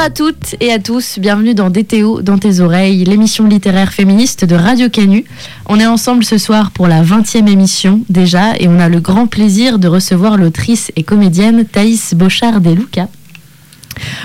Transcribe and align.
Bonsoir 0.00 0.12
à 0.12 0.32
toutes 0.32 0.54
et 0.60 0.72
à 0.72 0.78
tous, 0.78 1.18
bienvenue 1.18 1.52
dans 1.52 1.68
DTO 1.68 2.22
dans 2.22 2.38
tes 2.38 2.60
oreilles, 2.60 3.04
l'émission 3.04 3.46
littéraire 3.46 3.92
féministe 3.92 4.46
de 4.46 4.54
Radio 4.54 4.88
Canu. 4.88 5.26
On 5.66 5.78
est 5.78 5.84
ensemble 5.86 6.24
ce 6.24 6.38
soir 6.38 6.70
pour 6.70 6.88
la 6.88 7.02
20e 7.02 7.46
émission 7.46 8.00
déjà 8.08 8.56
et 8.58 8.66
on 8.66 8.80
a 8.80 8.88
le 8.88 9.00
grand 9.00 9.26
plaisir 9.26 9.78
de 9.78 9.88
recevoir 9.88 10.38
l'autrice 10.38 10.90
et 10.96 11.02
comédienne 11.02 11.66
Thaïs 11.66 12.14
Bochard-Deluca. 12.14 13.08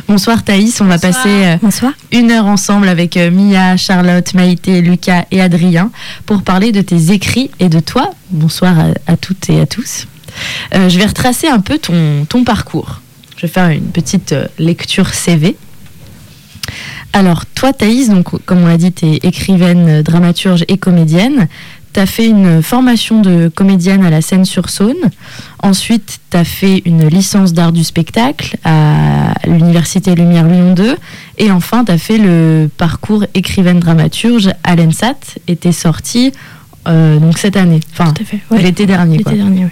Bonsoir 0.07 0.45
Thaïs, 0.45 0.79
on 0.79 0.85
va 0.85 0.97
passer 0.97 1.27
euh, 1.27 1.57
Bonsoir. 1.61 1.91
une 2.13 2.31
heure 2.31 2.45
ensemble 2.45 2.87
avec 2.87 3.17
euh, 3.17 3.29
Mia, 3.29 3.75
Charlotte, 3.75 4.33
Maïté, 4.33 4.79
Lucas 4.79 5.25
et 5.31 5.41
Adrien 5.41 5.91
pour 6.25 6.43
parler 6.43 6.71
de 6.71 6.79
tes 6.79 7.11
écrits 7.11 7.51
et 7.59 7.67
de 7.67 7.81
toi. 7.81 8.11
Bonsoir 8.29 8.79
à, 8.79 9.11
à 9.11 9.17
toutes 9.17 9.49
et 9.49 9.59
à 9.59 9.65
tous. 9.65 10.07
Euh, 10.73 10.87
je 10.87 10.97
vais 10.97 11.05
retracer 11.05 11.49
un 11.49 11.59
peu 11.59 11.79
ton, 11.79 12.23
ton 12.29 12.45
parcours. 12.45 13.01
Je 13.37 13.43
vais 13.43 13.51
faire 13.51 13.69
une 13.69 13.91
petite 13.91 14.33
euh, 14.33 14.47
lecture 14.59 15.13
CV. 15.13 15.55
Alors, 17.13 17.45
toi, 17.45 17.73
Thaïs, 17.73 18.09
donc, 18.09 18.29
comme 18.45 18.63
on 18.63 18.67
l'a 18.67 18.77
dit, 18.77 18.91
tu 18.91 19.05
es 19.05 19.19
écrivaine, 19.23 19.87
euh, 19.87 20.03
dramaturge 20.03 20.65
et 20.67 20.77
comédienne. 20.77 21.47
Tu 21.93 21.99
as 21.99 22.05
fait 22.05 22.27
une 22.27 22.61
formation 22.61 23.21
de 23.21 23.49
comédienne 23.53 24.03
à 24.03 24.09
la 24.09 24.21
Seine-sur-Saône. 24.21 25.11
Ensuite, 25.63 26.19
tu 26.29 26.37
as 26.37 26.43
fait 26.43 26.81
une 26.85 27.07
licence 27.07 27.53
d'art 27.53 27.71
du 27.71 27.85
spectacle 27.85 28.57
à 28.65 29.33
l'Université 29.45 30.13
Lumière 30.13 30.45
Lyon 30.45 30.73
2. 30.73 30.97
Et 31.37 31.51
enfin, 31.51 31.85
tu 31.85 31.93
as 31.93 31.97
fait 31.97 32.17
le 32.17 32.69
parcours 32.77 33.25
écrivaine 33.33 33.79
dramaturge 33.79 34.49
à 34.65 34.75
l'ENSAT 34.75 35.37
et 35.47 35.55
tu 35.55 35.69
es 35.69 35.71
sortie 35.71 36.33
euh, 36.87 37.19
donc 37.19 37.37
cette 37.37 37.57
année, 37.57 37.79
enfin 37.93 38.13
l'été 38.51 38.85
dernier. 38.85 39.17
L'été 39.17 39.35
dernier, 39.35 39.65
oui. 39.65 39.71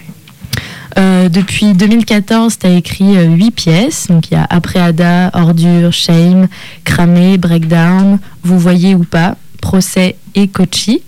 Euh, 0.97 1.29
depuis 1.29 1.73
2014, 1.73 2.59
tu 2.59 2.67
as 2.67 2.71
écrit 2.71 3.17
euh, 3.17 3.25
huit 3.25 3.51
pièces. 3.51 4.07
Donc 4.09 4.29
il 4.29 4.35
y 4.35 4.37
a 4.37 4.45
Après 4.49 4.79
Ada, 4.79 5.31
Ordure, 5.33 5.91
Shame, 5.91 6.47
Cramé, 6.83 7.37
Breakdown, 7.37 8.19
Vous 8.43 8.59
voyez 8.59 8.93
ou 8.95 9.03
pas, 9.03 9.35
Procès 9.61 10.15
et 10.35 10.47
Kochi. 10.47 11.01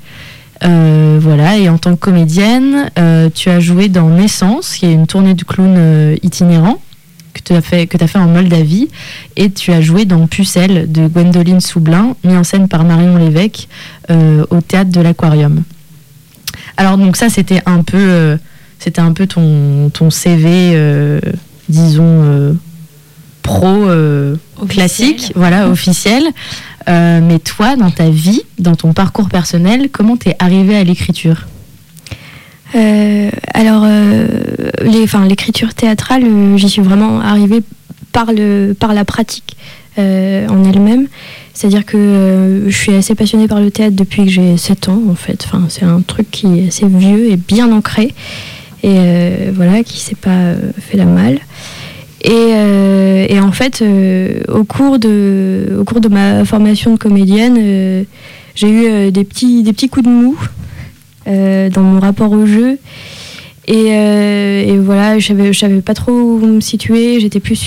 Euh, 0.63 1.19
voilà, 1.21 1.57
et 1.57 1.69
en 1.69 1.77
tant 1.77 1.91
que 1.95 1.99
comédienne, 1.99 2.89
euh, 2.97 3.29
tu 3.33 3.49
as 3.49 3.59
joué 3.59 3.89
dans 3.89 4.09
Naissance, 4.09 4.75
qui 4.75 4.85
est 4.85 4.93
une 4.93 5.05
tournée 5.05 5.33
de 5.33 5.43
clown 5.43 5.75
euh, 5.77 6.15
itinérant 6.23 6.79
que 7.33 7.41
tu 7.41 7.53
as 7.53 7.61
fait 7.61 8.17
en 8.17 8.27
Moldavie 8.27 8.87
et 9.35 9.51
tu 9.51 9.73
as 9.73 9.81
joué 9.81 10.05
dans 10.05 10.25
Pucelle 10.25 10.89
de 10.89 11.07
Gwendoline 11.07 11.59
Soublin 11.59 12.15
mis 12.23 12.33
en 12.33 12.45
scène 12.45 12.69
par 12.69 12.85
Marion 12.85 13.17
Lévesque 13.17 13.67
au 14.07 14.61
théâtre 14.61 14.89
de 14.89 15.01
l'Aquarium. 15.01 15.63
Alors 16.77 16.97
donc 16.97 17.17
ça 17.17 17.27
c'était 17.27 17.61
un 17.65 17.83
peu 17.83 18.37
c'était 18.85 19.01
un 19.01 19.11
peu 19.11 19.27
ton, 19.27 19.89
ton 19.89 20.09
CV 20.09 20.71
euh, 20.75 21.19
disons 21.67 22.03
euh, 22.05 22.53
pro 23.41 23.67
euh, 23.67 24.35
classique, 24.69 25.33
voilà 25.35 25.67
officiel. 25.75 26.23
Mais 26.87 27.39
toi 27.39 27.75
dans 27.75 27.89
ta 27.89 28.09
vie, 28.09 28.43
dans 28.59 28.75
ton 28.75 28.93
parcours 28.93 29.27
personnel, 29.27 29.89
comment 29.91 30.17
t'es 30.17 30.35
arrivé 30.39 30.77
à 30.77 30.83
l'écriture? 30.83 31.47
Euh, 32.75 33.29
alors, 33.53 33.83
euh, 33.85 34.27
l'écriture 35.27 35.73
théâtrale, 35.73 36.23
euh, 36.25 36.57
j'y 36.57 36.69
suis 36.69 36.81
vraiment 36.81 37.21
arrivée 37.21 37.61
par, 38.11 38.31
le, 38.33 38.73
par 38.73 38.93
la 38.93 39.05
pratique 39.05 39.57
en 39.97 40.63
elle-même. 40.65 41.07
C'est-à-dire 41.53 41.85
que 41.85 42.65
je 42.67 42.77
suis 42.77 42.93
assez 42.93 43.15
passionnée 43.15 43.47
par 43.47 43.61
le 43.61 43.71
théâtre 43.71 43.95
depuis 43.95 44.25
que 44.25 44.29
j'ai 44.29 44.57
7 44.57 44.89
ans, 44.89 45.01
en 45.09 45.15
fait. 45.15 45.45
Enfin, 45.47 45.67
c'est 45.69 45.85
un 45.85 46.01
truc 46.01 46.29
qui 46.31 46.59
est 46.59 46.67
assez 46.67 46.85
vieux 46.85 47.31
et 47.31 47.37
bien 47.37 47.71
ancré. 47.71 48.13
Et 48.85 48.97
euh, 48.99 49.51
voilà, 49.51 49.83
qui 49.83 49.99
s'est 49.99 50.13
pas 50.13 50.29
euh, 50.29 50.71
fait 50.77 50.95
la 50.95 51.05
malle. 51.05 51.39
Et, 52.23 52.29
euh, 52.31 53.41
en 53.41 53.51
fait, 53.51 53.83
au, 54.47 54.63
cours 54.63 54.99
de, 54.99 56.07
ma 56.07 56.45
formation 56.45 56.93
de 56.93 56.97
comédienne, 56.99 58.05
j'ai 58.53 58.69
eu 58.69 59.11
des, 59.11 59.23
petits, 59.23 59.89
coups 59.89 60.05
de 60.05 60.11
mou 60.11 60.37
dans 61.25 61.81
mon 61.81 61.99
rapport 61.99 62.31
au 62.31 62.45
jeu. 62.45 62.77
Et, 63.67 64.77
voilà, 64.77 65.17
je 65.17 65.27
savais, 65.27 65.51
je 65.51 65.59
savais 65.59 65.81
pas 65.81 65.95
trop 65.95 66.11
où 66.11 66.45
me 66.45 66.61
situer, 66.61 67.19
j'étais 67.19 67.39
plus 67.39 67.59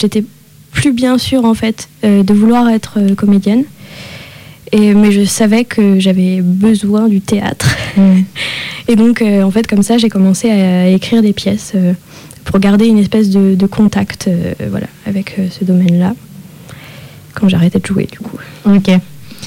j'étais 0.00 0.24
plus 0.70 0.92
bien 0.92 1.18
sûre 1.18 1.44
en 1.44 1.54
fait 1.54 1.88
de 2.02 2.32
vouloir 2.32 2.68
être 2.68 2.98
comédienne. 3.16 3.64
Et, 4.72 4.94
mais 4.94 5.12
je 5.12 5.24
savais 5.24 5.64
que 5.64 6.00
j'avais 6.00 6.40
besoin 6.40 7.08
du 7.08 7.20
théâtre. 7.20 7.76
Et 8.88 8.96
donc, 8.96 9.22
euh, 9.22 9.42
en 9.42 9.50
fait, 9.50 9.66
comme 9.66 9.82
ça, 9.82 9.98
j'ai 9.98 10.08
commencé 10.08 10.50
à 10.50 10.88
écrire 10.88 11.22
des 11.22 11.34
pièces 11.34 11.72
euh, 11.74 11.92
pour 12.44 12.58
garder 12.58 12.86
une 12.86 12.98
espèce 12.98 13.30
de, 13.30 13.54
de 13.54 13.66
contact 13.66 14.28
euh, 14.28 14.54
voilà, 14.70 14.86
avec 15.06 15.36
ce 15.50 15.64
domaine-là. 15.64 16.14
Quand 17.34 17.48
j'arrêtais 17.48 17.78
de 17.78 17.86
jouer, 17.86 18.08
du 18.10 18.18
coup. 18.18 18.38
Ok. 18.66 18.90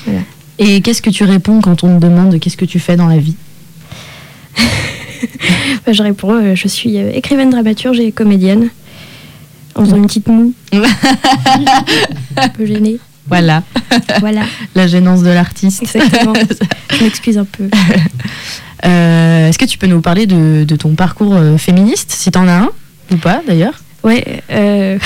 Voilà. 0.05 0.21
Et 0.57 0.81
qu'est-ce 0.81 1.01
que 1.01 1.09
tu 1.09 1.23
réponds 1.23 1.59
quand 1.59 1.83
on 1.83 1.99
te 1.99 2.05
demande 2.05 2.39
qu'est-ce 2.39 2.57
que 2.57 2.65
tu 2.65 2.79
fais 2.79 2.95
dans 2.95 3.07
la 3.07 3.17
vie? 3.17 3.35
Bah, 5.85 5.93
je 5.93 6.01
réponds, 6.01 6.55
je 6.55 6.67
suis 6.67 6.97
écrivaine, 6.97 7.51
dramaturge 7.51 7.99
et 7.99 8.11
comédienne. 8.11 8.69
En 9.75 9.85
faisant 9.85 9.97
une 9.97 10.07
petite 10.07 10.27
moue. 10.27 10.53
un 12.37 12.49
peu 12.49 12.65
gênée. 12.65 12.97
Voilà, 13.27 13.63
Voilà, 14.19 14.41
la 14.75 14.87
gênance 14.87 15.23
de 15.23 15.29
l'artiste. 15.29 15.81
exactement. 15.83 16.33
je 16.97 17.03
m'excuse 17.03 17.37
un 17.37 17.45
peu. 17.45 17.69
Euh, 18.85 19.49
Est-ce 19.49 19.57
que 19.57 19.65
tu 19.65 19.77
peux 19.77 19.87
nous 19.87 20.01
parler 20.01 20.25
de, 20.27 20.63
de 20.63 20.75
ton 20.75 20.95
parcours 20.95 21.35
euh, 21.35 21.57
féministe, 21.57 22.11
si 22.11 22.29
t'en 22.31 22.47
as 22.47 22.53
un 22.57 22.69
ou 23.11 23.17
pas 23.17 23.41
d'ailleurs? 23.47 23.73
Ouais, 24.03 24.43
euh, 24.51 24.99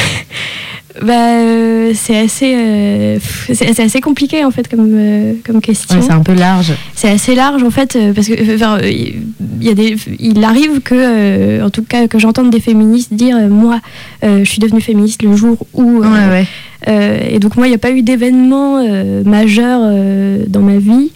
bah, 1.01 1.13
euh, 1.39 1.93
c'est 1.95 2.17
assez, 2.17 2.53
euh, 2.57 3.19
c'est 3.53 3.79
assez 3.79 4.01
compliqué 4.01 4.43
en 4.43 4.51
fait 4.51 4.67
comme, 4.67 4.89
euh, 4.93 5.33
comme 5.45 5.61
question. 5.61 5.95
Ouais, 5.97 6.05
C'est 6.05 6.11
un 6.11 6.21
peu 6.23 6.33
large. 6.33 6.73
c'est 6.95 7.09
assez 7.09 7.35
large 7.35 7.63
en 7.63 7.69
fait 7.69 7.97
parce 8.13 8.27
que 8.27 8.33
il 8.89 9.21
y 9.61 9.69
a 9.69 9.73
des 9.73 9.95
il 10.19 10.43
arrive 10.43 10.81
que 10.81 11.63
en 11.63 11.69
tout 11.69 11.83
cas 11.83 12.07
que 12.09 12.19
j'entende 12.19 12.49
des 12.49 12.59
féministes 12.59 13.13
dire 13.13 13.37
moi 13.49 13.79
je 14.21 14.43
suis 14.43 14.59
devenue 14.59 14.81
féministe 14.81 15.21
le 15.23 15.33
jour 15.37 15.57
où 15.73 15.99
Ouais, 16.01 16.07
ouais. 16.29 16.47
Euh, 16.87 17.19
et 17.29 17.39
donc 17.39 17.57
moi 17.57 17.67
il 17.67 17.71
n'y 17.71 17.75
a 17.75 17.79
pas 17.79 17.91
eu 17.91 18.01
d'événement 18.01 18.77
euh, 18.77 19.23
majeur 19.23 19.81
euh, 19.83 20.45
dans 20.47 20.61
ma 20.61 20.77
vie 20.77 21.11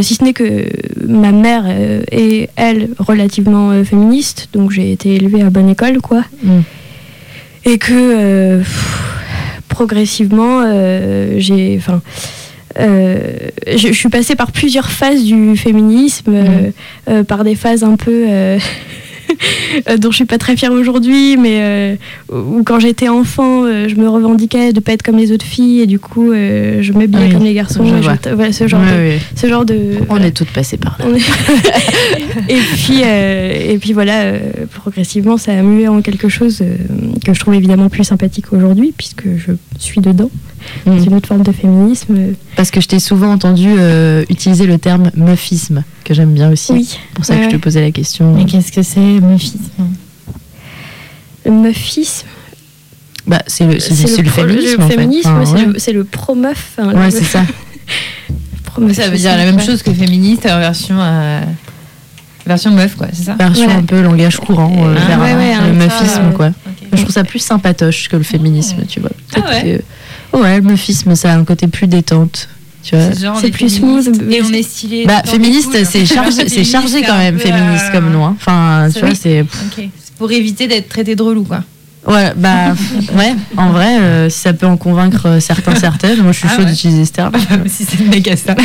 si 0.00 0.14
ce 0.14 0.24
n'est 0.24 0.32
que 0.32 0.64
ma 1.06 1.32
mère 1.32 1.64
est 2.10 2.48
elle 2.56 2.88
relativement 2.98 3.84
féministe 3.84 4.48
donc 4.54 4.70
j'ai 4.70 4.90
été 4.90 5.16
élevée 5.16 5.42
à 5.42 5.50
bonne 5.50 5.68
école 5.68 6.00
quoi 6.00 6.24
Mm. 6.42 6.60
et 7.66 7.76
que 7.78 8.58
pff, 8.58 9.02
progressivement 9.68 10.62
j'ai 11.36 11.76
enfin 11.76 12.00
euh, 12.80 13.18
je, 13.66 13.88
je 13.88 13.92
suis 13.92 14.08
passée 14.08 14.34
par 14.34 14.50
plusieurs 14.50 14.90
phases 14.90 15.24
du 15.24 15.56
féminisme, 15.56 16.32
euh, 16.34 16.70
euh, 17.10 17.22
par 17.22 17.44
des 17.44 17.54
phases 17.54 17.84
un 17.84 17.96
peu 17.96 18.24
dont 19.98 20.10
je 20.10 20.16
suis 20.16 20.24
pas 20.24 20.38
très 20.38 20.56
fière 20.56 20.72
aujourd'hui, 20.72 21.36
mais 21.36 21.58
euh, 21.60 21.96
où 22.32 22.62
quand 22.64 22.78
j'étais 22.80 23.08
enfant, 23.08 23.64
euh, 23.64 23.88
je 23.88 23.96
me 23.96 24.08
revendiquais 24.08 24.72
de 24.72 24.80
pas 24.80 24.92
être 24.92 25.02
comme 25.02 25.16
les 25.16 25.32
autres 25.32 25.44
filles 25.44 25.80
et 25.80 25.86
du 25.86 25.98
coup 25.98 26.32
euh, 26.32 26.82
je 26.82 26.92
m'habillais 26.92 27.26
Oui, 27.26 27.32
comme 27.32 27.44
les 27.44 27.54
garçons. 27.54 27.84
je 27.84 28.30
voilà, 28.34 28.52
ce 28.52 28.66
genre 28.68 28.80
de, 28.80 28.86
ouais. 28.86 29.18
ce 29.34 29.46
genre 29.46 29.64
de. 29.64 29.96
On 30.02 30.04
voilà. 30.14 30.26
est 30.26 30.32
toutes 30.32 30.50
passées 30.50 30.76
par 30.76 30.98
là. 30.98 31.06
Et 32.48 32.56
puis 32.56 33.02
euh, 33.04 33.72
et 33.72 33.78
puis 33.78 33.92
voilà 33.92 34.22
euh, 34.22 34.38
progressivement 34.72 35.36
ça 35.36 35.52
a 35.52 35.62
mué 35.62 35.86
en 35.88 36.00
quelque 36.02 36.28
chose 36.28 36.60
euh, 36.62 36.76
que 37.24 37.32
je 37.34 37.40
trouve 37.40 37.54
évidemment 37.54 37.88
plus 37.88 38.04
sympathique 38.04 38.52
aujourd'hui 38.52 38.92
puisque 38.96 39.24
je 39.36 39.52
suis 39.78 40.00
dedans 40.00 40.30
Mm. 40.86 40.98
c'est 40.98 41.06
une 41.06 41.14
autre 41.14 41.28
forme 41.28 41.42
de 41.42 41.52
féminisme 41.52 42.16
Parce 42.56 42.70
que 42.70 42.80
je 42.80 42.88
t'ai 42.88 42.98
souvent 42.98 43.32
entendu 43.32 43.68
euh, 43.68 44.24
utiliser 44.30 44.66
le 44.66 44.78
terme 44.78 45.10
meufisme, 45.16 45.84
que 46.04 46.14
j'aime 46.14 46.32
bien 46.32 46.50
aussi. 46.50 46.72
oui 46.72 46.84
C'est 46.88 47.14
pour 47.14 47.24
ça 47.24 47.36
que 47.36 47.44
je 47.44 47.48
te 47.50 47.56
posais 47.56 47.80
la 47.80 47.90
question. 47.90 48.34
Mais 48.34 48.44
qu'est-ce 48.44 48.72
que 48.72 48.82
c'est, 48.82 49.11
meufisme 49.20 49.58
le 51.44 51.50
meufisme 51.50 52.26
Bah, 53.26 53.42
c'est 53.46 53.66
le, 53.66 53.78
c'est- 53.80 53.94
c'est 53.94 54.22
le 54.22 54.30
féminisme. 54.30 54.82
en 54.82 54.88
fait. 54.88 54.94
féminisme, 54.94 55.28
Enfin, 55.30 55.44
c'est 55.46 55.52
ouais. 55.52 55.66
le- 55.72 55.78
c'est 55.78 55.92
le 55.92 56.04
pro-meuf 56.04 56.72
enfin, 56.78 56.92
Ouais, 56.94 57.04
le- 57.06 57.10
c'est 57.10 57.24
ça. 57.24 57.42
Ça 58.94 59.08
veut 59.10 59.18
dire 59.18 59.36
la 59.36 59.44
même 59.44 59.56
ouais. 59.56 59.66
chose 59.66 59.82
que 59.82 59.92
féministe 59.92 60.46
en 60.46 60.58
version, 60.58 60.96
euh, 60.98 61.42
version 62.46 62.70
meuf, 62.70 62.96
quoi, 62.96 63.08
c'est 63.12 63.24
ça? 63.24 63.34
Version 63.34 63.64
Voilà. 63.64 63.80
un 63.80 63.84
peu 63.84 64.00
langage 64.00 64.38
courant 64.38 64.72
euh, 64.86 64.94
Ah, 64.96 65.06
vers 65.08 65.20
ouais, 65.20 65.34
ouais, 65.34 65.54
le 65.56 65.60
un- 65.60 65.72
meufisme, 65.74 66.22
euh, 66.22 66.30
quoi. 66.32 66.50
Je 66.92 66.96
trouve 67.02 67.12
ça 67.12 67.22
plus 67.24 67.38
sympatoche 67.40 68.08
que 68.08 68.16
le 68.16 68.22
féminisme, 68.22 68.78
tu 68.88 69.00
vois. 69.00 69.10
Ah 69.36 69.40
ouais 69.50 69.82
que- 70.32 70.38
Ouais, 70.38 70.56
le 70.56 70.62
meufisme, 70.62 71.14
ça 71.14 71.32
a 71.32 71.36
un 71.36 71.44
côté 71.44 71.66
plus 71.66 71.86
détente. 71.86 72.48
C'est 72.82 73.50
plus 73.50 73.68
smooth. 73.76 74.22
Et 74.30 74.42
on 74.42 74.52
est 74.52 74.62
stylé. 74.62 75.04
Bah, 75.06 75.22
féministe, 75.24 75.76
c'est 75.84 76.04
chargé, 76.06 76.48
c'est 76.48 76.64
chargé 76.64 77.02
quand 77.02 77.16
même, 77.18 77.36
peu, 77.36 77.42
féministe 77.48 77.84
euh, 77.88 77.92
comme 77.92 78.10
nom. 78.12 78.26
hein. 78.26 78.36
Enfin, 78.38 78.86
tu 78.88 78.94
c'est- 78.94 79.00
vois, 79.00 79.14
c'est. 79.14 79.44
Pour 80.18 80.30
éviter 80.30 80.66
d'être 80.68 80.88
traité 80.88 81.14
de 81.16 81.22
relou, 81.22 81.44
quoi. 81.44 81.62
Ouais, 82.04 82.32
bah, 82.36 82.74
ouais, 83.16 83.32
en 83.56 83.70
vrai, 83.70 83.96
euh, 84.00 84.28
si 84.28 84.40
ça 84.40 84.52
peut 84.52 84.66
en 84.66 84.76
convaincre 84.76 85.26
euh, 85.26 85.40
certains, 85.40 85.74
certaines, 85.80 86.20
moi 86.20 86.32
je 86.32 86.38
suis 86.38 86.48
Ah 86.50 86.56
chaud 86.56 86.62
ouais. 86.64 86.70
d'utiliser 86.70 87.04
ce 87.04 87.12
terme. 87.12 87.32
si 87.66 87.84
c'est 87.84 88.00
méga 88.08 88.34
ça. 88.36 88.56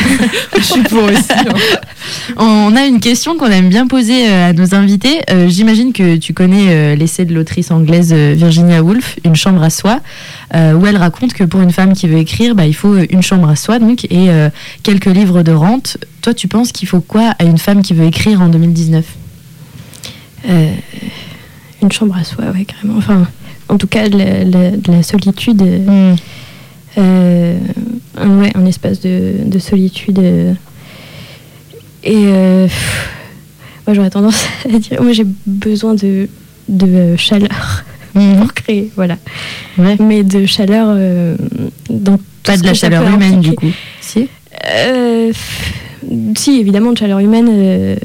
Je 0.58 0.64
suis 0.64 0.82
pour 0.82 1.04
aussi. 1.04 1.22
hein. 1.32 1.44
On 2.38 2.76
a 2.76 2.86
une 2.88 3.00
question 3.00 3.38
qu'on 3.38 3.46
aime 3.52 3.70
bien 3.70 3.86
poser 3.86 4.28
euh, 4.28 4.50
à 4.50 4.54
nos 4.54 4.74
invités. 4.74 5.22
Euh, 5.30 5.48
J'imagine 5.50 5.94
que 5.94 6.16
tu 6.18 6.34
connais 6.34 6.70
euh, 6.70 6.96
l'essai 6.96 7.26
de 7.26 7.34
l'autrice 7.36 7.70
anglaise 7.70 8.10
euh, 8.12 8.34
Virginia 8.36 8.82
Woolf, 8.82 9.18
Une 9.24 9.36
chambre 9.36 9.62
à 9.62 9.70
soi, 9.70 10.00
euh, 10.00 10.00
où 10.54 10.86
elle 10.86 10.98
raconte 10.98 11.34
que 11.34 11.44
pour 11.44 11.62
une 11.62 11.72
femme 11.72 11.94
qui 11.94 12.08
veut 12.08 12.18
écrire, 12.20 12.56
bah, 12.56 12.66
il 12.66 12.74
faut 12.76 12.94
euh, 12.94 13.06
une 13.10 13.22
chambre 13.22 13.50
à 13.50 13.56
soi 13.56 13.80
donc, 13.80 14.06
et 14.06 14.30
euh, 14.30 14.50
quelques 14.84 15.06
livres 15.08 15.44
de 15.44 15.52
rente. 15.52 15.98
Toi, 16.22 16.34
tu 16.34 16.48
penses 16.48 16.72
qu'il 16.72 16.88
faut 16.88 17.02
quoi 17.02 17.34
à 17.40 17.44
une 17.44 17.58
femme 17.58 17.82
qui 17.82 17.94
veut 17.94 18.06
écrire 18.06 18.42
en 18.42 18.48
2019 18.50 19.06
Euh, 20.50 20.72
une 21.82 21.92
chambre 21.92 22.16
à 22.18 22.24
soi, 22.24 22.46
ouais, 22.54 22.66
carrément. 22.66 22.98
Enfin, 22.98 23.28
en 23.70 23.78
tout 23.78 23.88
cas, 23.88 24.08
de 24.10 24.18
la, 24.18 24.44
la- 24.46 24.72
de 24.78 24.92
la 24.92 25.04
solitude. 25.04 25.62
euh, 25.62 26.16
euh, 26.98 27.58
un, 28.18 28.40
ouais, 28.40 28.52
un 28.56 28.66
espace 28.66 29.02
de, 29.02 29.34
de 29.46 29.60
solitude. 29.60 30.18
euh, 30.20 30.54
et 32.04 32.16
euh, 32.28 32.66
pff, 32.68 33.10
moi, 33.86 33.94
j'aurais 33.94 34.10
tendance 34.10 34.46
à 34.74 34.80
dire 34.80 35.02
moi, 35.04 35.12
j'ai 35.12 35.26
besoin 35.46 35.94
de, 35.94 36.30
de 36.70 36.88
euh, 36.88 37.18
chaleur 38.20 38.38
pour 38.40 38.54
créer, 38.54 38.90
voilà. 38.96 39.18
Ouais. 39.78 39.96
Mais 40.00 40.24
de 40.24 40.46
chaleur 40.46 40.88
euh, 40.92 41.36
dans 41.90 42.18
tout 42.18 42.24
Pas 42.44 42.58
de 42.58 42.64
la 42.66 42.74
chaleur 42.74 43.04
humaine, 43.04 43.36
impliquer. 43.40 43.50
du 43.50 43.56
coup. 43.56 43.72
Si 44.02 44.28
Euh, 44.70 45.32
si, 46.38 46.60
évidemment, 46.60 46.94
de 46.94 46.98
chaleur 46.98 47.20
humaine, 47.20 47.48
euh, 47.50 47.96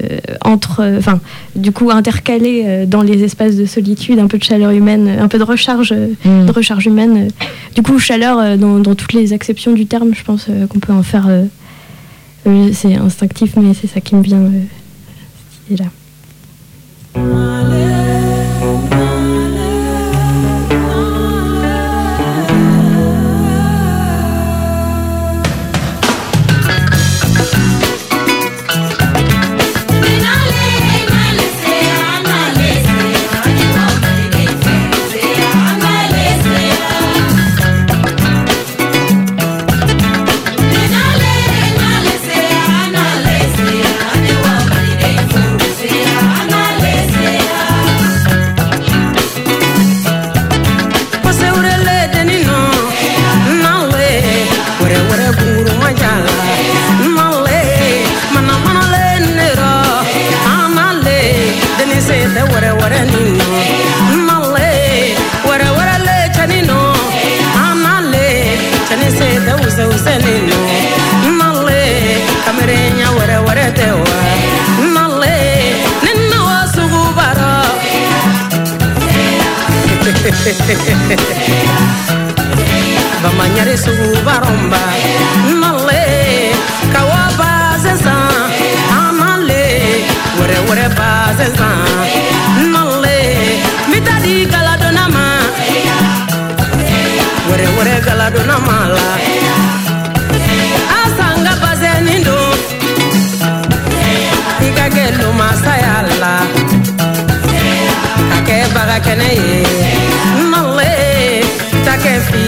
entre, 0.44 0.80
euh, 0.80 0.98
enfin, 0.98 1.20
du 1.54 1.70
coup, 1.72 1.90
intercalée 1.90 2.62
euh, 2.66 2.86
dans 2.86 3.02
les 3.02 3.22
espaces 3.22 3.54
de 3.54 3.64
solitude, 3.64 4.18
un 4.18 4.26
peu 4.26 4.38
de 4.38 4.42
chaleur 4.42 4.70
humaine, 4.70 5.08
un 5.20 5.28
peu 5.28 5.38
de 5.38 5.44
recharge, 5.44 5.92
Mm. 6.24 6.46
de 6.46 6.52
recharge 6.52 6.86
humaine. 6.86 7.28
euh. 7.28 7.44
Du 7.76 7.82
coup, 7.82 7.98
chaleur 8.00 8.38
euh, 8.38 8.56
dans, 8.56 8.78
dans 8.80 8.94
toutes 8.96 9.12
les 9.12 9.32
acceptions 9.32 9.72
du 9.72 9.86
terme, 9.86 10.14
je 10.14 10.24
pense 10.24 10.46
euh, 10.50 10.66
qu'on 10.66 10.80
peut 10.80 10.92
en 10.92 11.02
faire. 11.04 11.26
euh, 11.28 11.44
euh, 12.48 12.70
c'est 12.72 12.96
instinctif, 12.96 13.52
mais 13.56 13.72
c'est 13.80 13.86
ça 13.86 14.00
qui 14.00 14.16
me 14.16 14.22
vient, 14.22 14.40
euh, 14.40 14.50
cette 15.68 15.70
idée-là. 15.80 15.90
bamanyare 17.14 18.01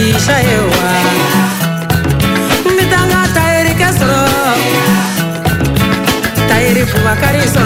isha 0.09 0.37
ewa 0.55 0.91
Mitanga 2.77 3.21
tairi 3.35 3.73
kesro 3.79 4.21
Tairi 6.49 6.85
fumakariso. 6.85 7.64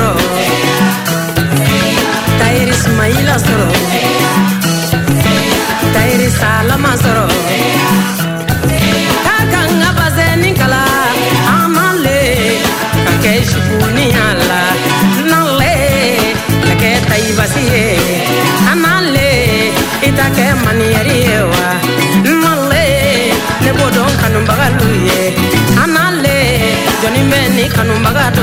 kanumba 27.75 28.11
gato 28.13 28.41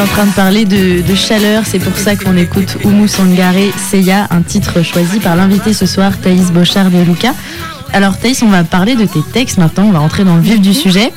en 0.00 0.06
train 0.06 0.24
de 0.24 0.32
parler 0.32 0.64
de, 0.64 1.02
de 1.02 1.14
chaleur, 1.14 1.64
c'est 1.66 1.78
pour 1.78 1.96
ça 1.98 2.16
qu'on 2.16 2.34
écoute 2.36 2.78
Oumu 2.84 3.06
Sangaré 3.06 3.70
Seiya, 3.76 4.28
un 4.30 4.40
titre 4.40 4.82
choisi 4.82 5.20
par 5.20 5.36
l'invité 5.36 5.74
ce 5.74 5.84
soir, 5.84 6.18
Thaïs 6.18 6.52
Bochard 6.52 6.94
et 6.94 7.04
Lucas. 7.04 7.34
Alors 7.92 8.18
Thaïs, 8.18 8.42
on 8.42 8.48
va 8.48 8.64
parler 8.64 8.94
de 8.94 9.04
tes 9.04 9.20
textes 9.20 9.58
maintenant, 9.58 9.84
on 9.84 9.90
va 9.90 10.00
entrer 10.00 10.24
dans 10.24 10.36
le 10.36 10.40
vif 10.40 10.58
du 10.60 10.72
sujet. 10.72 11.12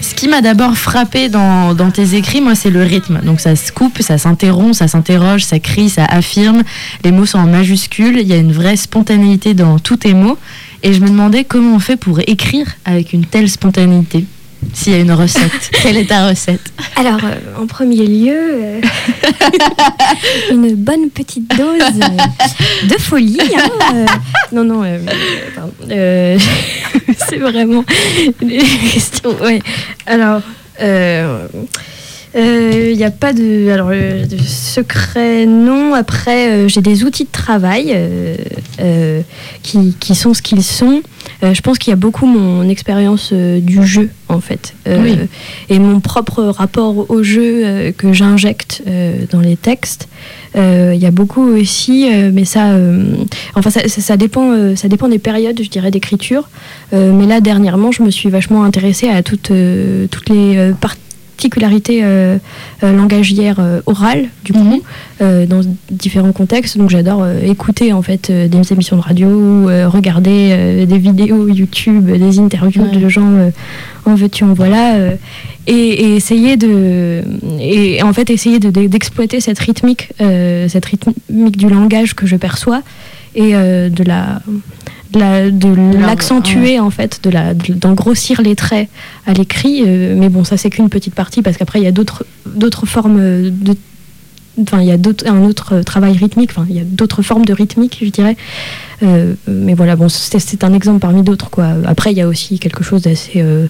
Ce 0.00 0.14
qui 0.14 0.28
m'a 0.28 0.40
d'abord 0.40 0.76
frappé 0.76 1.28
dans, 1.28 1.74
dans 1.74 1.90
tes 1.90 2.14
écrits, 2.14 2.40
moi, 2.40 2.54
c'est 2.54 2.70
le 2.70 2.82
rythme. 2.82 3.20
Donc 3.22 3.40
ça 3.40 3.56
se 3.56 3.70
coupe, 3.72 4.00
ça 4.00 4.16
s'interrompt, 4.16 4.74
ça 4.74 4.88
s'interroge, 4.88 5.44
ça 5.44 5.58
crie, 5.58 5.90
ça 5.90 6.06
affirme. 6.06 6.62
Les 7.04 7.12
mots 7.12 7.26
sont 7.26 7.38
en 7.38 7.46
majuscules, 7.46 8.18
il 8.18 8.26
y 8.26 8.32
a 8.32 8.36
une 8.36 8.52
vraie 8.52 8.76
spontanéité 8.76 9.52
dans 9.52 9.78
tous 9.78 9.98
tes 9.98 10.14
mots. 10.14 10.38
Et 10.82 10.94
je 10.94 11.00
me 11.00 11.08
demandais 11.08 11.44
comment 11.44 11.74
on 11.74 11.78
fait 11.78 11.96
pour 11.96 12.20
écrire 12.26 12.68
avec 12.86 13.12
une 13.12 13.26
telle 13.26 13.50
spontanéité. 13.50 14.24
S'il 14.74 14.92
y 14.92 14.96
a 14.96 14.98
une 14.98 15.12
recette, 15.12 15.70
quelle 15.82 15.96
est 15.96 16.06
ta 16.06 16.28
recette 16.28 16.60
Alors, 16.96 17.20
euh, 17.24 17.62
en 17.62 17.66
premier 17.66 18.06
lieu, 18.06 18.34
euh, 18.36 18.80
une 20.50 20.74
bonne 20.74 21.10
petite 21.10 21.48
dose 21.56 21.80
euh, 21.80 22.86
de 22.88 22.98
folie. 22.98 23.38
hein, 23.56 23.68
euh. 23.94 24.06
non, 24.52 24.64
non, 24.64 24.82
pardon. 25.54 25.72
C'est 25.88 27.36
vraiment 27.38 27.84
une 28.42 28.58
question. 28.92 29.30
Ouais. 29.40 29.60
Alors, 30.06 30.42
Il 32.36 32.96
n'y 32.96 33.04
a 33.04 33.10
pas 33.10 33.32
de, 33.32 33.68
alors, 33.70 33.90
euh, 33.92 34.24
de 34.26 34.36
secret, 34.38 35.46
non. 35.46 35.94
Après, 35.94 36.48
euh, 36.50 36.68
j'ai 36.68 36.80
des 36.80 37.04
outils 37.04 37.24
de 37.24 37.30
travail 37.30 37.92
euh, 37.94 38.36
euh, 38.80 39.20
qui, 39.62 39.94
qui 40.00 40.14
sont 40.14 40.34
ce 40.34 40.42
qu'ils 40.42 40.62
sont. 40.64 41.00
Euh, 41.42 41.54
je 41.54 41.60
pense 41.62 41.78
qu'il 41.78 41.90
y 41.90 41.92
a 41.92 41.96
beaucoup 41.96 42.26
mon 42.26 42.68
expérience 42.68 43.30
euh, 43.32 43.60
du 43.60 43.86
jeu, 43.86 44.10
en 44.28 44.40
fait. 44.40 44.74
Euh, 44.88 44.98
Oui. 45.02 45.16
Et 45.68 45.78
mon 45.78 46.00
propre 46.00 46.42
rapport 46.42 47.08
au 47.10 47.22
jeu 47.22 47.62
euh, 47.64 47.92
que 47.92 48.12
j'injecte 48.12 48.82
euh, 48.88 49.14
dans 49.30 49.40
les 49.40 49.56
textes. 49.56 50.08
Euh, 50.56 50.92
Il 50.94 51.00
y 51.02 51.06
a 51.06 51.10
beaucoup 51.10 51.42
aussi, 51.42 52.08
euh, 52.12 52.30
mais 52.32 52.44
ça, 52.44 52.72
euh, 52.72 53.04
enfin, 53.54 53.70
ça, 53.70 53.86
ça- 53.88 54.00
ça 54.00 54.16
dépend, 54.16 54.50
euh, 54.52 54.76
ça 54.76 54.88
dépend 54.88 55.08
des 55.08 55.18
périodes, 55.18 55.60
je 55.62 55.68
dirais, 55.68 55.90
d'écriture. 55.90 56.48
Euh, 56.92 57.12
mais 57.12 57.26
là, 57.26 57.40
dernièrement, 57.40 57.92
je 57.92 58.02
me 58.02 58.10
suis 58.10 58.28
vachement 58.28 58.64
intéressée 58.64 59.08
à 59.08 59.22
toutes, 59.22 59.50
euh, 59.50 60.06
toutes 60.10 60.28
les 60.30 60.56
euh, 60.56 60.72
particularités 61.36 62.00
euh, 62.02 62.38
euh, 62.82 62.96
langagières 62.96 63.56
euh, 63.58 63.80
orales, 63.86 64.26
du 64.44 64.52
coup, 64.52 64.58
Mhm. 64.62 64.80
euh, 65.20 65.46
dans 65.46 65.60
différents 65.90 66.32
contextes. 66.32 66.78
Donc, 66.78 66.90
j'adore 66.90 67.26
écouter 67.44 67.92
en 67.92 68.02
fait 68.02 68.30
des 68.30 68.72
émissions 68.72 68.96
de 68.96 69.02
radio, 69.02 69.28
regarder 69.90 70.86
des 70.86 70.98
vidéos 70.98 71.48
YouTube, 71.48 72.06
des 72.10 72.38
interviews 72.38 72.84
Ouais. 72.84 72.96
de 72.98 73.08
gens 73.08 73.50
en 74.06 74.14
veux-tu, 74.14 74.44
en 74.44 74.52
voilà. 74.54 74.96
et, 75.66 75.72
et 75.72 76.16
essayer 76.16 76.56
de 76.56 77.22
et 77.60 78.02
en 78.02 78.12
fait 78.12 78.28
essayer 78.30 78.58
de- 78.58 78.70
de- 78.70 78.86
d'exploiter 78.86 79.40
cette 79.40 79.58
rythmique 79.58 80.10
cette 80.68 80.84
rythmique 80.84 81.56
du 81.56 81.68
langage 81.68 82.14
que 82.14 82.26
je 82.26 82.36
perçois 82.36 82.82
et 83.34 83.52
de 83.52 84.02
la 84.04 84.40
de 84.46 84.93
la- 85.14 85.50
de 85.50 85.68
la- 85.98 86.06
l'accentuer 86.06 86.78
en 86.80 86.90
fait 86.90 87.20
de 87.22 87.30
la 87.30 87.54
de- 87.54 87.74
d'en 87.74 87.92
grossir 87.94 88.42
les 88.42 88.54
traits 88.56 88.88
à 89.26 89.32
l'écrit 89.32 89.82
euh, 89.86 90.14
mais 90.18 90.28
bon 90.28 90.44
ça 90.44 90.56
c'est 90.56 90.70
qu'une 90.70 90.88
petite 90.88 91.14
partie 91.14 91.42
parce 91.42 91.56
qu'après 91.56 91.80
il 91.80 91.84
y 91.84 91.88
a 91.88 91.92
d'autres 91.92 92.24
d'autres 92.46 92.86
formes 92.86 93.18
de 93.18 93.76
enfin 94.60 94.80
il 94.80 94.86
y 94.86 94.92
a 94.92 94.96
un 95.32 95.42
autre 95.44 95.80
travail 95.80 96.16
rythmique 96.16 96.50
enfin 96.52 96.64
il 96.70 96.76
y 96.76 96.80
a 96.80 96.84
d'autres 96.84 97.22
formes 97.22 97.44
de 97.44 97.52
rythmique 97.52 97.98
je 98.02 98.08
dirais. 98.10 98.36
Euh, 99.02 99.34
mais 99.48 99.74
voilà 99.74 99.96
bon 99.96 100.08
c'est 100.08 100.38
c'est 100.38 100.62
un 100.62 100.72
exemple 100.72 101.00
parmi 101.00 101.22
d'autres 101.24 101.50
quoi. 101.50 101.70
Après 101.84 102.12
il 102.12 102.18
y 102.18 102.20
a 102.20 102.28
aussi 102.28 102.60
quelque 102.60 102.84
chose 102.84 103.02
d'assez 103.02 103.32
euh, 103.42 103.66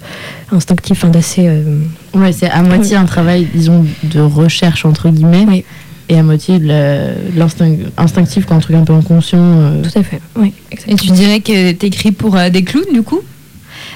instinctif 0.52 0.98
enfin 1.02 1.08
d'assez 1.08 1.46
euh, 1.48 1.78
Ouais, 2.14 2.30
c'est 2.32 2.50
à 2.50 2.62
moitié 2.62 2.96
un 2.96 3.06
travail, 3.06 3.48
disons, 3.52 3.84
de 4.04 4.20
recherche, 4.20 4.84
entre 4.84 5.08
guillemets, 5.08 5.46
Oui. 5.48 5.64
Et 6.08 6.18
à 6.18 6.22
moitié 6.22 6.58
de 6.58 6.66
la- 6.66 7.08
de 7.14 7.38
l'instinct 7.38 7.70
instinctif, 7.96 8.44
quoi, 8.46 8.56
un 8.56 8.60
truc 8.60 8.76
un 8.76 8.84
peu 8.84 8.92
inconscient. 8.92 9.38
euh. 9.40 9.82
Tout 9.82 9.98
à 9.98 10.02
fait, 10.02 10.20
oui. 10.36 10.52
Et 10.88 10.94
tu 10.96 11.10
dirais 11.12 11.40
que 11.40 11.72
t'écris 11.72 12.12
pour 12.12 12.36
euh, 12.36 12.50
des 12.50 12.62
clowns, 12.62 12.92
du 12.92 13.02
coup? 13.02 13.20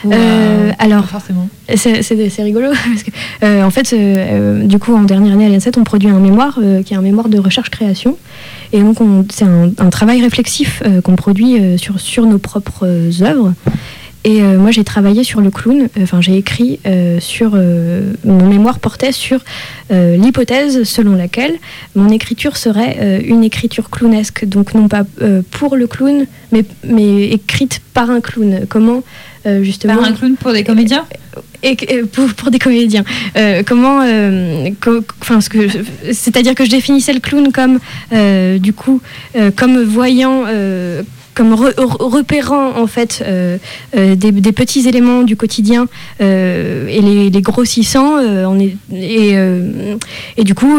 Ou, 0.05 0.13
Euh, 0.13 0.71
alors, 0.79 1.03
pas 1.03 1.19
forcément. 1.19 1.49
c'est 1.75 2.43
rigolo 2.43 2.69
parce 2.91 3.03
que, 3.03 3.11
euh, 3.43 3.65
en 3.65 3.71
fait, 3.71 3.93
euh, 3.93 3.97
euh, 3.97 4.65
du 4.65 4.79
coup, 4.79 4.95
en 4.95 5.03
dernière 5.03 5.33
année 5.35 5.47
à 5.47 5.49
l'INSET, 5.49 5.73
on 5.77 5.85
produit 5.85 6.09
un 6.09 6.21
mémoire 6.21 6.59
euh, 6.63 6.83
qui 6.83 6.95
est 6.95 6.97
un 6.97 7.01
mémoire 7.03 7.29
de 7.29 7.39
recherche-création. 7.39 8.17
Et 8.73 8.81
donc, 8.81 9.01
on- 9.01 9.25
c'est 9.31 9.45
un, 9.45 9.71
un 9.79 9.91
travail 9.91 10.21
réflexif 10.23 10.83
euh, 10.87 11.01
qu'on 11.01 11.17
produit 11.17 11.59
euh, 11.59 11.77
sur, 11.79 11.99
sur 12.01 12.27
nos 12.27 12.39
propres 12.39 12.87
euh, 12.87 13.11
œuvres. 13.23 13.55
Et 14.25 14.43
euh, 14.43 14.59
moi, 14.59 14.73
j'ai 14.73 14.85
travaillé 14.85 15.23
sur 15.23 15.41
le 15.41 15.51
clown, 15.51 15.83
euh, 15.83 16.03
enfin, 16.03 16.21
j'ai 16.21 16.37
écrit 16.37 16.81
euh, 16.87 17.21
sur. 17.21 17.53
mon 18.25 18.47
mémoire 18.49 18.79
portait 18.79 19.13
sur 19.13 19.41
l'hypothèse 19.91 20.83
selon 20.85 21.15
laquelle 21.15 21.55
mon 21.95 22.11
écriture 22.11 22.57
serait 22.59 23.23
une 23.25 23.43
écriture 23.43 23.89
clownesque. 23.89 24.45
Donc, 24.45 24.75
non 24.75 24.89
pas 24.89 25.05
pour 25.51 25.77
le 25.77 25.87
clown, 25.87 26.27
mais, 26.53 26.65
mais 26.85 27.29
écrite 27.31 27.81
par 27.95 28.11
un 28.11 28.21
clown. 28.21 28.67
Comment, 28.69 29.03
justement. 29.63 29.97
Par 29.97 30.05
un 30.05 30.13
clown 30.13 30.37
pour 30.37 30.53
des 30.53 30.65
comédiens? 30.65 31.07
Et, 31.63 31.77
pour, 32.13 32.29
pour 32.35 32.51
des 32.51 32.59
comédiens. 32.59 33.05
Comment, 33.67 34.01
co- 34.81 35.05
ce 35.41 35.49
que, 35.49 35.69
c'est-à-dire 36.13 36.55
que 36.55 36.65
je 36.65 36.71
définissais 36.71 37.15
le 37.15 37.21
clown 37.21 37.51
comme, 37.51 37.79
du 38.59 38.73
coup, 38.75 39.01
comme 39.57 39.83
voyant. 39.85 40.45
Comme 41.39 41.55
re- 41.55 41.75
re- 41.77 42.03
repérant 42.03 42.77
en 42.77 42.87
fait 42.89 43.23
euh, 43.25 43.59
euh, 43.97 44.17
des, 44.17 44.33
des 44.33 44.53
petits 44.53 44.89
éléments 44.89 45.23
du 45.23 45.37
quotidien 45.37 45.87
euh, 46.21 46.89
et 46.89 47.01
les, 47.01 47.31
les 47.31 47.43
grossissant 47.43 48.17
on 48.19 48.59
est, 48.59 48.77
et, 48.93 49.37
et 50.37 50.45
du 50.45 50.55
coup 50.55 50.77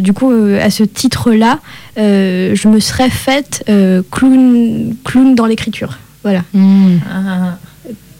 du 0.00 0.12
coup 0.12 0.32
à 0.60 0.70
ce 0.70 0.84
titre 0.84 1.32
là 1.32 1.58
je 1.96 2.68
me 2.68 2.78
serais 2.78 3.10
faite 3.10 3.64
clown 4.12 4.94
clown 5.04 5.34
dans 5.34 5.46
l'écriture 5.46 5.98
voilà 6.22 6.42
Hmm. 6.54 6.98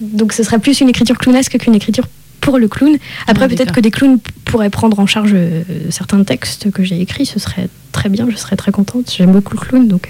Donc 0.01 0.33
ce 0.33 0.43
serait 0.43 0.59
plus 0.59 0.81
une 0.81 0.89
écriture 0.89 1.17
clownesque 1.17 1.57
qu'une 1.59 1.75
écriture 1.75 2.07
pour 2.41 2.59
le 2.59 2.69
clown. 2.69 2.97
Après, 3.27 3.49
peut-être 3.49 3.73
que 3.73 3.81
des 3.81 3.91
clowns 3.91 4.19
pourraient 4.45 4.71
prendre 4.71 4.99
en 5.01 5.07
charge 5.07 5.33
euh, 5.35 5.63
certains 5.91 6.23
textes 6.23 6.71
que 6.71 6.85
j'ai 6.85 7.01
écrits. 7.01 7.27
Ce 7.27 7.41
serait 7.41 7.69
très 7.93 8.09
bien, 8.09 8.29
je 8.31 8.37
serais 8.37 8.57
très 8.57 8.73
contente. 8.73 9.13
J'aime 9.17 9.33
beaucoup 9.33 9.55
le 9.55 9.61
clown, 9.61 9.89
donc 9.89 10.09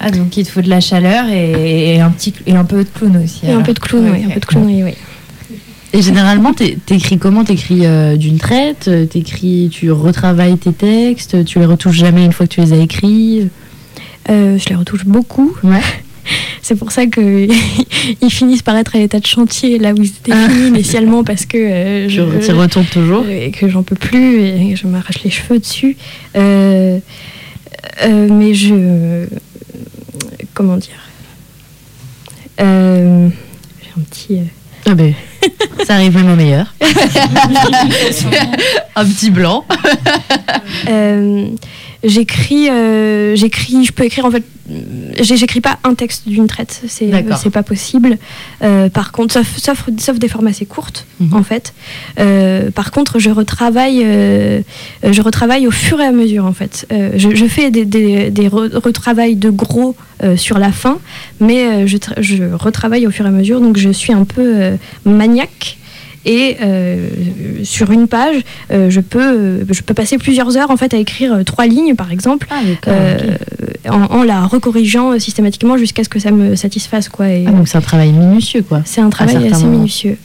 Ah, 0.00 0.10
donc 0.10 0.36
il 0.36 0.44
te 0.44 0.50
faut 0.50 0.60
de 0.60 0.68
la 0.68 0.80
chaleur 0.80 1.26
et, 1.30 1.94
et 1.96 2.00
un, 2.00 2.10
petit, 2.10 2.34
et 2.46 2.52
un 2.52 2.64
peu 2.64 2.84
de 2.84 2.88
clown 2.88 3.16
aussi. 3.24 3.46
et 3.46 3.50
un 3.52 3.62
peu 3.62 3.72
de 3.72 3.78
clown, 3.78 4.10
oui, 4.12 4.24
un 4.26 4.30
peu 4.30 4.40
de 4.40 4.44
clownerie, 4.46 4.84
oui. 4.84 4.92
Et 5.92 6.02
généralement, 6.02 6.52
t'é- 6.52 6.76
t'écris 6.84 7.16
comment? 7.16 7.44
T'écris 7.44 7.86
euh, 7.86 8.16
d'une 8.16 8.36
traite? 8.38 8.90
T'écris, 9.08 9.70
tu 9.72 9.90
retravailles 9.90 10.58
tes 10.58 10.72
textes? 10.72 11.44
Tu 11.46 11.58
les 11.58 11.64
retouches 11.64 11.96
jamais 11.96 12.24
une 12.24 12.32
fois 12.32 12.46
que 12.46 12.52
tu 12.54 12.60
les 12.60 12.72
as 12.74 12.76
écrits? 12.78 13.48
Euh, 14.28 14.58
je 14.58 14.68
les 14.68 14.74
retouche 14.74 15.06
beaucoup. 15.06 15.56
Ouais. 15.62 15.80
C'est 16.60 16.74
pour 16.74 16.90
ça 16.92 17.06
que 17.06 17.46
ils 18.20 18.30
finissent 18.30 18.62
par 18.62 18.76
être 18.76 18.96
à 18.96 18.98
l'état 18.98 19.20
de 19.20 19.26
chantier 19.26 19.78
là 19.78 19.92
où 19.92 20.02
ils 20.02 20.06
étaient 20.08 20.32
Ah. 20.34 20.48
finis 20.50 20.68
initialement 20.68 21.22
parce 21.24 21.46
que 21.46 21.56
euh, 21.58 22.06
Tu 22.08 22.14
je, 22.16 22.22
t'y 22.44 22.52
retournes 22.52 22.84
toujours? 22.86 23.24
Et 23.28 23.50
que 23.52 23.68
j'en 23.68 23.82
peux 23.84 23.94
plus 23.96 24.40
et 24.44 24.70
que 24.72 24.76
je 24.76 24.86
m'arrache 24.88 25.22
les 25.24 25.30
cheveux 25.30 25.60
dessus. 25.60 25.96
Euh, 26.36 26.98
euh, 28.04 28.28
mais 28.30 28.52
je. 28.54 29.26
Comment 30.56 30.78
dire? 30.78 30.96
Euh, 32.60 33.28
J'ai 33.82 33.90
un 33.94 34.00
petit. 34.04 34.38
euh, 34.38 34.44
Ah 34.86 34.94
ben, 34.94 35.12
ça 35.86 35.96
arrive 35.96 36.16
au 36.16 36.34
meilleur. 36.34 36.72
un 38.96 39.04
petit 39.04 39.30
blanc. 39.30 39.66
Euh, 40.88 41.48
j'écris, 42.06 42.70
euh, 42.70 43.36
j'écris, 43.36 43.84
je 43.84 43.92
peux 43.92 44.04
écrire 44.04 44.24
en 44.24 44.30
fait, 44.30 44.42
j'écris 45.20 45.60
pas 45.60 45.78
un 45.84 45.94
texte 45.94 46.28
d'une 46.28 46.46
traite, 46.46 46.82
c'est 46.88 47.10
c'est 47.36 47.50
pas 47.50 47.62
possible. 47.62 48.16
Euh, 48.62 48.88
par 48.88 49.12
contre, 49.12 49.34
sauf, 49.34 49.56
sauf, 49.58 49.84
sauf 49.98 50.18
des 50.18 50.28
formes 50.28 50.46
assez 50.46 50.66
courtes 50.66 51.04
Mhm. 51.20 51.34
en 51.34 51.42
fait. 51.42 51.74
Euh, 52.18 52.70
par 52.70 52.90
contre, 52.90 53.18
je 53.18 53.30
retravaille, 53.30 54.00
je 54.02 55.20
retravaille 55.22 55.66
au 55.66 55.70
fur 55.70 56.00
et 56.00 56.04
à 56.06 56.12
mesure 56.12 56.44
en 56.46 56.52
fait. 56.52 56.86
Je, 56.90 57.34
je 57.34 57.44
fais 57.46 57.70
des, 57.70 57.84
des, 57.84 58.30
des 58.30 58.48
retravails 58.48 59.36
de 59.36 59.50
gros 59.50 59.94
sur 60.36 60.58
la 60.58 60.72
fin, 60.72 60.98
mais 61.40 61.86
je, 61.86 61.96
je 62.18 62.44
retravaille 62.54 63.06
au 63.06 63.10
fur 63.10 63.24
et 63.26 63.28
à 63.28 63.32
mesure, 63.32 63.60
donc 63.60 63.76
je 63.76 63.90
suis 63.90 64.12
un 64.12 64.24
peu 64.24 64.76
maniaque. 65.04 65.78
Et 66.28 66.56
euh, 66.60 67.08
sur 67.62 67.92
une 67.92 68.08
page, 68.08 68.42
euh, 68.72 68.90
je, 68.90 69.00
peux, 69.00 69.22
euh, 69.22 69.64
je 69.70 69.80
peux 69.82 69.94
passer 69.94 70.18
plusieurs 70.18 70.56
heures 70.56 70.72
en 70.72 70.76
fait 70.76 70.92
à 70.92 70.96
écrire 70.96 71.32
euh, 71.34 71.42
trois 71.44 71.66
lignes 71.68 71.94
par 71.94 72.10
exemple, 72.10 72.48
Ah 72.50 72.60
en, 73.88 74.02
en 74.02 74.22
la 74.24 74.44
recorrigeant 74.44 75.16
systématiquement 75.20 75.76
jusqu'à 75.78 76.02
ce 76.02 76.08
que 76.08 76.18
ça 76.18 76.32
me 76.32 76.56
satisfasse 76.56 77.08
quoi. 77.08 77.28
Et, 77.28 77.44
Ah, 77.46 77.52
donc 77.52 77.68
c'est 77.68 77.78
un 77.78 77.80
travail 77.80 78.10
minutieux 78.12 78.62
quoi. 78.62 78.82
c'est 78.84 79.00
un 79.00 79.08
travail 79.10 79.36
assez 79.36 79.62
moments. 79.64 79.78
minutieux. 79.78 80.18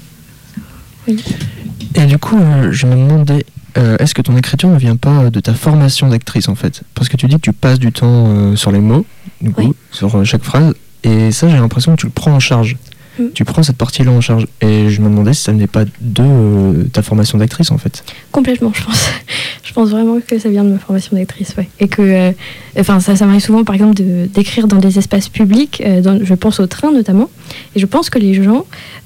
Et 1.95 2.05
du 2.05 2.17
coup, 2.17 2.39
je 2.71 2.85
me 2.87 2.95
demandais, 2.95 3.45
euh, 3.77 3.97
est-ce 3.99 4.13
que 4.15 4.21
ton 4.21 4.35
écriture 4.37 4.69
ne 4.69 4.77
vient 4.77 4.95
pas 4.95 5.29
de 5.29 5.39
ta 5.39 5.53
formation 5.53 6.07
d'actrice 6.09 6.47
en 6.47 6.55
fait? 6.55 6.81
Parce 6.95 7.09
que 7.09 7.17
tu 7.17 7.27
dis 7.27 7.35
que 7.35 7.41
tu 7.41 7.53
passes 7.53 7.79
du 7.79 7.91
temps 7.91 8.25
euh, 8.27 8.55
sur 8.55 8.71
les 8.71 8.79
mots, 8.79 9.05
du 9.41 9.51
coup, 9.51 9.61
Oui. 9.61 9.73
sur 9.91 10.15
euh, 10.17 10.23
chaque 10.23 10.43
phrase, 10.43 10.73
et 11.03 11.31
ça 11.31 11.49
j'ai 11.49 11.57
l'impression 11.57 11.95
que 11.95 12.01
tu 12.01 12.05
le 12.07 12.11
prends 12.11 12.31
en 12.33 12.39
charge. 12.39 12.77
Mm. 13.19 13.23
Tu 13.33 13.43
prends 13.45 13.61
cette 13.63 13.77
partie-là 13.77 14.11
en 14.11 14.21
charge. 14.21 14.47
Et 14.61 14.89
je 14.89 15.01
me 15.01 15.09
demandais 15.09 15.33
si 15.33 15.43
ça 15.43 15.51
n'est 15.53 15.67
pas 15.67 15.83
de 15.85 16.21
euh, 16.21 16.83
ta 16.93 17.01
formation 17.01 17.37
d'actrice 17.37 17.71
en 17.71 17.77
fait. 17.77 18.03
Complètement, 18.31 18.71
je 18.73 18.83
pense. 18.83 19.09
je 19.63 19.73
pense 19.73 19.89
vraiment 19.89 20.19
que 20.25 20.39
ça 20.39 20.49
vient 20.49 20.63
de 20.63 20.69
ma 20.71 20.79
formation 20.79 21.15
d'actrice, 21.17 21.53
ouais. 21.57 21.67
Et 21.79 21.87
que, 21.87 22.01
euh, 22.01 22.31
enfin, 22.79 22.99
ça, 22.99 23.15
ça 23.15 23.25
m'arrive 23.25 23.41
souvent, 23.43 23.63
par 23.63 23.75
exemple, 23.75 23.95
de- 23.95 24.27
d'écrire 24.33 24.67
dans 24.67 24.77
des 24.77 24.97
espaces 24.97 25.29
publics. 25.29 25.81
euh, 25.85 26.01
dans- 26.01 26.23
je 26.23 26.33
pense 26.33 26.59
au 26.59 26.67
train 26.67 26.91
notamment. 26.91 27.29
Et 27.75 27.79
je 27.79 27.85
pense 27.85 28.09
que 28.09 28.17
les 28.19 28.33
gens 28.33 28.65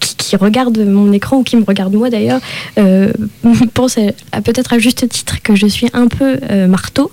qui, 0.00 0.16
qui 0.16 0.36
regardent 0.36 0.78
mon 0.84 1.12
écran 1.12 1.38
ou 1.38 1.42
qui 1.44 1.56
me 1.56 1.64
regardent 1.64 1.94
moi 1.94 2.10
d'ailleurs 2.10 2.40
pensent 3.74 3.98
à, 3.98 4.02
à 4.32 4.40
peut-être 4.40 4.72
à 4.72 4.78
juste 4.78 5.08
titre 5.08 5.42
que 5.42 5.54
je 5.54 5.66
suis 5.66 5.88
un 5.92 6.08
peu 6.08 6.38
marteau 6.66 7.10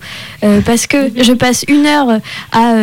parce 0.65 0.87
que 0.87 1.11
je 1.21 1.33
passe 1.33 1.65
une 1.67 1.85
heure 1.85 2.19
à 2.51 2.73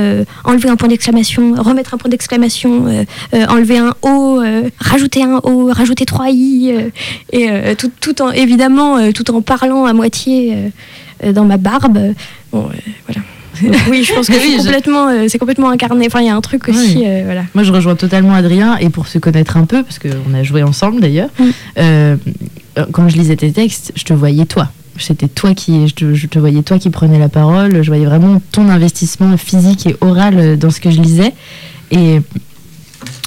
enlever 0.44 0.68
un 0.68 0.76
point 0.76 0.88
d'exclamation, 0.88 1.54
remettre 1.54 1.94
un 1.94 1.98
point 1.98 2.10
d'exclamation, 2.10 3.04
enlever 3.48 3.78
un 3.78 3.94
O, 4.02 4.40
euh, 4.40 4.68
rajouter 4.78 5.22
un 5.22 5.40
O, 5.42 5.70
rajouter 5.72 6.04
trois 6.06 6.30
I, 6.30 6.72
euh, 6.72 6.88
et 7.32 7.50
euh, 7.50 7.74
tout, 7.76 7.90
tout 8.00 8.22
en 8.22 8.30
évidemment 8.30 8.98
euh, 8.98 9.12
tout 9.12 9.30
en 9.30 9.40
parlant 9.42 9.84
à 9.84 9.92
moitié 9.92 10.54
euh, 10.54 10.68
euh, 11.24 11.32
dans 11.32 11.44
ma 11.44 11.56
barbe. 11.56 11.98
Bon, 12.52 12.66
euh, 12.66 12.90
voilà. 13.06 13.20
Donc 13.62 13.80
oui, 13.90 14.04
je 14.04 14.14
pense 14.14 14.28
que 14.28 14.32
Oui, 14.32 14.54
c'est 14.56 14.62
complètement, 14.64 15.08
euh, 15.08 15.24
c'est 15.28 15.38
complètement 15.38 15.68
incarné. 15.70 16.06
Enfin, 16.06 16.20
il 16.20 16.26
y 16.26 16.30
a 16.30 16.34
un 16.36 16.40
truc 16.40 16.68
aussi, 16.68 16.96
Oui. 16.98 17.02
euh, 17.06 17.22
voilà. 17.26 17.42
Moi, 17.54 17.62
je 17.64 17.72
rejoins 17.72 17.94
totalement 17.96 18.32
Adrien, 18.34 18.76
et 18.78 18.88
pour 18.88 19.06
se 19.06 19.18
connaître 19.18 19.56
un 19.58 19.64
peu, 19.66 19.82
parce 19.82 19.98
qu'on 19.98 20.32
a 20.34 20.42
joué 20.42 20.62
ensemble 20.62 21.00
d'ailleurs, 21.00 21.28
Mm. 21.38 21.44
euh, 21.78 22.16
euh, 22.78 22.86
quand 22.92 23.08
je 23.08 23.16
lisais 23.16 23.36
tes 23.36 23.50
textes, 23.52 23.92
je 23.96 24.04
te 24.04 24.12
voyais 24.14 24.46
toi. 24.46 24.68
C'était 24.98 25.28
toi 25.28 25.54
qui, 25.54 25.88
je 25.88 25.94
te, 25.94 26.14
je 26.14 26.26
te 26.26 26.38
voyais 26.38 26.62
toi 26.62 26.78
qui 26.78 26.90
prenais 26.90 27.18
la 27.18 27.28
parole. 27.28 27.82
Je 27.82 27.88
voyais 27.88 28.04
vraiment 28.04 28.40
ton 28.52 28.68
investissement 28.68 29.36
physique 29.36 29.86
et 29.86 29.96
oral 30.00 30.34
euh, 30.38 30.56
dans 30.56 30.70
ce 30.70 30.78
que 30.80 30.90
je 30.90 31.00
lisais. 31.00 31.32
Et 31.90 32.20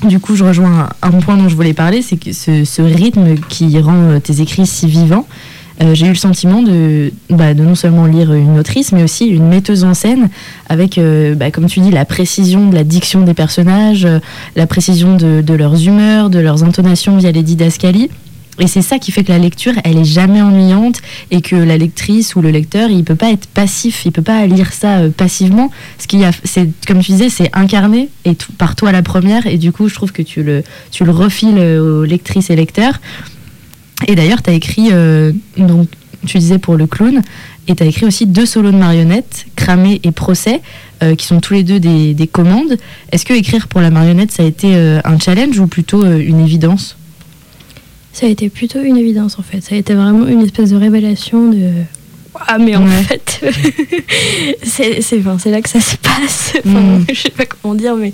du 0.03 0.19
coup, 0.19 0.35
je 0.35 0.43
rejoins 0.43 0.89
un, 1.01 1.11
point 1.11 1.37
dont 1.37 1.49
je 1.49 1.55
voulais 1.55 1.73
parler, 1.73 2.01
c'est 2.01 2.17
que 2.17 2.33
ce, 2.33 2.81
rythme 2.81 3.35
qui 3.49 3.79
rend 3.79 3.95
euh, 3.95 4.19
tes 4.19 4.41
écrits 4.41 4.67
si 4.67 4.87
vivants. 4.87 5.25
euh, 5.81 5.93
j'ai 5.95 6.05
eu 6.05 6.09
le 6.09 6.15
sentiment 6.15 6.61
de, 6.61 7.11
bah, 7.29 7.53
de 7.53 7.63
non 7.63 7.75
seulement 7.75 8.05
lire 8.05 8.33
une 8.33 8.59
autrice, 8.59 8.91
mais 8.91 9.03
aussi 9.03 9.27
une 9.27 9.47
metteuse 9.47 9.83
en 9.83 9.93
scène, 9.93 10.29
avec, 10.69 10.97
euh, 10.97 11.35
bah, 11.35 11.51
comme 11.51 11.67
tu 11.67 11.79
dis, 11.79 11.91
la 11.91 12.05
précision 12.05 12.69
de 12.69 12.75
la 12.75 12.83
diction 12.83 13.21
des 13.21 13.33
personnages, 13.33 14.07
la 14.55 14.67
précision 14.67 15.15
de, 15.15 15.41
de 15.41 15.53
leurs 15.53 15.87
humeurs, 15.87 16.29
de 16.29 16.39
leurs 16.39 16.63
intonations 16.63 17.17
via 17.17 17.31
les 17.31 17.43
didascalies. 17.43 18.09
Et 18.59 18.67
c'est 18.67 18.83
ça 18.83 18.99
qui 18.99 19.11
fait 19.11 19.23
que 19.23 19.31
la 19.31 19.39
lecture, 19.39 19.73
elle 19.83 19.97
est 19.97 20.05
jamais 20.05 20.41
ennuyante 20.41 21.01
et 21.31 21.41
que 21.41 21.55
la 21.55 21.75
lectrice 21.75 22.35
ou 22.35 22.41
le 22.41 22.51
lecteur, 22.51 22.91
il 22.91 23.03
peut 23.03 23.15
pas 23.15 23.31
être 23.31 23.47
passif, 23.47 24.05
il 24.05 24.11
peut 24.11 24.21
pas 24.21 24.45
lire 24.45 24.71
ça 24.73 24.99
euh, 24.99 25.09
passivement. 25.09 25.71
Ce 25.97 26.05
qu'il 26.05 26.19
y 26.19 26.23
a, 26.25 26.31
c'est 26.43 26.69
comme 26.87 26.99
tu 26.99 27.13
disais, 27.13 27.29
c'est 27.29 27.49
incarné 27.53 28.09
et 28.25 28.35
tout- 28.35 28.51
par 28.51 28.75
toi 28.75 28.91
la 28.91 29.01
première. 29.01 29.47
Et 29.47 29.57
du 29.57 29.71
coup, 29.71 29.89
je 29.89 29.95
trouve 29.95 30.11
que 30.11 30.21
tu 30.21 30.43
le, 30.43 30.63
tu 30.91 31.03
le 31.03 31.09
refiles 31.11 31.57
euh, 31.57 32.01
aux 32.01 32.03
lectrices 32.03 32.51
et 32.51 32.55
lecteurs. 32.55 33.01
Et 34.07 34.13
d'ailleurs, 34.13 34.43
tu 34.43 34.51
as 34.51 34.53
écrit, 34.53 34.89
euh, 34.91 35.31
donc 35.57 35.87
tu 36.27 36.37
disais 36.37 36.59
pour 36.59 36.75
le 36.75 36.85
clown, 36.85 37.21
et 37.67 37.73
tu 37.75 37.81
as 37.81 37.87
écrit 37.87 38.05
aussi 38.05 38.27
deux 38.27 38.45
solos 38.45 38.71
de 38.71 38.77
marionnettes, 38.77 39.47
Cramé 39.55 39.99
et 40.03 40.11
Procès, 40.11 40.61
qui 41.17 41.25
sont 41.25 41.41
tous 41.41 41.53
les 41.53 41.63
deux 41.63 41.79
des, 41.81 42.13
des 42.13 42.27
commandes. 42.27 42.77
Est-ce 43.11 43.25
que 43.25 43.33
écrire 43.33 43.67
pour 43.67 43.81
la 43.81 43.89
marionnette, 43.89 44.31
ça 44.31 44.43
a 44.43 44.45
été 44.45 44.73
un 44.75 45.19
challenge 45.19 45.59
ou 45.59 45.67
plutôt 45.67 46.05
une 46.05 46.39
évidence? 46.39 46.95
Ça 48.13 48.27
a 48.27 48.29
été 48.29 48.49
plutôt 48.49 48.79
une 48.79 48.95
évidence 48.95 49.39
en 49.39 49.41
fait. 49.41 49.61
Ça 49.61 49.75
a 49.75 49.77
été 49.77 49.95
vraiment 49.95 50.27
une 50.27 50.41
espèce 50.41 50.69
de 50.69 50.77
révélation 50.77 51.49
de. 51.49 51.71
Ah 52.47 52.57
mais 52.57 52.75
en 52.75 52.83
Ouais. 52.83 53.03
fait, 53.07 53.41
c'est 54.63 55.01
c'est 55.01 55.19
enfin, 55.19 55.37
c'est 55.39 55.51
là 55.51 55.61
que 55.61 55.69
ça 55.69 55.79
se 55.79 55.95
passe. 55.97 56.53
Enfin, 56.65 56.79
Mm. 56.83 57.05
Je 57.13 57.19
sais 57.19 57.29
pas 57.29 57.45
comment 57.45 57.75
dire, 57.75 57.95
mais 57.95 58.11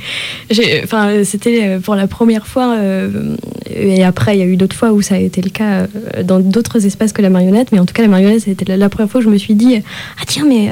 j'ai 0.50 0.82
enfin 0.84 1.24
c'était 1.24 1.62
euh, 1.64 1.80
pour 1.80 1.96
la 1.96 2.08
première 2.08 2.48
fois 2.48 2.76
euh, 2.76 3.36
et 3.74 4.04
après 4.04 4.36
il 4.36 4.40
y 4.40 4.44
a 4.44 4.46
eu 4.46 4.56
d'autres 4.58 4.76
fois 4.76 4.92
où 4.92 5.02
ça 5.02 5.16
a 5.16 5.18
été 5.20 5.42
le 5.42 5.50
cas 5.50 5.88
euh, 6.16 6.24
dans 6.24 6.40
d'autres 6.40 6.86
espaces 6.86 7.14
que 7.14 7.22
la 7.22 7.30
marionnette, 7.30 7.72
mais 7.72 7.80
en 7.80 7.86
tout 7.86 7.94
cas 7.94 8.02
la 8.04 8.08
marionnette 8.10 8.42
c'était 8.42 8.66
la, 8.66 8.78
la 8.78 8.90
première 8.90 9.10
fois 9.12 9.22
où 9.22 9.24
je 9.24 9.30
me 9.30 9.38
suis 9.38 9.56
dit 9.56 9.76
ah 10.20 10.24
tiens 10.28 10.46
mais 10.48 10.70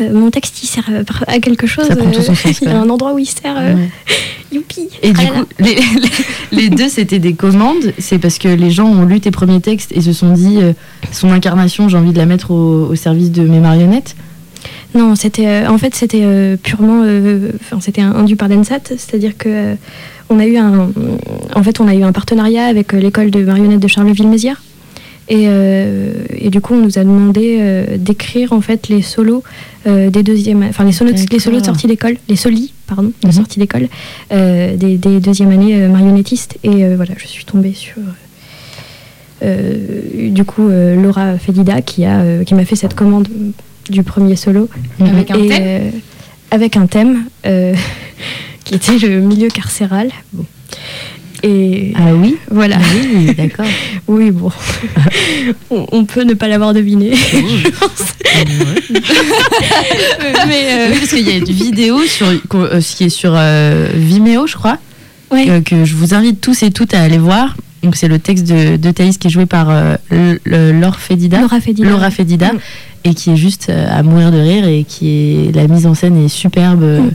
euh, 0.00 0.12
mon 0.12 0.30
texte 0.30 0.62
il 0.62 0.66
sert 0.66 0.88
à, 1.26 1.32
à 1.32 1.38
quelque 1.40 1.66
chose. 1.66 1.86
Ça 1.86 1.96
prend 1.96 2.10
tout 2.10 2.22
son 2.22 2.34
sens, 2.34 2.60
Il 2.62 2.68
y 2.68 2.70
a 2.70 2.78
un 2.80 2.88
endroit 2.90 3.12
où 3.14 3.18
il 3.18 3.26
sert. 3.28 3.54
Ouais. 3.56 3.88
Youpi. 4.52 4.88
Et 5.02 5.12
du 5.12 5.20
Ah 5.20 5.22
là. 5.24 5.40
coup, 5.40 5.46
les, 5.60 5.74
les- 5.76 6.60
les 6.62 6.68
deux, 6.70 6.88
c'était 6.88 7.20
des 7.20 7.34
commandes. 7.34 7.92
C'est 7.98 8.18
parce 8.18 8.38
que 8.38 8.48
les 8.48 8.72
gens 8.72 8.86
ont 8.88 9.04
lu 9.04 9.20
tes 9.20 9.30
premiers 9.30 9.60
textes 9.60 9.92
et 9.94 10.00
se 10.00 10.12
sont 10.12 10.32
dit, 10.32 10.58
son 11.12 11.30
incarnation, 11.30 11.88
j'ai 11.88 11.96
envie 11.96 12.12
de 12.12 12.18
la 12.18 12.26
mettre 12.26 12.50
au, 12.50 12.89
au 12.90 12.96
service 12.96 13.30
de 13.30 13.42
mes 13.42 13.60
marionnettes. 13.60 14.16
Non, 14.94 15.14
c'était 15.14 15.46
euh, 15.46 15.68
en 15.68 15.78
fait 15.78 15.94
c'était 15.94 16.22
euh, 16.24 16.56
purement, 16.56 17.02
euh, 17.04 17.52
enfin 17.60 17.78
c'était 17.80 18.00
induit 18.02 18.34
par 18.34 18.48
l'ENSAT, 18.48 18.80
c'est-à-dire 18.88 19.36
que 19.38 19.48
euh, 19.48 19.74
on 20.28 20.38
a 20.40 20.46
eu 20.46 20.56
un, 20.56 20.90
en 21.54 21.62
fait 21.62 21.80
on 21.80 21.86
a 21.86 21.94
eu 21.94 22.02
un 22.02 22.12
partenariat 22.12 22.64
avec 22.66 22.92
l'école 22.92 23.30
de 23.30 23.40
marionnettes 23.44 23.80
de 23.80 23.88
Charleville-Mézières 23.88 24.60
et, 25.28 25.44
et 26.38 26.50
du 26.50 26.60
coup 26.60 26.74
on 26.74 26.82
nous 26.84 26.98
a 26.98 27.04
demandé 27.04 27.84
d'écrire 27.98 28.52
en 28.52 28.60
fait 28.60 28.88
les 28.88 29.02
solos 29.02 29.42
des 29.86 30.22
deuxièmes, 30.24 30.64
enfin 30.68 30.84
les 30.84 30.92
solos, 30.92 31.12
les 31.32 31.38
solos 31.40 31.60
de 31.60 31.64
sortie 31.64 31.86
d'école, 31.88 32.16
les 32.28 32.36
solis 32.36 32.72
pardon, 32.86 33.12
de 33.22 33.26
Mhm. 33.28 33.32
sortie 33.32 33.58
d'école 33.60 33.88
des, 34.30 34.98
des 34.98 35.20
deuxième 35.20 35.50
années 35.50 35.88
marionnettistes 35.88 36.58
et 36.64 36.94
voilà 36.94 37.14
je 37.16 37.26
suis 37.26 37.44
tombée 37.44 37.74
sur 37.74 37.96
du 39.42 40.44
coup 40.44 40.68
euh, 40.68 41.00
Laura 41.00 41.38
Fedida 41.38 41.80
qui 41.82 42.04
a 42.04 42.20
euh, 42.20 42.44
qui 42.44 42.54
m'a 42.54 42.64
fait 42.64 42.76
cette 42.76 42.94
commande 42.94 43.28
du 43.88 44.02
premier 44.02 44.36
solo 44.36 44.68
Avec 45.00 45.30
un 45.30 45.42
et, 45.42 45.48
thème 45.48 45.62
euh, 45.62 45.90
avec 46.50 46.76
un 46.76 46.86
thème 46.86 47.24
euh, 47.46 47.74
qui 48.64 48.74
était 48.74 48.98
le 48.98 49.20
milieu 49.20 49.48
carcéral. 49.48 50.10
Bon. 50.32 50.44
Et 51.42 51.94
Ah 51.96 52.14
oui 52.14 52.36
voilà, 52.50 52.76
Oui, 53.14 53.34
d'accord. 53.34 53.64
oui, 54.08 54.30
bon, 54.30 54.52
on, 55.70 55.86
on 55.90 56.04
peut 56.04 56.22
ne 56.22 56.34
pas 56.34 56.48
l'avoir 56.48 56.74
deviné, 56.74 57.14
je 57.14 57.70
pense. 57.70 58.14
Mais 60.48 60.66
euh, 60.72 60.88
Oui, 60.92 60.98
parce 60.98 61.10
qu'il 61.10 61.26
y 61.26 61.32
a 61.32 61.36
une 61.36 61.44
vidéo 61.44 62.02
sur, 62.02 62.26
euh, 62.28 62.80
qui 62.80 63.04
est 63.04 63.08
sur 63.08 63.32
euh, 63.34 63.88
Vimeo, 63.94 64.46
je 64.46 64.56
crois, 64.56 64.76
euh, 65.32 65.60
que 65.62 65.84
je 65.84 65.94
vous 65.94 66.14
invite 66.14 66.40
tous 66.40 66.62
et 66.62 66.70
toutes 66.70 66.94
à 66.94 67.00
aller 67.02 67.18
voir. 67.18 67.56
Donc 67.82 67.96
c'est 67.96 68.08
le 68.08 68.18
texte 68.18 68.46
de, 68.46 68.76
de 68.76 68.90
Thaïs 68.90 69.16
qui 69.18 69.28
est 69.28 69.30
joué 69.30 69.46
par 69.46 69.68
euh, 69.70 69.96
Fedida. 70.98 71.40
Laura 71.40 71.60
Fedida. 71.60 71.88
Laura 71.88 72.10
Fedida, 72.10 72.52
Mm. 72.52 72.58
et 73.04 73.14
qui 73.14 73.30
est 73.30 73.36
juste 73.36 73.68
euh, 73.70 73.88
à 73.90 74.02
mourir 74.02 74.30
de 74.30 74.38
rire 74.38 74.68
et 74.68 74.84
qui 74.84 75.46
est 75.48 75.54
la 75.54 75.66
mise 75.66 75.86
en 75.86 75.94
scène 75.94 76.22
est 76.22 76.28
superbe. 76.28 76.82
euh, 76.82 77.00
Mm. 77.00 77.10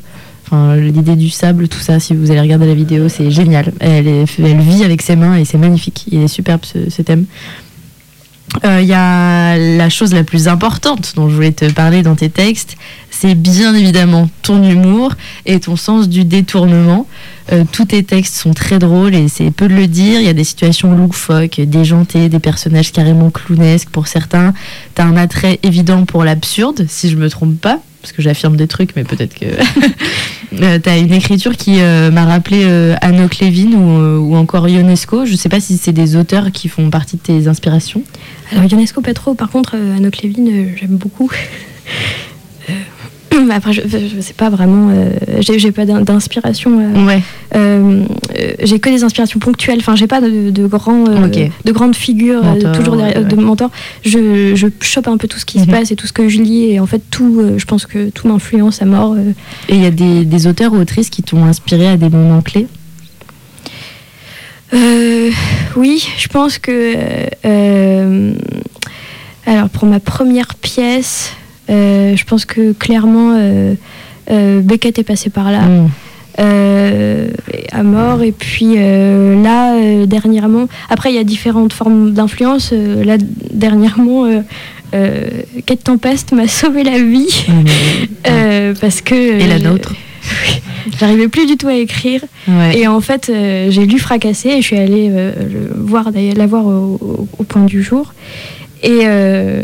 Enfin, 0.48 0.76
l'idée 0.76 1.16
du 1.16 1.30
sable, 1.32 1.68
tout 1.68 1.80
ça, 1.80 2.00
si 2.00 2.14
vous 2.14 2.30
allez 2.30 2.40
regarder 2.42 2.68
la 2.68 2.76
vidéo, 2.76 3.10
c'est 3.10 3.32
génial. 3.32 3.74
Elle, 3.80 4.08
est- 4.08 4.26
elle 4.40 4.60
vit 4.60 4.84
avec 4.84 5.02
ses 5.02 5.16
mains 5.16 5.36
et 5.38 5.44
c'est 5.46 5.58
magnifique. 5.58 6.06
Il 6.12 6.22
est 6.22 6.28
superbe 6.28 6.62
ce, 6.64 6.88
ce 6.92 7.02
thème. 7.02 7.26
Euh, 8.64 8.80
Il 8.82 8.88
y 8.88 8.94
a 8.94 9.58
la 9.58 9.90
chose 9.90 10.14
la 10.14 10.24
plus 10.24 10.48
importante 10.48 11.14
dont 11.16 11.30
je 11.30 11.36
voulais 11.36 11.52
te 11.52 11.70
parler 11.72 12.04
dans 12.04 12.14
tes 12.16 12.30
textes, 12.30 12.78
c'est 13.20 13.36
bien 13.36 13.74
évidemment 13.74 14.30
ton 14.42 14.64
humour 14.64 15.14
et 15.46 15.60
ton 15.60 15.76
sens 15.76 16.10
du 16.10 16.26
détournement. 16.26 17.08
Euh, 17.52 17.64
tous 17.72 17.86
tes 17.86 18.04
textes 18.04 18.36
sont 18.36 18.54
très 18.54 18.80
drôles 18.80 19.16
et 19.16 19.28
c'est 19.28 19.52
peu 19.52 19.68
de 19.68 19.74
le 19.74 19.88
dire. 19.88 20.20
Il 20.20 20.26
y 20.26 20.30
a 20.30 20.34
des 20.34 20.44
situations 20.44 20.96
loufoques, 20.96 21.62
déjantées, 21.62 22.30
des 22.30 22.40
personnages 22.40 22.92
carrément 22.92 23.30
clownesques 23.30 23.90
pour 23.90 24.08
certains. 24.08 24.54
T'as 24.96 25.06
un 25.06 25.18
attrait 25.18 25.60
évident 25.64 26.06
pour 26.06 26.24
l'absurde, 26.24 26.86
si 26.88 27.10
je 27.10 27.16
me 27.16 27.30
trompe 27.30 27.60
pas, 27.60 27.80
parce 28.02 28.14
que 28.14 28.22
j'affirme 28.22 28.56
des 28.58 28.68
trucs, 28.68 28.96
mais 28.96 29.04
peut-être 29.04 29.34
que 29.34 29.46
Euh, 30.62 30.80
t'as 30.80 30.98
une 30.98 31.14
écriture 31.14 31.58
qui 31.58 31.82
euh, 31.82 32.12
m'a 32.12 32.26
rappelé 32.26 32.62
euh, 32.64 32.96
Anouk 33.02 33.40
Levin 33.40 33.74
ou, 33.74 34.36
encore 34.36 34.68
Ionesco. 34.68 35.26
Je 35.26 35.36
sais 35.36 35.50
pas 35.50 35.60
si 35.60 35.78
c'est 35.78 35.92
des 35.92 36.16
auteurs 36.16 36.52
qui 36.52 36.70
font 36.70 36.90
partie 36.90 37.18
de 37.18 37.22
tes 37.22 37.48
inspirations. 37.48 38.04
Alors 38.52 38.66
Ionesco 38.66 39.02
pas 39.02 39.14
trop, 39.14 39.34
par 39.34 39.50
contre 39.50 39.76
Anne 39.76 40.10
Clévin 40.12 40.46
j'aime 40.76 40.98
beaucoup. 40.98 41.32
Après, 43.52 43.74
je, 43.74 43.82
je 43.86 44.20
sais 44.22 44.34
pas 44.34 44.50
vraiment, 44.50 44.90
euh, 44.92 45.10
j'ai 45.40 45.72
pas 45.72 45.86
d'in- 45.86 46.02
d'inspiration. 46.02 46.72
euh, 46.80 47.06
Ouais. 47.06 47.22
Euh, 47.56 48.04
j'ai 48.64 48.80
que 48.80 48.90
des 48.90 49.04
inspirations 49.04 49.40
ponctuelles. 49.40 49.78
Enfin, 49.80 49.96
j'ai 49.96 50.08
pas 50.08 50.22
de, 50.22 50.50
de 50.50 50.68
grands, 50.68 51.04
de 51.06 51.72
grandes 51.72 51.96
figures 51.96 52.42
toujours 52.74 52.96
derrière, 52.98 53.18
ouais, 53.18 53.24
de 53.24 53.36
mentors. 53.36 53.72
Je, 54.04 54.56
je 54.56 54.68
chope 54.82 55.08
un 55.08 55.18
peu 55.18 55.28
tout 55.28 55.38
ce 55.40 55.46
qui 55.46 55.60
se 55.60 55.66
Mhm. 55.66 55.72
passe 55.72 55.92
et 55.92 55.96
tout 55.96 56.08
ce 56.08 56.14
que 56.14 56.28
je 56.30 56.40
lis 56.42 56.66
et 56.72 56.80
en 56.80 56.86
fait 56.86 57.02
tout, 57.12 57.42
je 57.58 57.66
pense 57.66 57.86
que 57.86 58.10
tout 58.10 58.28
m'influence 58.28 58.82
à 58.82 58.86
mort. 58.86 59.16
Et 59.70 59.76
il 59.76 59.82
y 59.82 59.86
a 59.86 59.92
des, 59.92 60.26
des 60.26 60.48
auteurs 60.48 60.74
ou 60.74 60.78
autrices 60.78 61.10
qui 61.10 61.24
t'ont 61.24 61.44
inspiré 61.46 61.88
à 61.88 61.98
des 61.98 62.10
moments 62.10 62.42
clés? 62.42 62.68
Euh, 64.74 65.30
oui, 65.76 66.08
je 66.18 66.28
pense 66.28 66.58
que. 66.58 66.96
euh, 67.46 68.34
alors 69.46 69.70
pour 69.70 69.86
ma 69.88 70.00
première 70.00 70.56
pièce, 70.56 71.32
je 71.70 72.24
pense 72.26 72.46
que 72.46 72.74
clairement 72.74 73.34
euh, 73.38 73.74
euh, 74.32 74.62
Beckett 74.62 75.00
est 75.00 75.04
passé 75.04 75.30
par 75.30 75.52
là. 75.52 75.62
Mm. 75.62 75.88
euh, 76.40 77.28
à 77.72 77.84
mort. 77.84 78.22
Et 78.24 78.32
puis 78.32 78.76
euh, 78.78 79.42
là, 79.42 79.76
euh, 79.76 80.06
dernièrement, 80.06 80.68
après, 80.90 81.12
il 81.12 81.16
y 81.16 81.20
a 81.20 81.24
différentes 81.24 81.74
formes 81.74 82.12
d'influence. 82.12 82.72
Euh, 82.74 83.04
là, 83.04 83.18
dernièrement, 83.54 84.26
euh, 84.26 84.40
euh, 84.94 85.22
Quête 85.66 85.84
Tempeste 85.84 86.32
m'a 86.34 86.48
sauvé 86.60 86.84
la 86.84 86.98
vie. 87.00 87.46
euh, 88.28 88.74
parce 88.80 89.02
que. 89.02 89.16
Et 89.16 89.48
la 89.48 89.56
euh, 89.56 89.60
nôtre. 89.60 89.94
J'arrivais 91.00 91.28
plus 91.28 91.46
du 91.48 91.58
tout 91.58 91.68
à 91.68 91.74
écrire. 91.76 92.22
Ouais. 92.48 92.78
Et 92.80 92.88
en 92.88 93.02
fait, 93.02 93.30
euh, 93.30 93.70
j'ai 93.72 93.86
lu 93.86 93.98
Fracassé 94.00 94.50
et 94.50 94.62
je 94.62 94.68
suis 94.68 94.78
allée 94.78 95.10
euh, 95.12 95.32
le 95.52 95.82
voir, 95.82 96.10
la 96.14 96.46
voir 96.48 96.66
au, 96.66 97.28
au- 97.40 97.44
point 97.44 97.64
du 97.66 97.82
jour. 97.84 98.14
Et, 98.84 99.00
euh, 99.06 99.64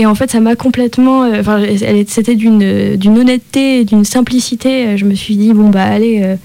et 0.00 0.06
en 0.06 0.14
fait, 0.14 0.30
ça 0.30 0.40
m'a 0.40 0.54
complètement. 0.56 1.24
euh, 1.24 1.40
Enfin, 1.40 1.62
c'était 2.06 2.34
d'une 2.36 2.96
d'une 2.96 3.18
honnêteté, 3.18 3.80
et 3.80 3.84
d'une 3.84 4.04
simplicité. 4.04 4.86
Euh, 4.86 4.96
Je 4.96 5.04
me 5.04 5.14
suis 5.14 5.36
dit, 5.36 5.52
bon, 5.52 5.68
bah, 5.70 5.84
allez. 5.84 6.22
euh, 6.22 6.36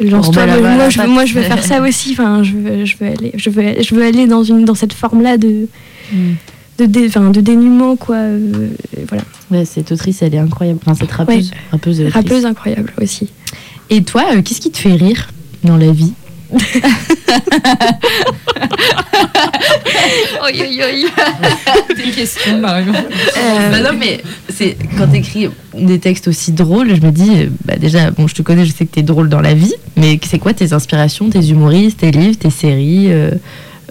Lance-toi, 0.00 0.42
Remets 0.44 0.60
la 0.62 0.74
moi, 0.76 0.88
je, 0.88 1.00
moi 1.02 1.24
je 1.24 1.34
veux 1.34 1.42
faire 1.42 1.62
ça 1.64 1.80
aussi. 1.82 2.12
Enfin, 2.12 2.42
je 2.44 2.52
veux, 2.52 2.84
je 2.84 2.96
veux 3.00 3.06
aller, 3.08 3.32
je 3.34 3.50
veux, 3.50 3.64
je 3.82 3.94
veux 3.94 4.04
aller 4.04 4.26
dans 4.28 4.44
une 4.44 4.64
dans 4.64 4.74
cette 4.76 4.92
forme-là 4.92 5.36
de 5.38 5.66
Mm. 6.12 6.32
de, 6.78 6.86
dé- 6.86 7.08
de 7.08 7.40
dénuement 7.40 7.96
quoi. 7.96 8.16
euh, 8.16 8.68
voilà, 9.08 9.24
Ouais, 9.50 9.64
cette 9.64 9.90
autrice, 9.92 10.22
elle 10.22 10.34
est 10.34 10.38
incroyable. 10.38 10.78
Enfin, 10.82 10.94
cette 10.94 11.10
rappeuse. 11.12 11.50
Rappeuse, 11.72 12.00
et 12.00 12.04
autrice. 12.06 12.14
rappeuse 12.14 12.46
incroyable 12.46 12.92
aussi. 13.02 13.28
Et 13.90 14.02
toi, 14.02 14.22
qu'est-ce 14.44 14.60
qui 14.60 14.70
te 14.70 14.78
fait 14.78 14.94
rire 14.94 15.28
dans 15.64 15.76
la 15.76 15.90
vie? 15.90 16.12
Des 21.96 22.10
questions, 22.10 22.58
Marion. 22.58 22.92
Bah 22.92 23.80
non, 23.80 23.98
mais 23.98 24.22
c'est 24.48 24.76
quand 24.96 25.08
t'écris 25.08 25.48
des 25.74 25.98
textes 25.98 26.28
aussi 26.28 26.52
drôles, 26.52 26.94
je 26.94 27.02
me 27.02 27.10
dis, 27.10 27.30
euh, 27.30 27.48
bah 27.64 27.76
déjà, 27.76 28.10
bon, 28.10 28.26
je 28.26 28.34
te 28.34 28.42
connais, 28.42 28.64
je 28.64 28.72
sais 28.72 28.86
que 28.86 28.92
t'es 28.92 29.02
drôle 29.02 29.28
dans 29.28 29.40
la 29.40 29.54
vie, 29.54 29.74
mais 29.96 30.18
c'est 30.22 30.38
quoi 30.38 30.54
tes 30.54 30.72
inspirations, 30.72 31.28
tes 31.30 31.50
humoristes, 31.50 32.00
tes 32.00 32.10
livres, 32.10 32.38
tes 32.38 32.50
séries, 32.50 33.06
euh, 33.12 33.30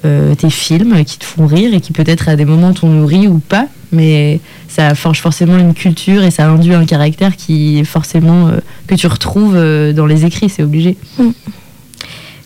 euh, 0.06 0.36
tes 0.36 0.52
films 0.52 1.04
qui 1.04 1.18
te 1.18 1.26
font 1.26 1.48
rire 1.48 1.74
et 1.74 1.82
qui 1.82 1.92
peut-être 1.92 2.30
à 2.30 2.36
des 2.36 2.46
moments 2.46 2.72
t'ont 2.72 2.88
nourri 2.88 3.28
ou 3.28 3.40
pas, 3.40 3.66
mais 3.92 4.40
ça 4.68 4.94
forge 4.94 5.22
forcément 5.22 5.58
une 5.58 5.74
culture 5.74 6.24
et 6.24 6.30
ça 6.30 6.48
induit 6.48 6.76
un 6.76 6.86
caractère 6.86 7.36
qui 7.36 7.80
est 7.80 7.84
forcément 7.84 8.48
euh, 8.48 8.60
que 8.86 8.94
tu 8.94 9.08
retrouves 9.08 9.56
euh, 9.56 9.94
dans 9.94 10.06
les 10.06 10.24
écrits, 10.24 10.50
c'est 10.50 10.62
obligé. 10.62 10.98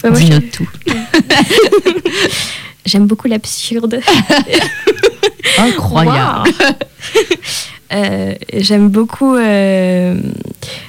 Bah, 0.03 0.09
je- 0.19 0.49
tout. 0.51 0.69
J'aime 2.85 3.05
beaucoup 3.05 3.27
l'absurde. 3.27 3.99
Incroyable. 5.59 6.49
Euh, 7.93 8.33
J'aime 8.57 8.89
beaucoup. 8.89 9.35
euh, 9.35 10.15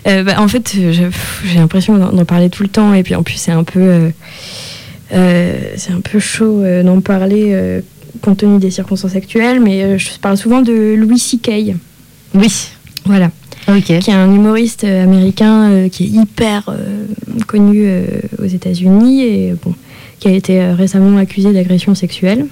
euh, 0.07 0.23
bah, 0.23 0.41
en 0.41 0.49
fait, 0.49 0.75
j'ai 0.75 1.11
l'impression 1.59 1.99
d'en 1.99 2.25
parler 2.25 2.49
tout 2.49 2.63
le 2.63 2.69
temps, 2.71 2.95
et 2.95 3.03
puis 3.03 3.15
en 3.15 3.23
plus, 3.23 3.35
c'est 3.37 3.53
un 3.53 3.65
peu, 3.65 4.11
c'est 5.11 5.91
un 5.93 6.01
peu 6.03 6.19
chaud 6.19 6.63
d'en 6.83 7.01
parler 7.01 7.81
compte 8.23 8.39
tenu 8.39 8.59
des 8.59 8.71
circonstances 8.71 9.17
actuelles. 9.17 9.61
Mais 9.61 9.99
je 9.99 10.09
parle 10.21 10.37
souvent 10.39 10.63
de 10.63 10.95
Louis 10.97 11.19
C.K. 11.19 11.75
Oui. 12.35 12.69
Voilà, 13.05 13.31
Qui 13.67 13.93
est 13.93 14.09
un 14.11 14.33
humoriste 14.33 14.85
euh, 14.85 15.05
américain 15.05 15.71
euh, 15.71 15.89
qui 15.89 16.05
est 16.05 16.09
hyper 16.09 16.65
euh, 16.69 17.07
connu 17.47 17.89
aux 18.43 18.47
États-Unis 18.47 19.23
et 19.23 19.55
bon, 19.63 19.75
qui 20.19 20.29
a 20.29 20.33
été 20.33 20.63
récemment 20.73 21.17
accusé 21.17 21.53
d'agression 21.53 21.95
sexuelle. 21.95 22.47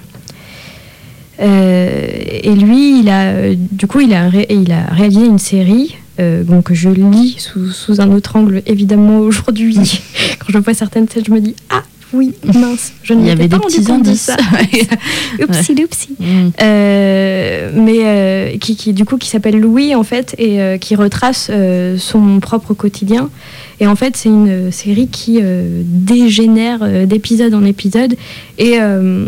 Et 1.39 2.55
lui, 2.55 2.99
il 2.99 3.09
a, 3.09 3.55
du 3.55 3.87
coup, 3.87 3.99
il 3.99 4.13
a, 4.13 4.29
il 4.49 4.71
a 4.71 4.85
réalisé 4.91 5.25
une 5.25 5.39
série 5.39 5.95
que 6.17 6.73
je 6.73 6.89
lis 6.89 7.35
sous, 7.39 7.71
sous 7.71 7.99
un 7.99 8.11
autre 8.11 8.35
angle, 8.35 8.61
évidemment, 8.67 9.17
aujourd'hui. 9.19 9.75
Quand 10.39 10.47
je 10.49 10.57
vois 10.59 10.75
certaines 10.75 11.09
scènes, 11.09 11.23
je 11.25 11.31
me 11.31 11.39
dis 11.39 11.55
Ah 11.71 11.83
oui, 12.13 12.33
mince, 12.43 12.91
je 13.03 13.13
ne 13.13 13.21
Il 13.21 13.27
y 13.27 13.29
m'étais 13.29 13.41
avait 13.43 13.49
pas 13.49 13.57
des 13.57 13.75
rendu 13.75 13.83
compte 13.83 14.03
de 14.03 14.13
ça. 14.13 14.35
Oupsie 15.41 15.75
doupsie. 15.75 16.15
Mm. 16.19 16.49
Euh, 16.61 17.71
mais 17.73 17.99
euh, 17.99 18.57
qui, 18.57 18.75
qui, 18.75 18.93
du 18.93 19.05
coup 19.05 19.17
qui 19.17 19.29
s'appelle 19.29 19.59
Louis 19.59 19.95
en 19.95 20.03
fait 20.03 20.35
et 20.37 20.61
euh, 20.61 20.77
qui 20.77 20.95
retrace 20.95 21.49
son 21.97 22.39
propre 22.39 22.73
quotidien 22.73 23.29
et 23.79 23.87
en 23.87 23.95
fait 23.95 24.15
c'est 24.17 24.29
une 24.29 24.71
série 24.71 25.07
qui 25.07 25.39
euh, 25.41 25.81
dégénère 25.85 26.79
euh, 26.81 27.05
d'épisode 27.05 27.53
en 27.53 27.63
épisode 27.65 28.15
et, 28.57 28.73
euh, 28.79 29.25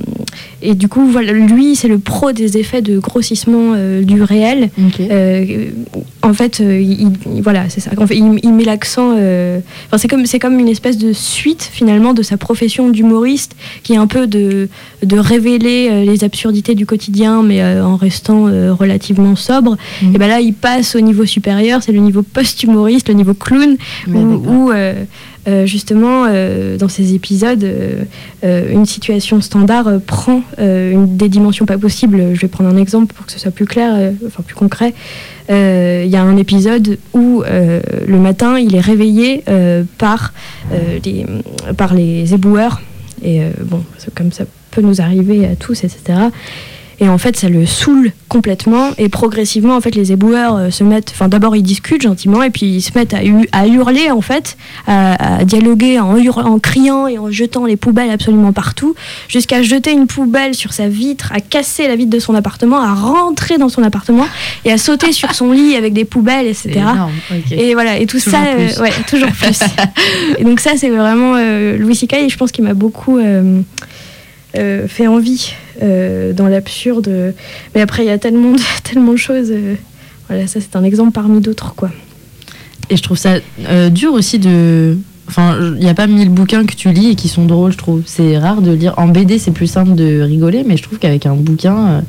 et 0.61 0.75
du 0.75 0.87
coup 0.87 1.05
voilà 1.07 1.31
lui 1.33 1.75
c'est 1.75 1.87
le 1.87 1.99
pro 1.99 2.31
des 2.31 2.57
effets 2.57 2.81
de 2.81 2.99
grossissement 2.99 3.73
euh, 3.75 4.03
du 4.03 4.21
réel 4.21 4.69
en 6.25 6.33
fait, 6.33 6.59
il, 6.59 7.11
il- 7.35 7.41
voilà, 7.41 7.67
c'est 7.67 7.81
ça. 7.81 7.91
En 7.97 8.07
fait, 8.07 8.15
il, 8.15 8.39
il 8.43 8.53
met 8.53 8.63
l'accent. 8.63 9.11
Enfin, 9.11 9.97
c'est 9.97 10.07
comme 10.07 10.25
c'est 10.25 10.39
comme 10.39 10.57
une 10.57 10.69
espèce 10.69 10.97
de 10.97 11.11
suite 11.11 11.69
finalement 11.71 12.13
de 12.13 12.21
sa 12.23 12.37
profession 12.37 12.89
d'humoriste, 12.89 13.55
qui 13.83 13.93
est 13.93 13.97
un 13.97 14.07
peu 14.07 14.25
de 14.25 14.69
de 15.03 15.17
révéler 15.17 16.05
les 16.05 16.23
absurdités 16.23 16.75
du 16.75 16.85
quotidien, 16.85 17.43
mais 17.43 17.61
en 17.81 17.97
restant 17.97 18.43
relativement 18.73 19.35
sobre. 19.35 19.75
Mhm. 20.01 20.15
Et 20.15 20.17
ben 20.17 20.27
là, 20.27 20.39
il 20.39 20.53
passe 20.53 20.95
au 20.95 21.01
niveau 21.01 21.25
supérieur, 21.25 21.81
c'est 21.83 21.91
le 21.91 21.99
niveau 21.99 22.21
post-humoriste, 22.23 23.09
le 23.09 23.15
niveau 23.15 23.33
clown, 23.33 23.75
où. 24.07 24.11
Où, 24.45 24.71
euh, 24.71 25.05
euh, 25.47 25.65
justement 25.65 26.25
euh, 26.27 26.77
dans 26.77 26.89
ces 26.89 27.13
épisodes, 27.13 27.65
une 28.43 28.85
situation 28.85 29.41
standard 29.41 29.99
prend 30.05 30.41
une, 30.59 31.17
des 31.17 31.29
dimensions 31.29 31.65
pas 31.65 31.77
possibles. 31.77 32.33
Je 32.33 32.41
vais 32.41 32.47
prendre 32.47 32.69
un 32.69 32.77
exemple 32.77 33.13
pour 33.13 33.25
que 33.25 33.31
ce 33.31 33.39
soit 33.39 33.51
plus 33.51 33.65
clair, 33.65 34.11
enfin 34.25 34.43
plus 34.43 34.55
concret. 34.55 34.93
Il 35.49 36.09
y 36.09 36.15
a 36.15 36.21
un 36.21 36.37
épisode 36.37 36.97
où 37.13 37.43
le 37.43 38.17
matin, 38.17 38.57
il 38.57 38.75
est 38.75 38.81
réveillé 38.81 39.43
par, 39.97 40.33
les, 41.03 41.25
par 41.77 41.93
les 41.93 42.33
éboueurs. 42.33 42.81
Et 43.23 43.41
bon, 43.63 43.83
comme 44.15 44.31
ça 44.31 44.43
peut 44.71 44.81
nous 44.81 44.99
arriver 44.99 45.45
à 45.45 45.55
tous, 45.55 45.83
etc. 45.83 46.19
Et 47.03 47.09
en 47.09 47.17
fait, 47.17 47.35
ça 47.35 47.49
le 47.49 47.65
saoule 47.65 48.13
complètement. 48.29 48.91
Et 48.97 49.09
progressivement, 49.09 49.75
en 49.75 49.81
fait, 49.81 49.93
les 49.93 50.13
éboueurs 50.13 50.55
euh, 50.55 50.69
se 50.69 50.85
mettent. 50.85 51.09
Enfin, 51.13 51.27
d'abord, 51.27 51.53
ils 51.53 51.61
discutent 51.61 52.01
gentiment, 52.03 52.41
et 52.43 52.49
puis 52.49 52.65
ils 52.65 52.81
se 52.81 52.91
mettent 52.95 53.13
à, 53.13 53.25
hu- 53.25 53.49
à 53.51 53.67
hurler, 53.67 54.09
en 54.09 54.21
fait, 54.21 54.55
à, 54.87 55.39
à 55.39 55.43
dialoguer 55.43 55.99
en, 55.99 56.15
en 56.17 56.59
criant 56.59 57.07
et 57.07 57.17
en 57.17 57.29
jetant 57.29 57.65
les 57.65 57.75
poubelles 57.75 58.09
absolument 58.09 58.53
partout, 58.53 58.95
jusqu'à 59.27 59.61
jeter 59.63 59.91
une 59.91 60.07
poubelle 60.07 60.55
sur 60.55 60.71
sa 60.71 60.87
vitre, 60.87 61.33
à 61.33 61.41
casser 61.41 61.89
la 61.89 61.97
vitre 61.97 62.09
de 62.11 62.19
son 62.19 62.35
appartement, 62.35 62.79
à 62.79 62.93
rentrer 62.93 63.57
dans 63.57 63.67
son 63.69 63.83
appartement 63.83 64.27
et 64.63 64.71
à 64.71 64.77
sauter 64.77 65.11
sur 65.11 65.35
son 65.35 65.51
lit 65.51 65.75
avec 65.75 65.91
des 65.91 66.05
poubelles, 66.05 66.47
etc. 66.47 66.71
énorme. 66.75 67.11
Et 67.51 67.73
voilà, 67.73 67.97
et 67.97 68.05
tout 68.05 68.17
Toujours 68.19 68.31
ça, 68.39 68.45
plus. 68.55 68.77
euh, 68.79 68.81
ouais, 68.81 68.91
toujours 69.09 69.31
plus. 69.31 69.59
et 70.37 70.43
donc 70.45 70.61
ça, 70.61 70.71
c'est 70.77 70.89
vraiment 70.89 71.33
euh, 71.35 71.77
Louis 71.77 71.95
C.K. 71.95 72.13
et 72.13 72.29
je 72.29 72.37
pense 72.37 72.53
qu'il 72.53 72.63
m'a 72.63 72.73
beaucoup 72.75 73.17
euh, 73.17 73.61
fait 74.87 75.07
envie 75.07 75.53
euh, 75.83 76.31
dans 76.33 76.47
l'absurde. 76.47 77.33
Mais 77.75 77.81
après, 77.81 78.03
il 78.03 78.07
y 78.07 78.11
a 78.11 78.17
tellement 78.17 78.53
de, 78.53 78.61
tellement 78.83 79.11
de 79.11 79.17
choses. 79.17 79.51
euh, 79.51 79.75
voilà, 80.29 80.47
ça, 80.47 80.61
c'est 80.61 80.75
un 80.75 80.83
exemple 80.83 81.11
parmi 81.11 81.41
d'autres, 81.41 81.75
quoi. 81.75 81.89
Et 82.89 82.97
je 82.97 83.03
trouve 83.03 83.17
ça 83.17 83.35
euh, 83.67 83.89
dur 83.89 84.13
aussi 84.13 84.39
de. 84.39 84.97
Enfin, 85.27 85.57
il 85.59 85.83
n'y 85.83 85.89
a 85.89 85.93
pas 85.93 86.07
mille 86.07 86.29
bouquins 86.29 86.65
que 86.65 86.73
tu 86.73 86.91
lis 86.91 87.11
et 87.11 87.15
qui 87.15 87.27
sont 87.27 87.45
drôles, 87.45 87.71
je 87.71 87.77
trouve. 87.77 88.01
C'est 88.05 88.37
rare 88.37 88.61
de 88.61 88.71
lire. 88.71 88.93
En 88.97 89.07
BD, 89.07 89.39
c'est 89.39 89.51
plus 89.51 89.67
simple 89.67 89.95
de 89.95 90.21
rigoler, 90.21 90.63
mais 90.65 90.77
je 90.77 90.83
trouve 90.83 90.99
qu'avec 90.99 91.25
un 91.25 91.35
bouquin, 91.35 92.03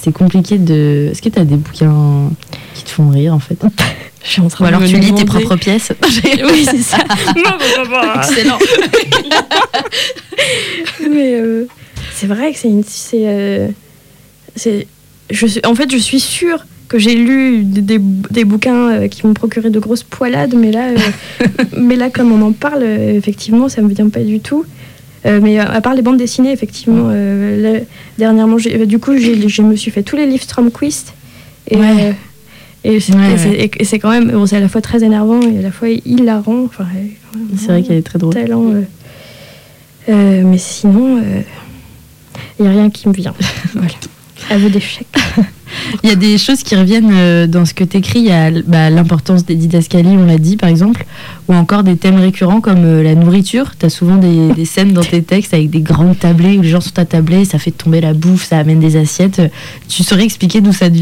c'est 0.00 0.12
compliqué 0.12 0.58
de. 0.58 1.08
Est-ce 1.10 1.22
que 1.22 1.28
tu 1.28 1.38
as 1.38 1.44
des 1.44 1.56
bouquins 1.56 2.30
qui 2.74 2.84
te 2.84 2.90
font 2.90 3.08
rire, 3.08 3.34
en 3.34 3.38
fait? 3.38 3.58
Je 4.24 4.30
suis 4.30 4.40
en 4.40 4.46
train 4.46 4.64
Ou 4.64 4.68
alors 4.68 4.80
de 4.82 4.86
tu 4.86 4.98
lis 5.00 5.12
tes 5.12 5.24
propres 5.24 5.56
pièces 5.56 5.92
oui, 6.24 6.64
c'est 6.64 6.78
ça. 6.78 6.98
Excellent 8.14 8.58
Mais 11.10 11.40
c'est 12.14 12.26
vrai 12.26 12.52
que 12.52 12.58
c'est 12.58 12.68
une. 12.68 12.84
C'est, 12.84 13.22
euh, 13.26 13.68
c'est, 14.56 14.86
je 15.30 15.46
suis, 15.46 15.60
en 15.64 15.74
fait, 15.74 15.90
je 15.90 15.96
suis 15.98 16.20
sûre 16.20 16.66
que 16.88 16.98
j'ai 16.98 17.14
lu 17.14 17.62
des, 17.64 17.98
des- 17.98 18.44
bouquins 18.44 18.90
euh, 18.90 19.08
qui 19.08 19.26
m'ont 19.26 19.32
procuré 19.32 19.70
de 19.70 19.78
grosses 19.78 20.02
poilades, 20.02 20.54
mais 20.54 20.70
là, 20.72 20.88
euh, 20.90 20.96
mais 21.78 21.96
là 21.96 22.10
comme 22.10 22.32
on 22.32 22.42
en 22.42 22.52
parle, 22.52 22.82
effectivement, 22.82 23.68
ça 23.70 23.80
me 23.80 23.88
vient 23.88 24.08
pas 24.10 24.20
du 24.20 24.40
tout. 24.40 24.64
Euh, 25.24 25.40
mais 25.42 25.58
à 25.58 25.80
part 25.80 25.94
les 25.94 26.02
bandes 26.02 26.16
dessinées, 26.18 26.52
effectivement, 26.52 27.06
euh, 27.10 27.62
là, 27.74 27.78
dernièrement, 28.18 28.56
du 28.56 28.98
coup, 28.98 29.16
je 29.16 29.62
me 29.62 29.76
suis 29.76 29.90
fait 29.90 30.02
tous 30.02 30.16
les 30.16 30.26
livres 30.26 30.42
Stromquist. 30.42 31.14
Et, 31.70 31.76
Ouais. 31.76 32.14
et 32.84 32.98
c'est, 33.00 33.14
Ouais, 33.14 33.70
c'est 33.84 33.98
quand 34.00 34.10
même, 34.10 34.30
bon, 34.32 34.44
c'est 34.46 34.56
à 34.56 34.60
la 34.60 34.68
fois 34.68 34.80
très 34.82 35.02
énervant 35.04 35.40
et 35.40 35.60
à 35.60 35.62
la 35.62 35.70
fois 35.70 35.88
hilarant. 35.88 36.64
Enfin, 36.64 36.84
C'est 37.56 37.68
vrai 37.68 37.82
qu'elle 37.84 37.98
est 37.98 38.02
très 38.02 38.18
drôle. 38.18 38.34
talent. 38.34 38.64
mais 40.08 40.58
sinon, 40.58 41.22
il 42.62 42.70
n'y 42.70 42.76
a 42.76 42.80
rien 42.80 42.90
qui 42.90 43.08
me 43.08 43.14
vient. 43.14 43.34
voilà. 43.74 43.94
Aveu 44.50 44.70
d'échec. 44.70 45.06
Il 46.02 46.08
y 46.08 46.12
a 46.12 46.16
des 46.16 46.36
choses 46.38 46.62
qui 46.62 46.76
reviennent 46.76 47.12
euh, 47.12 47.46
dans 47.46 47.64
ce 47.64 47.74
que 47.74 47.84
tu 47.84 47.96
écris. 47.96 48.20
Il 48.20 48.26
y 48.26 48.32
a 48.32 48.50
bah, 48.50 48.90
l'importance 48.90 49.44
des 49.44 49.54
didascalies, 49.54 50.16
on 50.16 50.26
l'a 50.26 50.38
dit 50.38 50.56
par 50.56 50.68
exemple, 50.68 51.06
ou 51.48 51.54
encore 51.54 51.82
des 51.82 51.96
thèmes 51.96 52.18
récurrents 52.18 52.60
comme 52.60 52.84
euh, 52.84 53.02
la 53.02 53.14
nourriture. 53.14 53.72
Tu 53.78 53.86
as 53.86 53.90
souvent 53.90 54.16
des, 54.16 54.52
des 54.56 54.64
scènes 54.64 54.92
dans 54.92 55.02
tes 55.02 55.22
textes 55.22 55.54
avec 55.54 55.70
des 55.70 55.80
grandes 55.80 56.18
tablées 56.18 56.58
où 56.58 56.62
les 56.62 56.68
gens 56.68 56.80
sont 56.80 56.98
attablés, 56.98 57.44
ça 57.44 57.58
fait 57.58 57.70
tomber 57.70 58.00
la 58.00 58.12
bouffe, 58.14 58.44
ça 58.44 58.58
amène 58.58 58.80
des 58.80 58.96
assiettes. 58.96 59.40
Tu 59.88 60.02
saurais 60.02 60.24
expliquer 60.24 60.60
d'où 60.60 60.72
ça 60.72 60.88
te 60.88 60.94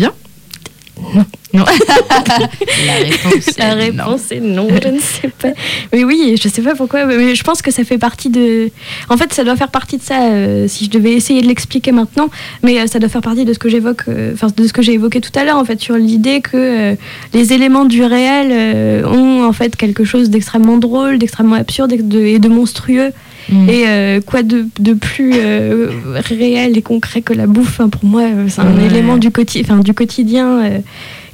vient 1.12 1.26
Non. 1.52 1.64
la 2.86 2.94
réponse 2.94 3.58
La 3.58 3.72
est 3.72 3.92
non. 3.92 4.04
réponse 4.04 4.32
est 4.32 4.40
non, 4.40 4.68
je 4.82 4.88
ne 4.88 4.98
sais 5.00 5.28
pas. 5.28 5.48
Mais 5.92 6.04
oui, 6.04 6.36
je 6.40 6.48
sais 6.48 6.62
pas 6.62 6.74
pourquoi, 6.74 7.06
mais 7.06 7.34
je 7.34 7.42
pense 7.42 7.60
que 7.62 7.70
ça 7.70 7.84
fait 7.84 7.98
partie 7.98 8.28
de. 8.30 8.70
En 9.08 9.16
fait, 9.16 9.32
ça 9.32 9.42
doit 9.44 9.56
faire 9.56 9.70
partie 9.70 9.96
de 9.96 10.02
ça. 10.02 10.22
euh, 10.30 10.68
si 10.68 10.84
je 10.84 10.90
devais 10.90 11.12
essayer 11.12 11.42
de 11.42 11.46
l'expliquer 11.48 11.92
maintenant, 11.92 12.28
mais 12.62 12.78
euh, 12.80 12.86
ça 12.86 12.98
doit 12.98 13.08
faire 13.08 13.20
partie 13.20 13.44
de 13.44 13.52
ce 13.52 13.58
que 13.58 13.68
j'évoque, 13.68 14.02
euh, 14.08 14.32
enfin 14.34 14.48
de 14.56 14.66
ce 14.66 14.72
que 14.72 14.82
j'ai 14.82 14.92
évoqué 14.92 15.20
tout 15.20 15.36
à 15.38 15.44
l'heure, 15.44 15.56
en 15.56 15.64
fait, 15.64 15.80
sur 15.80 15.96
l'idée 15.96 16.40
que 16.40 16.56
euh, 16.56 16.94
les 17.34 17.52
éléments 17.52 17.84
du 17.84 18.04
réel 18.04 18.48
euh, 18.52 19.04
ont 19.08 19.44
en 19.44 19.52
fait 19.52 19.74
quelque 19.76 20.04
chose 20.04 20.30
d'extrêmement 20.30 20.78
drôle, 20.78 21.18
d'extrêmement 21.18 21.56
absurde 21.56 21.92
et 21.92 21.98
de, 22.02 22.20
et 22.20 22.38
de 22.38 22.48
monstrueux. 22.48 23.12
Mm. 23.50 23.68
Et 23.68 23.84
euh, 23.88 24.20
quoi 24.20 24.42
de, 24.42 24.66
de 24.78 24.94
plus 24.94 25.32
euh, 25.34 25.90
réel 26.14 26.76
et 26.78 26.82
concret 26.82 27.20
que 27.22 27.32
la 27.32 27.46
bouffe 27.46 27.80
hein, 27.80 27.88
Pour 27.88 28.04
moi, 28.04 28.22
euh, 28.22 28.46
c'est 28.48 28.60
un 28.60 28.74
Ouais. 28.76 28.86
élément 28.86 29.16
du, 29.16 29.30
quotidien 29.30 30.60
euh, 30.62 30.78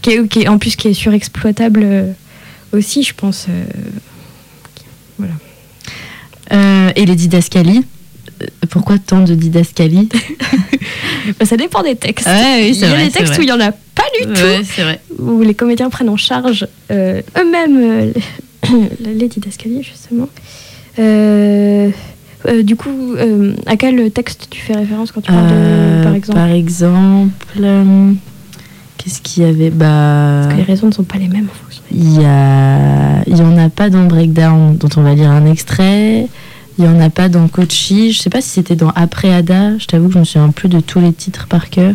qui, 0.03 0.11
est, 0.11 0.29
qui 0.29 0.41
est- 0.43 0.49
en 0.49 0.59
plus 0.59 0.77
qui 0.77 0.89
est 0.89 0.95
surexploitable 0.95 1.87
aussi, 2.73 3.03
je 3.03 3.13
pense. 3.15 3.47
Euh, 6.53 6.91
et 6.95 7.05
les 7.07 7.17
didascalies 7.17 7.85
Pourquoi 8.71 8.99
tant 8.99 9.21
de 9.23 9.35
didascalies? 9.35 10.09
Bah, 11.41 11.45
ça 11.45 11.57
dépend 11.57 11.83
des 11.83 11.97
textes. 11.97 12.29
Ouais, 12.29 12.61
oui, 12.61 12.71
il 12.73 12.79
y 12.81 12.85
a 12.85 13.05
des 13.05 13.11
textes 13.11 13.37
où 13.37 13.43
il 13.43 13.47
n'y 13.47 13.53
en 13.53 13.59
a 13.61 13.73
pas 13.73 14.05
du 14.21 14.29
Ouais, 14.31 14.61
c'est 14.65 14.83
vrai. 14.83 15.01
tout, 15.09 15.23
où 15.25 15.43
les 15.43 15.55
comédiens 15.55 15.91
prennent 15.91 16.09
en 16.09 16.17
charge 16.17 16.69
eux-mêmes 16.89 18.13
les 19.01 19.27
didascalies, 19.27 19.83
justement. 19.83 20.29
Euh, 20.99 21.91
euh, 22.49 22.63
du 22.63 22.77
coup, 22.77 23.15
euh, 23.17 23.55
à 23.67 23.77
quel 23.77 24.11
texte 24.11 24.49
tu 24.51 24.61
fais 24.61 24.75
référence 24.75 25.13
quand 25.13 25.21
tu 25.21 25.33
parles 25.33 25.49
de, 25.49 26.05
par 26.05 26.15
exemple 26.15 26.39
Par 26.39 26.49
exemple, 26.49 27.31
qu'est-ce 28.99 29.21
qu'il 29.21 29.43
y 29.43 29.47
avait 29.47 29.71
Bah, 29.71 30.43
Parce 30.43 30.55
que 30.55 30.59
les 30.59 30.63
raisons 30.63 30.87
ne 30.89 30.93
sont 30.93 31.05
pas 31.05 31.19
les 31.19 31.29
mêmes 31.29 31.49
en 31.51 31.65
fonction. 31.65 31.83
il 31.91 32.21
y 32.21 32.25
a, 32.25 33.23
il 33.27 33.37
y 33.37 33.43
en 33.43 33.57
a 33.59 33.69
pas 33.69 33.91
dans 33.91 34.05
Breakdown, 34.05 34.77
dont 34.77 34.89
on 34.97 35.03
va 35.03 35.15
lire 35.15 35.31
un 35.31 35.47
extrait. 35.47 36.29
Il 36.79 36.85
y 36.85 36.89
en 36.89 37.01
a 37.01 37.09
pas 37.09 37.29
dans 37.29 37.49
Kochi. 37.49 38.13
Je 38.13 38.21
sais 38.21 38.31
pas 38.31 38.43
si 38.43 38.51
c'était 38.51 38.77
dans 38.77 38.91
Après 38.91 39.33
Ada. 39.33 39.79
Je 39.79 39.87
t'avoue 39.87 40.09
que 40.09 40.15
je 40.15 40.19
me 40.19 40.25
souviens 40.25 40.51
plus 40.51 40.69
de 40.69 40.81
tous 40.81 41.01
les 41.01 41.13
titres 41.13 41.47
par 41.47 41.71
cœur. 41.71 41.95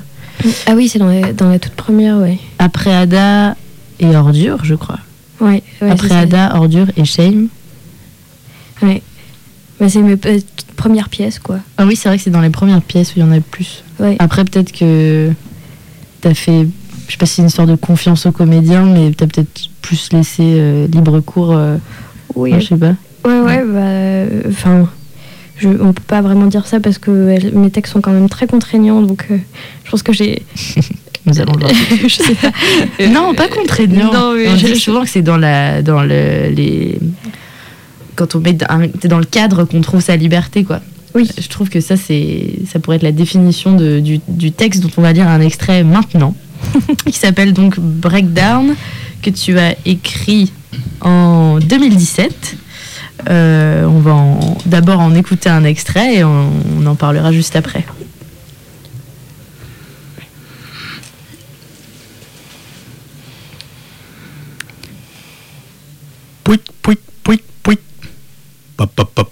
Ah 0.65 0.73
oui, 0.75 0.87
c'est 0.87 0.97
dans 0.97 1.07
la, 1.07 1.33
dans 1.33 1.49
la 1.49 1.59
toute 1.59 1.73
première, 1.73 2.17
ouais. 2.17 2.39
Après 2.57 2.91
Ada 2.93 3.55
et 3.99 4.15
Ordure, 4.15 4.65
je 4.65 4.73
crois. 4.73 4.97
Ouais, 5.39 5.61
ouais, 5.81 5.91
Après. 5.91 6.11
Ada, 6.15 6.55
Ordure 6.55 6.87
et 6.97 7.05
Shame. 7.05 7.47
Ouais. 8.81 9.01
Bah, 9.79 9.89
c'est 9.89 10.01
mes 10.01 10.13
euh, 10.25 10.39
premières 10.75 11.09
pièces, 11.09 11.39
quoi. 11.39 11.57
Ah 11.77 11.85
oui, 11.85 11.95
c'est 11.95 12.07
vrai 12.09 12.17
que 12.17 12.23
c'est 12.23 12.29
dans 12.29 12.41
les 12.41 12.49
premières 12.49 12.81
pièces 12.81 13.09
où 13.11 13.13
il 13.17 13.21
y 13.21 13.23
en 13.23 13.31
a 13.31 13.35
le 13.35 13.41
plus. 13.41 13.83
Ouais. 13.99 14.15
Après, 14.19 14.43
peut-être 14.45 14.71
que 14.71 15.31
t'as 16.21 16.33
fait. 16.33 16.67
Je 17.07 17.11
sais 17.13 17.17
pas 17.17 17.25
si 17.25 17.35
c'est 17.35 17.41
une 17.41 17.47
histoire 17.49 17.67
de 17.67 17.75
confiance 17.75 18.25
aux 18.25 18.31
comédiens, 18.31 18.85
mais 18.85 19.11
t'as 19.11 19.27
peut-être 19.27 19.69
plus 19.81 20.09
laissé 20.13 20.43
euh, 20.45 20.87
libre 20.87 21.19
cours. 21.19 21.51
euh, 21.55 21.77
oui, 22.35 22.51
moi, 22.51 22.59
je 22.59 22.67
sais 22.67 22.77
pas. 22.77 22.95
Ouais, 23.25 23.39
ouais, 23.41 23.63
bah, 23.65 23.79
euh, 23.79 24.41
enfin, 24.49 24.87
je, 25.57 25.67
on 25.67 25.93
peut 25.93 26.03
pas 26.07 26.21
vraiment 26.21 26.45
dire 26.45 26.65
ça 26.67 26.79
parce 26.79 26.97
que 26.99 27.11
mes 27.55 27.69
textes 27.69 27.93
sont 27.93 28.01
quand 28.01 28.11
même 28.11 28.29
très 28.29 28.47
contraignants, 28.47 29.01
donc 29.01 29.25
euh, 29.31 29.37
je 29.83 29.91
pense 29.91 30.03
que 30.03 30.13
j'ai. 30.13 30.43
Nous 31.25 31.39
allons 31.39 31.53
voir. 31.59 31.71
je 32.01 32.07
sais 32.07 32.33
pas. 32.35 32.51
non, 33.09 33.33
pas 33.35 33.47
contraignant. 33.47 34.11
Non, 34.11 34.33
mais 34.35 34.47
on 34.47 34.55
je- 34.57 34.67
dit 34.67 34.79
souvent 34.79 35.03
que 35.03 35.09
c'est 35.09 35.21
dans 35.21 35.37
la, 35.37 35.81
dans 35.83 36.01
le, 36.01 36.49
les, 36.49 36.97
quand 38.15 38.35
on 38.35 38.39
met, 38.39 38.53
dans 38.53 39.19
le 39.19 39.25
cadre 39.25 39.63
qu'on 39.65 39.81
trouve 39.81 40.01
sa 40.01 40.15
liberté, 40.15 40.63
quoi. 40.63 40.81
Oui. 41.13 41.29
Je 41.37 41.47
trouve 41.49 41.69
que 41.69 41.81
ça, 41.81 41.97
c'est, 41.97 42.53
ça 42.71 42.79
pourrait 42.79 42.95
être 42.97 43.03
la 43.03 43.11
définition 43.11 43.75
de- 43.75 43.99
du, 43.99 44.19
du 44.27 44.51
texte 44.51 44.81
dont 44.81 44.91
on 44.97 45.01
va 45.01 45.11
lire 45.11 45.27
un 45.27 45.41
extrait 45.41 45.83
maintenant, 45.83 46.35
qui 47.05 47.17
s'appelle 47.17 47.53
donc 47.53 47.79
Breakdown, 47.79 48.75
que 49.21 49.29
tu 49.29 49.57
as 49.59 49.75
écrit 49.85 50.51
en 51.01 51.59
2017. 51.59 52.55
Euh, 53.29 53.83
on 53.85 53.99
va 53.99 54.39
d'abord 54.65 54.99
en 54.99 55.13
écouter 55.13 55.49
un 55.49 55.63
extrait 55.63 56.15
et 56.15 56.23
on, 56.23 56.49
on 56.79 56.85
en 56.87 56.95
parlera 56.95 57.31
juste 57.31 57.55
après. 57.55 57.85
Pouic, 66.43 66.61
pouic. 66.81 66.99
Pop, 68.81 68.91
pop, 68.95 69.11
pop. 69.13 69.31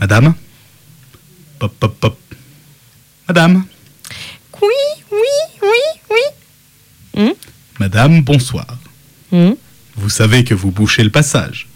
Madame? 0.00 0.34
Pop, 1.60 1.72
pop, 1.78 1.96
pop. 2.00 2.18
Madame? 3.28 3.64
Oui, 4.60 4.68
oui, 5.12 5.62
oui, 5.62 6.20
oui. 7.14 7.34
Madame, 7.78 8.22
bonsoir. 8.22 8.66
Hmm? 9.30 9.52
Vous 9.94 10.08
savez 10.08 10.42
que 10.42 10.54
vous 10.54 10.72
bouchez 10.72 11.04
le 11.04 11.10
passage. 11.10 11.68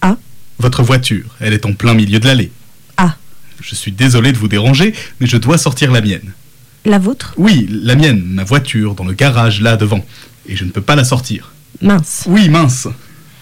Ah. 0.00 0.16
Votre 0.58 0.82
voiture, 0.82 1.36
elle 1.38 1.52
est 1.52 1.64
en 1.64 1.74
plein 1.74 1.94
milieu 1.94 2.18
de 2.18 2.26
l'allée. 2.26 2.50
Ah. 2.96 3.14
Je 3.60 3.76
suis 3.76 3.92
désolé 3.92 4.32
de 4.32 4.38
vous 4.38 4.48
déranger, 4.48 4.96
mais 5.20 5.28
je 5.28 5.36
dois 5.36 5.58
sortir 5.58 5.92
la 5.92 6.00
mienne. 6.00 6.32
La 6.84 6.98
vôtre? 6.98 7.34
Oui, 7.36 7.68
la 7.70 7.94
mienne, 7.94 8.20
ma 8.20 8.42
voiture, 8.42 8.96
dans 8.96 9.04
le 9.04 9.12
garage 9.12 9.60
là 9.60 9.76
devant. 9.76 10.04
Et 10.48 10.56
je 10.56 10.64
ne 10.64 10.70
peux 10.70 10.82
pas 10.82 10.96
la 10.96 11.04
sortir. 11.04 11.52
Mince. 11.80 12.24
Oui, 12.26 12.48
mince. 12.48 12.88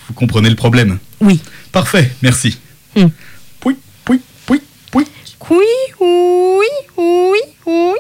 Vous 0.07 0.13
comprenez 0.13 0.51
le 0.51 0.57
problème 0.57 0.99
Oui. 1.23 1.41
Parfait, 1.73 2.15
merci. 2.21 2.59
Hmm. 2.97 3.09
Pouic, 3.61 3.79
pouic, 4.05 4.21
pouic, 4.47 4.63
pouic. 4.91 5.09
Oui, 5.51 5.67
oui, 6.01 6.67
oui, 6.97 7.39
oui. 7.67 7.99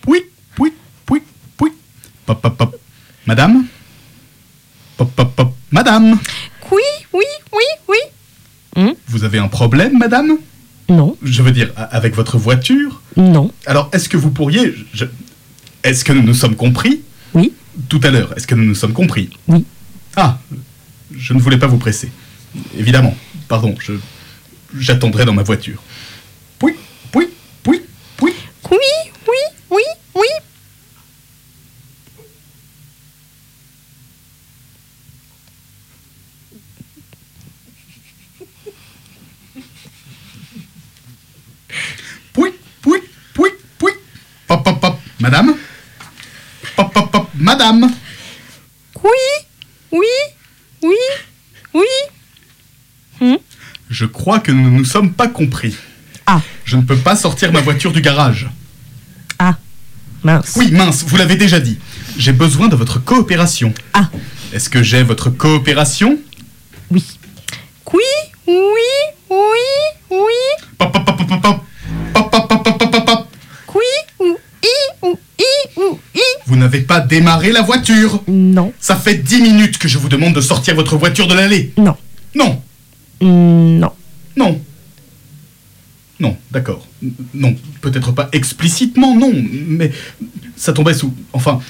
Pouic, 0.00 0.24
pouic, 0.56 0.74
pouic, 1.06 1.22
pouic. 1.56 1.72
Pop, 2.26 2.40
pop, 2.42 2.56
pop. 2.56 2.76
Madame? 3.26 3.64
Pop, 4.96 5.10
pop, 5.14 5.34
pop. 5.36 5.54
Madame? 5.70 6.18
Oui, 6.70 6.82
oui, 7.12 7.24
oui, 7.52 7.64
oui. 7.88 8.94
Vous 9.06 9.24
avez 9.24 9.38
un 9.38 9.48
problème, 9.48 9.98
madame? 9.98 10.38
Non, 10.88 11.16
Je 11.22 11.42
veux 11.42 11.52
dire, 11.52 11.70
avec 11.76 12.14
votre 12.14 12.36
voiture? 12.38 13.00
Non. 13.16 13.50
Alors, 13.66 13.88
est-ce 13.92 14.08
que 14.08 14.16
vous 14.16 14.30
pourriez... 14.30 14.74
je- 14.92 15.04
Est-ce 15.84 16.04
que 16.04 16.12
nous 16.12 16.22
nous 16.22 16.34
sommes 16.34 16.56
compris? 16.56 17.02
Oui. 17.34 17.52
Tout 17.88 18.00
à 18.02 18.10
l'heure, 18.10 18.36
est-ce 18.36 18.46
que 18.46 18.54
nous 18.54 18.64
nous 18.64 18.74
sommes 18.74 18.92
compris 18.92 19.30
Oui. 19.48 19.64
Ah, 20.16 20.38
je 21.16 21.32
ne 21.32 21.40
voulais 21.40 21.58
pas 21.58 21.66
vous 21.66 21.78
presser. 21.78 22.10
Évidemment, 22.76 23.16
pardon, 23.48 23.74
je... 23.80 23.94
J'attendrai 24.78 25.24
dans 25.24 25.34
ma 25.34 25.42
voiture. 25.42 25.82
Pouic, 26.58 26.76
pouic. 27.10 27.30
Oui, 27.60 27.80
oui, 28.70 29.38
oui, 29.70 29.82
oui. 30.14 30.24
Pouic, 42.32 42.54
pouic, 42.80 43.02
pouic, 43.34 43.54
pouic. 43.78 43.94
Pop, 44.46 44.64
pop, 44.64 44.80
pop. 44.80 44.96
Madame 45.20 45.54
Pop, 46.76 46.92
pop, 46.92 47.10
pop. 47.10 47.28
Madame 47.34 47.90
Oui, 49.02 49.10
oui, 49.92 50.06
oui, 50.82 50.96
oui. 53.20 53.38
Je 53.90 54.06
crois 54.22 54.38
que 54.38 54.52
nous 54.52 54.70
ne 54.70 54.78
nous 54.78 54.84
sommes 54.84 55.12
pas 55.12 55.26
compris. 55.26 55.74
Ah. 56.26 56.40
Je 56.64 56.76
ne 56.76 56.82
peux 56.82 56.96
pas 56.96 57.16
sortir 57.16 57.50
ma 57.52 57.60
voiture 57.60 57.90
du 57.92 58.00
garage. 58.00 58.48
Mince. 60.24 60.52
Oui, 60.54 60.70
mince, 60.70 61.02
vous 61.04 61.16
l'avez 61.16 61.34
déjà 61.34 61.58
dit. 61.58 61.78
J'ai 62.16 62.30
besoin 62.30 62.68
de 62.68 62.76
votre 62.76 63.00
coopération. 63.02 63.74
Ah. 63.92 64.08
Est-ce 64.52 64.70
que 64.70 64.80
j'ai 64.80 65.02
votre 65.02 65.30
coopération? 65.30 66.16
Oui. 66.92 67.02
Oui, 67.92 68.00
oui, 68.46 68.54
oui, 69.28 69.68
oui. 70.12 70.40
Pop, 70.78 70.92
pop, 70.92 71.04
pop, 71.04 71.28
pop, 71.28 71.40
pop. 71.42 71.58
Vous 76.46 76.56
n'avez 76.56 76.82
pas 76.82 77.00
démarré 77.00 77.50
la 77.50 77.62
voiture. 77.62 78.22
Non, 78.28 78.72
Ça 78.78 78.94
fait 78.94 79.16
10 79.16 79.42
minutes 79.42 79.78
que 79.78 79.88
je 79.88 79.98
vous 79.98 80.08
demande 80.08 80.34
de 80.34 80.40
sortir 80.40 80.76
votre 80.76 80.96
voiture 80.96 81.26
de 81.26 81.34
l'allée. 81.34 81.72
non, 81.76 81.96
Non, 82.36 82.62
non. 83.20 83.90
Non. 84.36 84.60
Non, 86.20 86.36
d'accord. 86.52 86.86
Non, 87.34 87.56
peut-être 87.80 88.12
pas 88.12 88.28
explicitement, 88.32 89.16
non, 89.16 89.32
mais 89.66 89.90
ça 90.56 90.72
tombait 90.72 90.94
sous... 90.94 91.12
Enfin, 91.32 91.60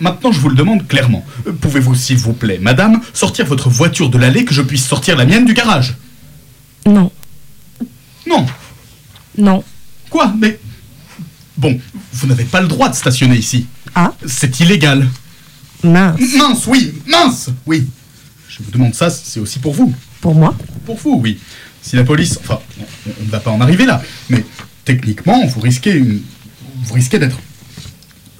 maintenant 0.00 0.30
je 0.30 0.40
vous 0.40 0.50
le 0.50 0.56
demande 0.56 0.86
clairement. 0.86 1.24
Pouvez-vous, 1.62 1.94
s'il 1.94 2.18
vous 2.18 2.34
plaît, 2.34 2.58
madame, 2.60 3.00
sortir 3.14 3.46
votre 3.46 3.70
voiture 3.70 4.10
de 4.10 4.18
l'allée 4.18 4.44
que 4.44 4.52
je 4.52 4.60
puisse 4.62 4.84
sortir 4.86 5.16
la 5.16 5.24
mienne 5.24 5.46
du 5.46 5.54
garage? 5.54 5.96
Non, 6.86 7.10
Non. 8.26 8.46
non. 9.38 9.64
Quoi 10.10 10.34
Mais... 10.38 10.58
Bon, 11.56 11.80
vous 12.12 12.26
n'avez 12.26 12.44
pas 12.44 12.60
le 12.60 12.68
droit 12.68 12.90
de 12.90 12.94
stationner 12.94 13.36
ici. 13.36 13.66
Ah. 13.94 14.12
C'est 14.26 14.60
illégal. 14.60 15.08
Mince. 15.82 16.20
Mince, 16.36 16.66
oui, 16.66 16.92
mince, 17.06 17.48
oui. 17.64 17.86
Je 18.50 18.62
vous 18.62 18.70
demande 18.70 18.94
ça, 18.94 19.08
c'est 19.08 19.40
aussi 19.40 19.58
pour 19.58 19.72
vous. 19.72 19.94
Pour 20.20 20.34
moi 20.34 20.54
Pour 20.84 20.96
vous, 20.96 21.20
oui. 21.22 21.38
Si 21.82 21.96
la 21.96 22.04
police, 22.04 22.38
enfin, 22.40 22.58
on, 22.78 23.24
ne 23.24 23.30
va 23.30 23.40
pas 23.40 23.50
en 23.50 23.60
arriver 23.60 23.86
là, 23.86 24.02
mais 24.28 24.44
techniquement, 24.84 25.46
vous 25.46 25.60
risquez 25.60 25.92
une, 25.92 26.20
vous 26.82 26.94
risquez 26.94 27.18
d'être 27.18 27.38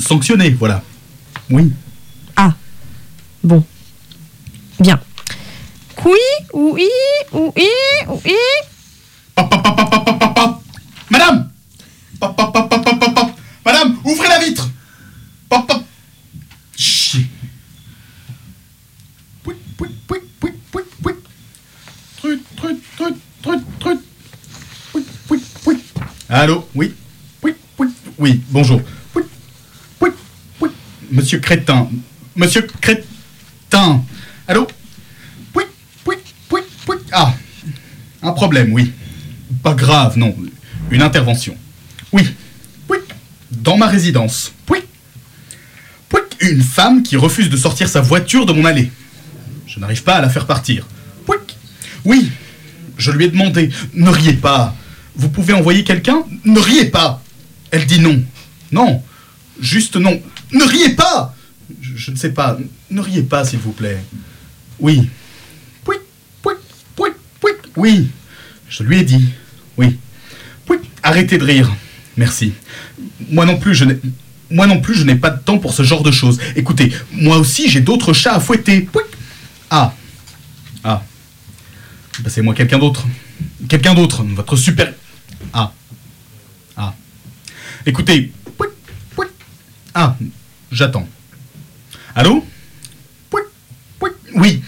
sanctionné, 0.01 0.51
voilà. 0.51 0.83
Oui. 1.51 1.71
Bon. 3.47 3.65
Bien. 4.81 5.01
Oui, 6.05 6.19
oui, 6.53 6.89
oui, 7.33 7.69
oui. 8.25 8.37
Madame. 11.09 11.51
Madame, 13.65 13.99
ouvrez 14.05 14.29
la 14.29 14.41
vitre. 14.41 14.69
Pop, 15.49 15.65
pop. 15.69 15.85
Chier. 16.77 17.27
Pouic, 19.45 19.59
pouic, 19.77 19.93
pouic, 20.09 20.23
pouic, 20.41 20.55
pouic, 20.73 20.87
pouic. 21.01 21.17
Trut, 22.17 22.43
trut, 22.57 22.83
trut, 22.97 23.17
trut, 23.43 23.65
trut. 23.79 24.01
Pouic, 24.91 25.07
pouic, 25.29 25.45
pouic. 25.63 25.85
Allô, 26.29 26.69
oui. 26.75 26.93
Pouic, 27.41 27.55
pouic, 27.77 27.91
oui, 28.19 28.43
bonjour. 28.51 28.83
Pouic, 29.13 29.27
pouic, 29.99 30.15
pouic. 30.59 30.73
Monsieur 31.11 31.39
Crétin. 31.39 31.89
Monsieur 32.35 32.63
Crétin. 32.81 34.03
Allô 34.49 34.67
Pouic, 35.53 35.69
pouic, 36.03 36.19
pouic, 36.49 36.65
pouic. 36.85 36.99
Ah, 37.13 37.33
un 38.23 38.33
problème, 38.33 38.73
oui. 38.73 38.93
Pas 39.63 39.75
grave, 39.75 40.19
non. 40.19 40.35
Une 40.91 41.03
intervention. 41.03 41.57
Oui. 42.13 42.35
Pouic. 42.89 43.03
Dans 43.53 43.77
ma 43.77 43.87
résidence. 43.87 44.53
Pouic. 44.67 44.85
Pouic. 46.09 46.25
Une 46.41 46.63
femme 46.63 47.05
qui 47.05 47.17
refuse 47.17 47.49
de 47.49 47.57
sortir 47.57 47.89
sa 47.89 48.01
voiture 48.01 48.47
de 48.47 48.53
mon 48.53 48.65
allée. 48.65 48.91
Je 49.69 49.79
n'arrive 49.79 50.03
pas 50.03 50.17
à 50.17 50.21
la 50.23 50.29
faire 50.29 50.47
partir. 50.47 50.89
Pouic. 51.25 51.57
Oui. 52.05 52.33
Je 52.99 53.13
lui 53.13 53.27
ai 53.27 53.29
demandé. 53.29 53.71
Ne 53.95 54.11
riez 54.11 54.33
pas. 54.33 54.75
Vous 55.17 55.29
pouvez 55.29 55.53
envoyer 55.53 55.85
quelqu'un 55.85 56.25
Ne 56.45 56.61
riez 56.61 56.87
pas. 56.87 57.23
Elle 57.71 57.87
dit 57.87 58.01
non. 58.01 58.23
Non. 58.73 59.03
Juste 59.61 59.97
non. 59.97 60.21
Ne 60.53 60.65
riez 60.65 60.91
pas. 60.91 61.35
Je, 61.81 62.11
ne 62.11 62.17
sais 62.17 62.31
pas. 62.31 62.59
Ne 62.91 63.01
riez 63.01 63.23
pas, 63.23 63.45
s'il 63.45 63.59
vous 63.59 63.73
plaît. 63.73 63.99
Oui. 64.79 65.09
Pouic, 65.85 66.01
pouic. 66.43 66.59
Oui. 67.77 68.09
Je 68.69 68.83
lui 68.83 68.99
ai 68.99 69.05
dit. 69.05 69.29
Oui. 69.77 69.99
Arrêtez 71.07 71.39
de 71.39 71.45
rire. 71.45 71.73
Merci. 72.17 72.53
Moi 73.31 73.47
non 73.47 73.59
plus, 73.59 73.77
je 73.77 73.85
n'ai. 73.85 73.97
Moi 74.51 74.67
non 74.67 74.81
plus, 74.81 74.97
je 74.97 75.05
n'ai 75.05 75.15
pas 75.15 75.31
de 75.31 75.41
temps 75.41 75.59
pour 75.59 75.73
ce 75.73 75.85
genre 75.85 76.03
de 76.03 76.11
choses. 76.11 76.41
Écoutez, 76.57 76.93
moi 77.13 77.39
aussi, 77.39 77.69
j'ai 77.69 77.81
d'autres 77.81 78.13
chats 78.13 78.35
à 78.35 78.41
fouetter. 78.41 78.89
Ah. 79.71 79.95
Ah. 80.83 81.05
Passez-moi 82.25 82.55
quelqu'un 82.55 82.79
d'autre. 82.79 83.07
Quelqu'un 83.69 83.95
d'autre. 83.95 84.25
Votre 84.25 84.57
super. 84.57 84.93
Ah. 85.53 85.73
Ah. 86.77 86.95
Écoutez. 87.85 88.33
Ah. 89.95 90.17
J'attends. 90.71 91.09
Allô? 92.15 92.45
Oui. 94.35 94.63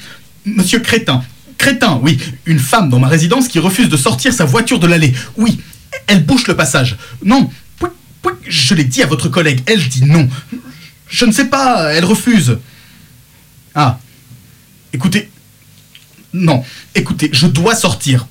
Monsieur 0.46 0.80
Crétin. 0.80 1.22
Crétin, 1.58 2.00
oui. 2.02 2.18
Une 2.46 2.58
femme 2.58 2.88
dans 2.88 2.98
ma 2.98 3.08
résidence 3.08 3.48
qui 3.48 3.58
refuse 3.58 3.88
de 3.88 3.96
sortir 3.96 4.32
sa 4.32 4.44
voiture 4.44 4.78
de 4.78 4.86
l'allée. 4.86 5.12
Oui. 5.36 5.60
Elle 6.06 6.24
bouche 6.24 6.46
le 6.46 6.56
passage. 6.56 6.96
Non. 7.22 7.50
Je 8.46 8.74
l'ai 8.74 8.84
dit 8.84 9.02
à 9.02 9.06
votre 9.06 9.28
collègue. 9.28 9.62
Elle 9.66 9.86
dit 9.86 10.04
non. 10.04 10.28
Je 11.08 11.24
ne 11.24 11.32
sais 11.32 11.46
pas. 11.46 11.92
Elle 11.92 12.04
refuse. 12.04 12.58
Ah. 13.74 13.98
Écoutez. 14.92 15.30
Non. 16.32 16.64
Écoutez, 16.94 17.30
je 17.32 17.46
dois 17.46 17.74
sortir. 17.74 18.26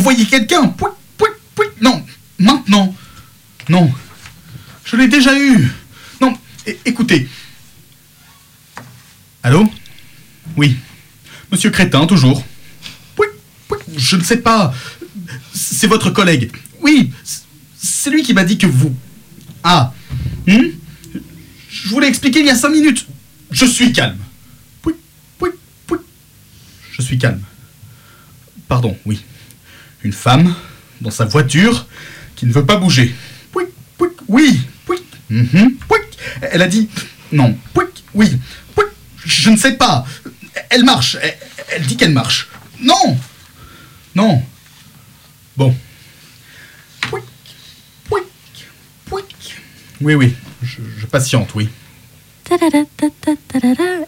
Pouic. 0.00 0.16
Envoyez 0.16 0.26
quelqu'un. 0.26 0.68
Pouic, 0.68 0.92
pouic, 1.16 1.32
pouic. 1.54 1.70
Non. 1.80 2.04
Maintenant. 2.38 2.94
Non. 3.68 3.90
Je 4.84 4.96
l'ai 4.96 5.08
déjà 5.08 5.38
eu. 5.38 5.70
Non. 6.20 6.36
écoutez. 6.84 7.28
Allô? 9.42 9.70
Oui. 10.56 10.76
Monsieur 11.50 11.70
Crétin, 11.70 12.06
toujours. 12.06 12.44
Pouic, 13.14 13.30
pouic. 13.68 13.80
Je 13.96 14.16
ne 14.16 14.22
sais 14.22 14.38
pas. 14.38 14.74
C'est 15.54 15.86
votre 15.86 16.10
collègue. 16.10 16.50
Oui. 16.80 17.12
C'est 17.82 18.10
lui 18.10 18.22
qui 18.22 18.34
m'a 18.34 18.44
dit 18.44 18.58
que 18.58 18.66
vous. 18.66 18.94
Ah. 19.62 19.92
Hmm? 20.46 20.70
Je 21.70 21.88
vous 21.88 22.00
l'ai 22.00 22.08
expliqué 22.08 22.40
il 22.40 22.46
y 22.46 22.50
a 22.50 22.56
cinq 22.56 22.70
minutes. 22.70 23.06
Je 23.50 23.64
suis 23.64 23.92
calme. 23.92 24.18
Pouic, 24.82 24.96
pouic, 25.38 25.52
pouic. 25.86 26.00
Je 26.92 27.02
suis 27.02 27.18
calme. 27.18 27.42
Pardon, 28.68 28.96
oui. 29.06 29.20
Une 30.02 30.12
femme 30.12 30.54
dans 31.00 31.10
sa 31.10 31.24
voiture 31.24 31.86
qui 32.36 32.46
ne 32.46 32.52
veut 32.52 32.64
pas 32.64 32.76
bouger. 32.76 33.14
Pouic, 33.52 33.68
pouic, 33.98 34.12
oui, 34.28 34.60
pouic, 34.86 35.02
mhm, 35.28 35.74
pouic. 35.88 36.02
Elle 36.40 36.62
a 36.62 36.68
dit 36.68 36.88
non, 37.32 37.56
pouic, 37.74 38.04
oui, 38.14 38.38
pouic. 38.74 38.88
Je 39.24 39.50
ne 39.50 39.56
sais 39.56 39.72
pas. 39.72 40.06
Elle 40.70 40.84
marche. 40.84 41.16
Elle, 41.20 41.36
elle 41.68 41.86
dit 41.86 41.96
qu'elle 41.96 42.12
marche. 42.12 42.48
Non, 42.80 43.18
non. 44.14 44.42
Bon. 45.56 45.76
Pouic, 47.02 47.24
pouic, 48.08 48.24
pouic. 49.04 49.56
Oui, 50.00 50.14
oui. 50.14 50.34
Je, 50.62 50.78
je 50.98 51.06
patiente, 51.06 51.54
oui. 51.54 51.68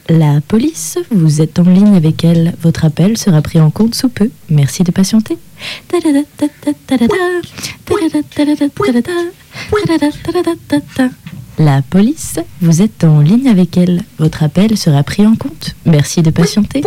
La 0.09 0.41
police, 0.41 0.99
vous 1.11 1.41
êtes 1.41 1.59
en 1.59 1.65
ligne 1.65 1.95
avec 1.95 2.25
elle. 2.25 2.55
Votre 2.61 2.85
appel 2.85 3.17
sera 3.17 3.41
pris 3.41 3.61
en 3.61 3.71
compte 3.71 3.95
sous 3.95 4.09
peu. 4.09 4.31
Merci 4.51 4.83
de 4.83 4.91
patienter. 4.91 5.39
La 11.59 11.83
police, 11.83 12.39
vous 12.61 12.83
êtes 12.83 13.05
en 13.05 13.21
ligne 13.21 13.49
avec 13.49 13.77
elle. 13.77 14.03
Votre 14.19 14.43
appel 14.43 14.77
sera 14.77 15.03
pris 15.03 15.27
en 15.27 15.37
compte. 15.37 15.77
Merci 15.85 16.23
de 16.23 16.31
patienter. 16.31 16.83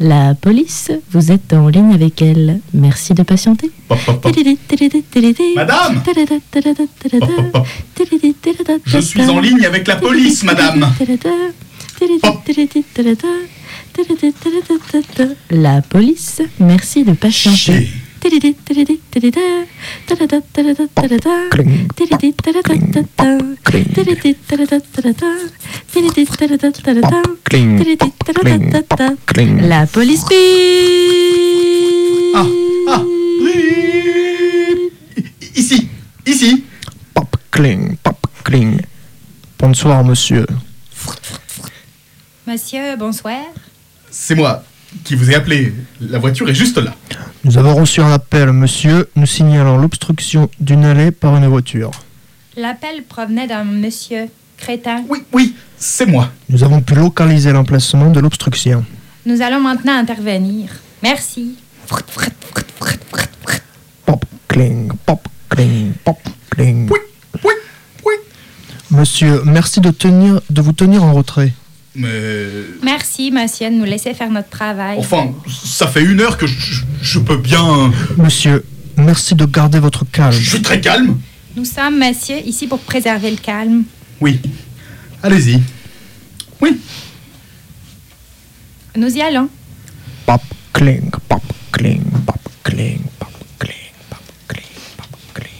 La 0.00 0.34
police, 0.34 0.90
vous 1.10 1.32
êtes 1.32 1.52
en 1.52 1.68
ligne 1.68 1.94
avec 1.94 2.22
elle. 2.22 2.60
Merci 2.74 3.14
de 3.14 3.22
patienter. 3.22 3.70
Pop, 3.88 3.98
pop, 4.04 4.20
pop. 4.20 4.36
Madame. 5.56 6.02
Je 8.84 8.98
suis 8.98 9.22
en 9.22 9.40
ligne 9.40 9.64
avec 9.64 9.86
la 9.86 9.96
police, 9.96 10.42
madame. 10.42 10.86
La 15.50 15.82
police, 15.82 16.42
merci 16.58 17.04
de 17.04 17.12
patienter. 17.12 17.56
Chier. 17.56 18.05
La 29.68 29.86
police 29.86 30.24
Ah, 32.34 32.46
ah. 32.88 33.02
Ici, 35.54 35.88
ici. 36.26 36.64
Pop, 37.14 37.36
cling, 37.50 37.96
pop, 38.02 38.16
cling. 38.44 38.80
Bonsoir, 39.58 40.04
monsieur. 40.04 40.46
Monsieur, 42.46 42.96
bonsoir. 42.96 43.44
C'est 44.10 44.34
moi 44.34 44.64
qui 45.04 45.14
vous 45.14 45.30
ai 45.30 45.34
appelé. 45.34 45.72
La 46.00 46.18
voiture 46.18 46.48
est 46.48 46.54
juste 46.54 46.78
là. 46.78 46.94
Nous 47.44 47.58
avons 47.58 47.74
reçu 47.74 48.00
un 48.00 48.10
appel, 48.10 48.52
monsieur, 48.52 49.08
nous 49.16 49.26
signalant 49.26 49.76
l'obstruction 49.76 50.50
d'une 50.58 50.84
allée 50.84 51.10
par 51.10 51.36
une 51.36 51.46
voiture. 51.46 51.90
L'appel 52.56 53.04
provenait 53.08 53.46
d'un 53.46 53.64
monsieur 53.64 54.28
crétin. 54.56 55.04
Oui, 55.08 55.22
oui, 55.32 55.54
c'est 55.76 56.06
moi. 56.06 56.30
Nous 56.48 56.64
avons 56.64 56.80
pu 56.80 56.94
localiser 56.94 57.52
l'emplacement 57.52 58.10
de 58.10 58.20
l'obstruction. 58.20 58.84
Nous 59.26 59.42
allons 59.42 59.60
maintenant 59.60 59.96
intervenir. 59.96 60.70
Merci. 61.02 61.56
Pop, 64.04 64.24
cling, 64.48 64.88
pop, 65.04 65.28
cling, 65.48 65.92
pop, 66.04 66.18
cling. 66.50 66.88
Oui, 66.90 66.98
oui, 67.44 67.52
oui. 68.04 68.14
Monsieur, 68.90 69.42
merci 69.44 69.80
de, 69.80 69.90
tenir, 69.90 70.40
de 70.48 70.60
vous 70.62 70.72
tenir 70.72 71.04
en 71.04 71.12
retrait. 71.12 71.52
Mais. 71.96 72.46
Merci, 72.82 73.30
monsieur, 73.30 73.70
de 73.70 73.74
nous 73.74 73.84
laisser 73.84 74.12
faire 74.12 74.30
notre 74.30 74.50
travail. 74.50 74.98
Enfin, 74.98 75.32
ça 75.48 75.86
fait 75.86 76.02
une 76.02 76.20
heure 76.20 76.36
que 76.36 76.46
je, 76.46 76.82
je 77.00 77.18
peux 77.18 77.38
bien. 77.38 77.90
Monsieur, 78.18 78.64
merci 78.96 79.34
de 79.34 79.46
garder 79.46 79.78
votre 79.78 80.04
calme. 80.04 80.32
Je 80.32 80.50
suis 80.50 80.62
très 80.62 80.80
calme. 80.80 81.18
Nous 81.56 81.64
sommes, 81.64 81.98
monsieur, 81.98 82.36
ici 82.44 82.66
pour 82.66 82.80
préserver 82.80 83.30
le 83.30 83.38
calme. 83.38 83.84
Oui. 84.20 84.40
Allez-y. 85.22 85.62
Oui. 86.60 86.78
Nous 88.94 89.16
y 89.16 89.22
allons. 89.22 89.48
Pop, 90.26 90.42
cling, 90.72 91.10
pop, 91.28 91.42
cling, 91.72 92.02
pop, 92.26 92.40
cling, 92.62 93.00
pop, 93.18 93.30
cling, 93.58 93.74
pop, 94.10 94.20
cling, 94.48 94.70
pop, 94.96 95.08
cling 95.34 95.52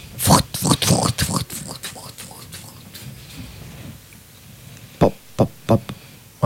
pop, 4.99 5.51
pop. 5.67 5.81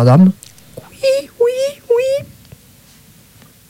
Madame 0.00 0.32
Oui, 0.90 1.28
oui, 1.38 1.82
oui. 1.90 2.26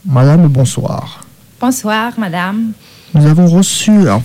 Madame, 0.04 0.46
bonsoir. 0.46 1.24
Bonsoir, 1.60 2.12
madame. 2.18 2.70
Nous 3.14 3.26
avons 3.26 3.48
reçu 3.48 3.90
un 4.08 4.22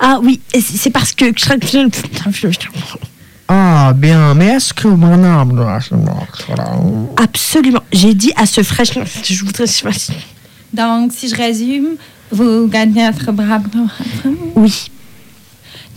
Ah 0.00 0.20
oui, 0.22 0.40
c'est 0.58 0.88
parce 0.88 1.12
que. 1.12 1.26
Ah, 3.50 3.92
bien, 3.94 4.34
mais 4.34 4.46
est-ce 4.56 4.74
que 4.74 4.88
madame... 4.88 5.58
Absolument. 7.16 7.82
J'ai 7.92 8.12
dit 8.12 8.32
à 8.36 8.44
ce 8.44 8.62
fraîche. 8.62 8.92
Je 9.22 9.44
voudrais. 9.44 9.64
Donc, 10.72 11.12
si 11.14 11.28
je 11.30 11.34
résume, 11.34 11.96
vous 12.30 12.68
gagnez 12.68 13.04
notre 13.04 13.32
bras. 13.32 13.60
Oui. 14.54 14.90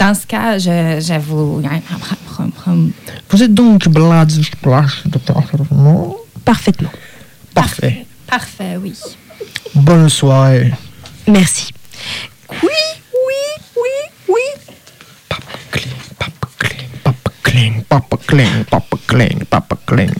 Dans 0.01 0.15
ce 0.15 0.25
cas, 0.25 0.57
je, 0.57 0.99
je 0.99 1.19
vous. 1.19 1.61
Vous 3.29 3.43
êtes 3.43 3.53
donc 3.53 3.87
blade... 3.87 4.31
Parfaitement. 6.43 6.89
Parfait. 7.53 8.07
Parfait, 8.25 8.77
oui. 8.81 8.95
Bonne 9.75 10.09
soirée. 10.09 10.73
Merci. 11.27 11.71
Oui, 12.49 12.81
oui, 13.27 13.63
oui, 13.77 13.89
oui. 14.29 14.75
Papa 15.29 15.43
cling, 15.71 15.93
papa 16.17 16.47
cling, 16.57 16.89
papa 17.03 17.31
cling, 17.43 17.83
papa 17.83 18.17
cling, 18.25 18.63
papa 18.65 18.97
cling, 19.05 19.45
papa 19.45 19.77
cling. 19.85 20.13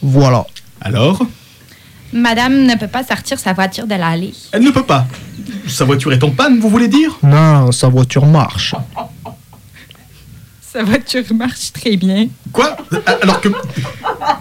Voilà. 0.00 0.46
Alors? 0.80 1.20
Madame 2.14 2.64
ne 2.64 2.76
peut 2.76 2.86
pas 2.88 3.02
sortir 3.04 3.38
sa 3.40 3.52
voiture 3.52 3.86
de 3.88 3.94
l'allée. 3.96 4.32
Elle 4.52 4.62
ne 4.62 4.70
peut 4.70 4.84
pas. 4.84 5.06
Sa 5.66 5.84
voiture 5.84 6.12
est 6.12 6.22
en 6.22 6.30
panne, 6.30 6.60
vous 6.60 6.68
voulez 6.68 6.86
dire? 6.88 7.18
Non, 7.24 7.72
sa 7.72 7.88
voiture 7.88 8.24
marche. 8.24 8.74
Sa 10.72 10.84
voiture 10.84 11.24
marche 11.34 11.72
très 11.72 11.96
bien. 11.96 12.28
Quoi? 12.52 12.76
Alors 13.20 13.40
que. 13.40 13.48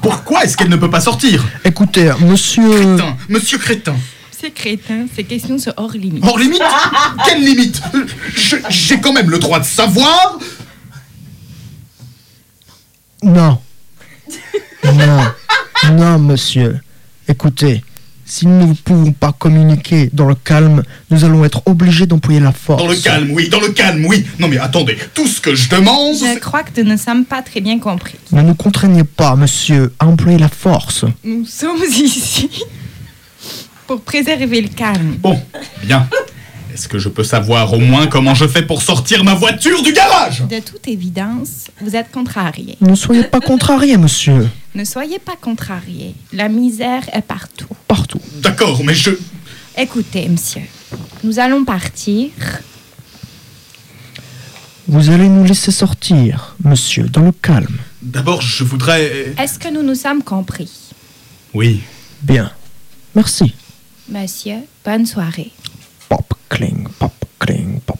Pourquoi 0.03 0.43
est-ce 0.43 0.55
qu'elle 0.55 0.69
ne 0.69 0.75
peut 0.75 0.89
pas 0.89 1.01
sortir? 1.01 1.43
Écoutez, 1.65 2.11
monsieur... 2.21 2.69
Crétin, 2.69 3.17
monsieur 3.27 3.57
Crétin. 3.57 3.95
C'est 4.31 4.51
crétin, 4.51 5.05
ces 5.15 5.23
questions 5.23 5.57
sont 5.57 5.73
hors 5.77 5.93
limite. 5.93 6.23
Hors 6.25 6.37
limite? 6.37 6.61
Quelle 7.25 7.43
limite? 7.43 7.81
Je- 8.35 8.57
J'ai 8.69 8.99
quand 8.99 9.13
même 9.13 9.29
le 9.29 9.39
droit 9.39 9.59
de 9.59 9.63
savoir 9.65 10.37
Non. 13.23 13.59
Non. 14.83 15.23
Non, 15.93 16.19
monsieur. 16.19 16.79
Écoutez, 17.27 17.83
si 18.25 18.47
nous 18.47 18.67
ne 18.67 18.73
pouvons 18.73 19.11
pas 19.11 19.31
communiquer 19.31 20.09
dans 20.13 20.25
le 20.25 20.35
calme, 20.35 20.83
nous 21.09 21.25
allons 21.25 21.43
être 21.43 21.61
obligés 21.65 22.05
d'employer 22.05 22.39
la 22.39 22.51
force. 22.51 22.81
Dans 22.81 22.89
le 22.89 22.95
calme, 22.95 23.31
oui, 23.31 23.49
dans 23.49 23.59
le 23.59 23.69
calme, 23.69 24.05
oui. 24.05 24.25
Non 24.39 24.47
mais 24.47 24.57
attendez, 24.57 24.97
tout 25.13 25.27
ce 25.27 25.41
que 25.41 25.55
je 25.55 25.69
demande... 25.69 26.15
Je 26.15 26.39
crois 26.39 26.63
que 26.63 26.81
nous 26.81 26.91
ne 26.91 26.97
sommes 26.97 27.25
pas 27.25 27.41
très 27.41 27.61
bien 27.61 27.79
compris. 27.79 28.15
Ne 28.31 28.41
nous 28.41 28.55
contraignez 28.55 29.03
pas, 29.03 29.35
monsieur, 29.35 29.93
à 29.99 30.07
employer 30.07 30.37
la 30.37 30.49
force. 30.49 31.05
Nous 31.23 31.45
sommes 31.45 31.83
ici 31.89 32.49
pour 33.87 34.01
préserver 34.01 34.61
le 34.61 34.69
calme. 34.69 35.17
Bon, 35.19 35.39
bien. 35.83 36.07
Est-ce 36.73 36.87
que 36.87 36.97
je 36.97 37.07
peux 37.07 37.23
savoir 37.23 37.71
au 37.73 37.77
moins 37.79 38.07
comment 38.07 38.33
je 38.33 38.47
fais 38.47 38.63
pour 38.63 38.81
sortir 38.81 39.23
ma 39.23 39.35
voiture 39.35 39.83
du 39.83 39.93
garage? 39.93 40.41
De 40.49 40.59
toute 40.59 40.87
évidence, 40.87 41.67
vous 41.79 41.95
êtes 41.95 42.11
contrarié. 42.11 42.77
Ne 42.81 42.95
soyez 42.95 43.23
pas 43.23 43.39
contrarié, 43.39 43.97
monsieur. 43.97 44.49
Ne 44.75 44.85
soyez 44.85 45.19
pas 45.19 45.35
contrarié. 45.39 46.15
La 46.31 46.49
misère 46.49 47.03
est 47.13 47.21
partout. 47.21 47.67
Partout. 47.87 48.19
D'accord, 48.41 48.83
mais 48.83 48.95
je... 48.95 49.11
Écoutez, 49.77 50.27
monsieur, 50.27 50.63
nous 51.23 51.37
allons 51.37 51.63
partir. 51.63 52.31
Vous 54.87 55.11
allez 55.11 55.29
nous 55.29 55.43
laisser 55.43 55.69
sortir, 55.71 56.55
monsieur, 56.63 57.03
dans 57.03 57.21
le 57.21 57.31
calme. 57.31 57.77
D'abord, 58.01 58.41
je 58.41 58.63
voudrais... 58.63 59.35
Est-ce 59.37 59.59
que 59.59 59.71
nous 59.71 59.83
nous 59.83 59.93
sommes 59.93 60.23
compris? 60.23 60.71
Oui. 61.53 61.81
Bien. 62.23 62.51
Merci. 63.13 63.53
Monsieur, 64.09 64.57
bonne 64.83 65.05
soirée. 65.05 65.51
Pop, 66.13 66.37
cling, 66.47 66.85
pop, 66.99 67.25
cling, 67.39 67.81
pop, 67.87 67.92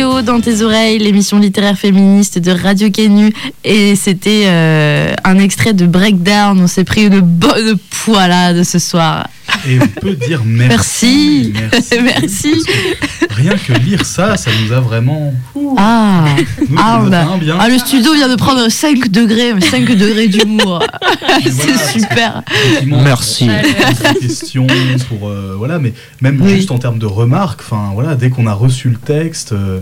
dans 0.00 0.40
tes 0.40 0.62
oreilles, 0.62 0.98
l'émission 0.98 1.38
littéraire 1.38 1.76
féministe 1.76 2.38
de 2.38 2.50
Radio 2.50 2.90
Canu. 2.90 3.32
Et 3.62 3.94
c'était 3.94 4.44
euh, 4.46 5.14
un 5.22 5.38
extrait 5.38 5.74
de 5.74 5.86
Breakdown. 5.86 6.58
On 6.60 6.66
s'est 6.66 6.84
pris 6.84 7.06
une 7.06 7.20
bonne 7.20 7.76
poilade 8.04 8.62
ce 8.64 8.78
soir. 8.78 9.28
Et 9.68 9.78
on 9.80 9.86
peut 10.00 10.14
dire 10.14 10.42
merci. 10.44 11.52
Merci. 11.54 11.94
Merci. 12.02 12.54
Rien 13.30 13.54
que 13.56 13.72
lire 13.72 14.04
ça, 14.04 14.36
ça 14.36 14.50
nous 14.64 14.72
a 14.72 14.80
vraiment... 14.80 15.32
Ah, 15.78 16.24
Nous, 16.68 16.76
ah, 16.78 17.00
nous 17.02 17.38
bien. 17.38 17.56
ah, 17.58 17.68
le 17.68 17.78
studio 17.78 18.12
vient 18.14 18.28
de 18.28 18.34
prendre 18.36 18.68
5 18.68 19.08
degrés, 19.08 19.52
5 19.60 19.86
degrés 19.96 20.28
d'humour. 20.28 20.82
voilà. 21.20 21.38
C'est 21.44 21.98
super. 22.00 22.42
Effectivement, 22.52 23.00
Merci. 23.02 23.48
pour 23.48 23.96
ces 24.12 24.26
questions, 24.26 24.66
pour 25.08 25.28
euh, 25.28 25.54
voilà, 25.56 25.78
mais 25.78 25.94
même 26.20 26.40
Oui. 26.42 26.56
juste 26.56 26.70
en 26.70 26.78
termes 26.78 26.98
de 26.98 27.06
remarques, 27.06 27.60
enfin 27.62 27.90
voilà, 27.94 28.14
dès 28.16 28.30
qu'on 28.30 28.46
a 28.46 28.52
reçu 28.54 28.88
le 28.90 28.96
texte, 28.96 29.52
euh, 29.52 29.80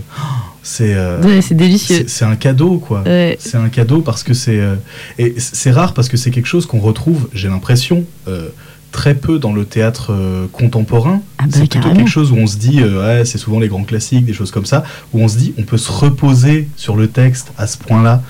c'est 0.62 0.94
euh, 0.94 1.20
Ouais, 1.22 1.40
délicieux. 1.50 1.96
c'est 2.06 2.08
c'est 2.10 2.24
un 2.24 2.36
cadeau 2.36 2.78
quoi. 2.78 3.02
Ouais. 3.04 3.36
C'est 3.40 3.56
un 3.56 3.68
cadeau 3.68 4.00
parce 4.02 4.22
que 4.22 4.34
c'est 4.34 4.60
euh, 4.60 4.76
et 5.18 5.34
c'est 5.38 5.70
rare 5.72 5.94
parce 5.94 6.08
que 6.08 6.16
c'est 6.16 6.30
quelque 6.30 6.46
chose 6.46 6.66
qu'on 6.66 6.80
retrouve, 6.80 7.28
j'ai 7.32 7.48
l'impression, 7.48 8.04
euh, 8.28 8.48
très 8.90 9.14
peu 9.14 9.38
dans 9.38 9.52
le 9.52 9.64
théâtre 9.64 10.12
euh, 10.12 10.46
contemporain. 10.52 11.20
Ah 11.38 11.44
bah, 11.44 11.48
c'est 11.52 11.60
plutôt 11.60 11.78
carrément. 11.80 11.96
quelque 11.96 12.10
chose 12.10 12.32
où 12.32 12.36
on 12.36 12.46
se 12.46 12.56
dit, 12.56 12.80
euh, 12.80 13.18
ouais, 13.18 13.24
c'est 13.24 13.38
souvent 13.38 13.60
les 13.60 13.68
grands 13.68 13.84
classiques, 13.84 14.24
des 14.24 14.32
choses 14.32 14.50
comme 14.50 14.66
ça, 14.66 14.84
où 15.12 15.20
on 15.20 15.28
se 15.28 15.38
dit, 15.38 15.54
on 15.58 15.62
peut 15.62 15.78
se 15.78 15.90
reposer 15.90 16.68
sur 16.76 16.96
le 16.96 17.08
texte 17.08 17.52
à 17.58 17.66
ce 17.66 17.78
point-là. 17.78 18.22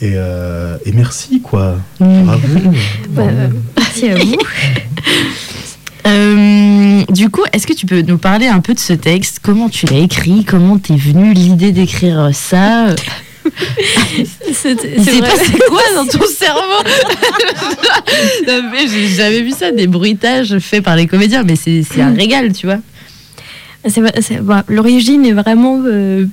Et, 0.00 0.12
euh, 0.14 0.78
et 0.86 0.92
merci, 0.92 1.40
quoi. 1.40 1.76
Mm. 2.00 2.24
Bravo. 2.24 2.48
Ouais, 3.16 3.28
euh, 3.28 3.48
merci 3.76 4.08
à 4.08 4.16
vous. 4.16 4.36
Du 7.10 7.28
coup, 7.28 7.42
est-ce 7.52 7.66
que 7.66 7.72
tu 7.72 7.86
peux 7.86 8.02
nous 8.02 8.18
parler 8.18 8.46
un 8.46 8.60
peu 8.60 8.74
de 8.74 8.78
ce 8.78 8.92
texte? 8.92 9.40
Comment 9.42 9.68
tu 9.68 9.86
l'as 9.86 9.98
écrit? 9.98 10.44
Comment 10.44 10.78
t'es 10.78 10.96
venue 10.96 11.32
l'idée 11.34 11.72
d'écrire 11.72 12.30
ça? 12.32 12.94
c'est 14.52 14.74
passé 15.20 15.52
quoi 15.68 15.82
dans 15.94 16.06
ton 16.06 16.26
cerveau 16.26 16.60
J'ai 18.90 19.08
jamais 19.08 19.42
vu 19.42 19.50
ça, 19.50 19.72
des 19.72 19.86
bruitages 19.86 20.58
faits 20.58 20.82
par 20.82 20.96
les 20.96 21.06
comédiens, 21.06 21.42
mais 21.42 21.56
c'est 21.56 21.84
un 22.00 22.14
régal, 22.14 22.52
tu 22.52 22.66
vois. 22.66 22.78
L'origine 24.68 25.24
est 25.24 25.32
vraiment 25.32 25.80
euh, 25.86 26.26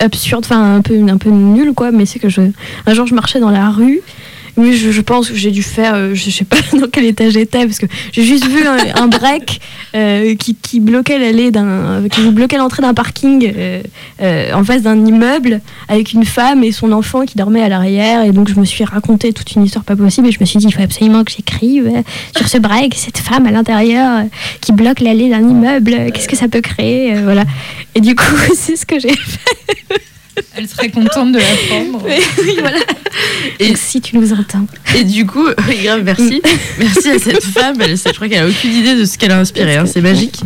absurde, 0.00 0.44
enfin 0.44 0.76
un 0.76 0.80
peu, 0.82 0.94
un 1.08 1.16
peu 1.16 1.30
nulle 1.30 1.72
quoi, 1.74 1.90
mais 1.90 2.06
c'est 2.06 2.18
que 2.18 2.28
je, 2.28 2.40
un 2.86 2.94
jour 2.94 3.06
je 3.06 3.14
marchais 3.14 3.40
dans 3.40 3.50
la 3.50 3.70
rue. 3.70 4.00
Oui, 4.56 4.76
je, 4.76 5.00
pense 5.00 5.30
que 5.30 5.34
j'ai 5.34 5.50
dû 5.50 5.62
faire, 5.62 5.94
euh, 5.94 6.14
je 6.14 6.30
sais 6.30 6.44
pas 6.44 6.56
dans 6.78 6.88
quel 6.88 7.04
état 7.04 7.28
j'étais, 7.28 7.66
parce 7.66 7.78
que 7.78 7.86
j'ai 8.12 8.22
juste 8.22 8.46
vu 8.46 8.64
un, 8.66 9.08
break 9.08 9.60
euh, 9.94 10.34
qui, 10.36 10.80
bloquait 10.80 11.18
l'allée 11.18 11.50
d'un, 11.50 12.08
qui 12.08 12.22
bloquait 12.30 12.58
l'entrée 12.58 12.82
d'un 12.82 12.94
parking 12.94 13.52
euh, 13.56 13.82
euh, 14.22 14.52
en 14.52 14.64
face 14.64 14.82
d'un 14.82 15.04
immeuble 15.04 15.60
avec 15.88 16.12
une 16.12 16.24
femme 16.24 16.62
et 16.64 16.72
son 16.72 16.92
enfant 16.92 17.24
qui 17.24 17.36
dormait 17.36 17.62
à 17.62 17.68
l'arrière, 17.68 18.24
et 18.24 18.32
donc 18.32 18.48
je 18.48 18.58
me 18.58 18.64
suis 18.64 18.84
raconté 18.84 19.32
toute 19.32 19.52
une 19.52 19.64
histoire 19.64 19.84
pas 19.84 19.96
possible, 19.96 20.28
et 20.28 20.32
je 20.32 20.38
me 20.40 20.44
suis 20.44 20.58
dit 20.58 20.66
il 20.66 20.72
faut 20.72 20.82
absolument 20.82 21.24
que 21.24 21.32
j'écrive 21.32 21.86
euh, 21.86 22.02
sur 22.36 22.48
ce 22.48 22.58
break, 22.58 22.94
cette 22.94 23.18
femme 23.18 23.46
à 23.46 23.50
l'intérieur 23.50 24.18
euh, 24.18 24.22
qui 24.60 24.72
bloque 24.72 25.00
l'allée 25.00 25.30
d'un 25.30 25.40
immeuble, 25.48 25.94
euh, 25.94 26.10
qu'est-ce 26.10 26.28
que 26.28 26.36
ça 26.36 26.48
peut 26.48 26.60
créer, 26.60 27.14
euh, 27.14 27.22
voilà. 27.24 27.44
Et 27.94 28.00
du 28.00 28.14
coup 28.14 28.36
c'est 28.54 28.76
ce 28.76 28.86
que 28.86 28.98
j'ai 28.98 29.14
Elle 30.56 30.68
serait 30.68 30.90
contente 30.90 31.32
de 31.32 31.38
l'apprendre. 31.38 32.02
oui, 32.04 32.56
voilà. 32.60 32.78
Et- 33.60 33.76
si 33.76 34.00
tu 34.00 34.16
nous 34.18 34.32
entends. 34.32 34.66
Et 34.96 35.04
du 35.04 35.26
coup, 35.26 35.46
oui, 35.68 35.76
grave, 35.84 36.02
merci. 36.04 36.42
merci 36.78 37.10
à 37.10 37.18
cette 37.18 37.42
femme. 37.44 37.76
Elle, 37.80 37.96
je 37.96 38.12
crois 38.12 38.28
qu'elle 38.28 38.44
a 38.44 38.48
aucune 38.48 38.72
idée 38.72 38.94
de 38.96 39.04
ce 39.04 39.16
qu'elle 39.18 39.30
a 39.32 39.38
inspiré. 39.38 39.76
hein, 39.76 39.86
c'est 39.86 40.00
magique. 40.00 40.40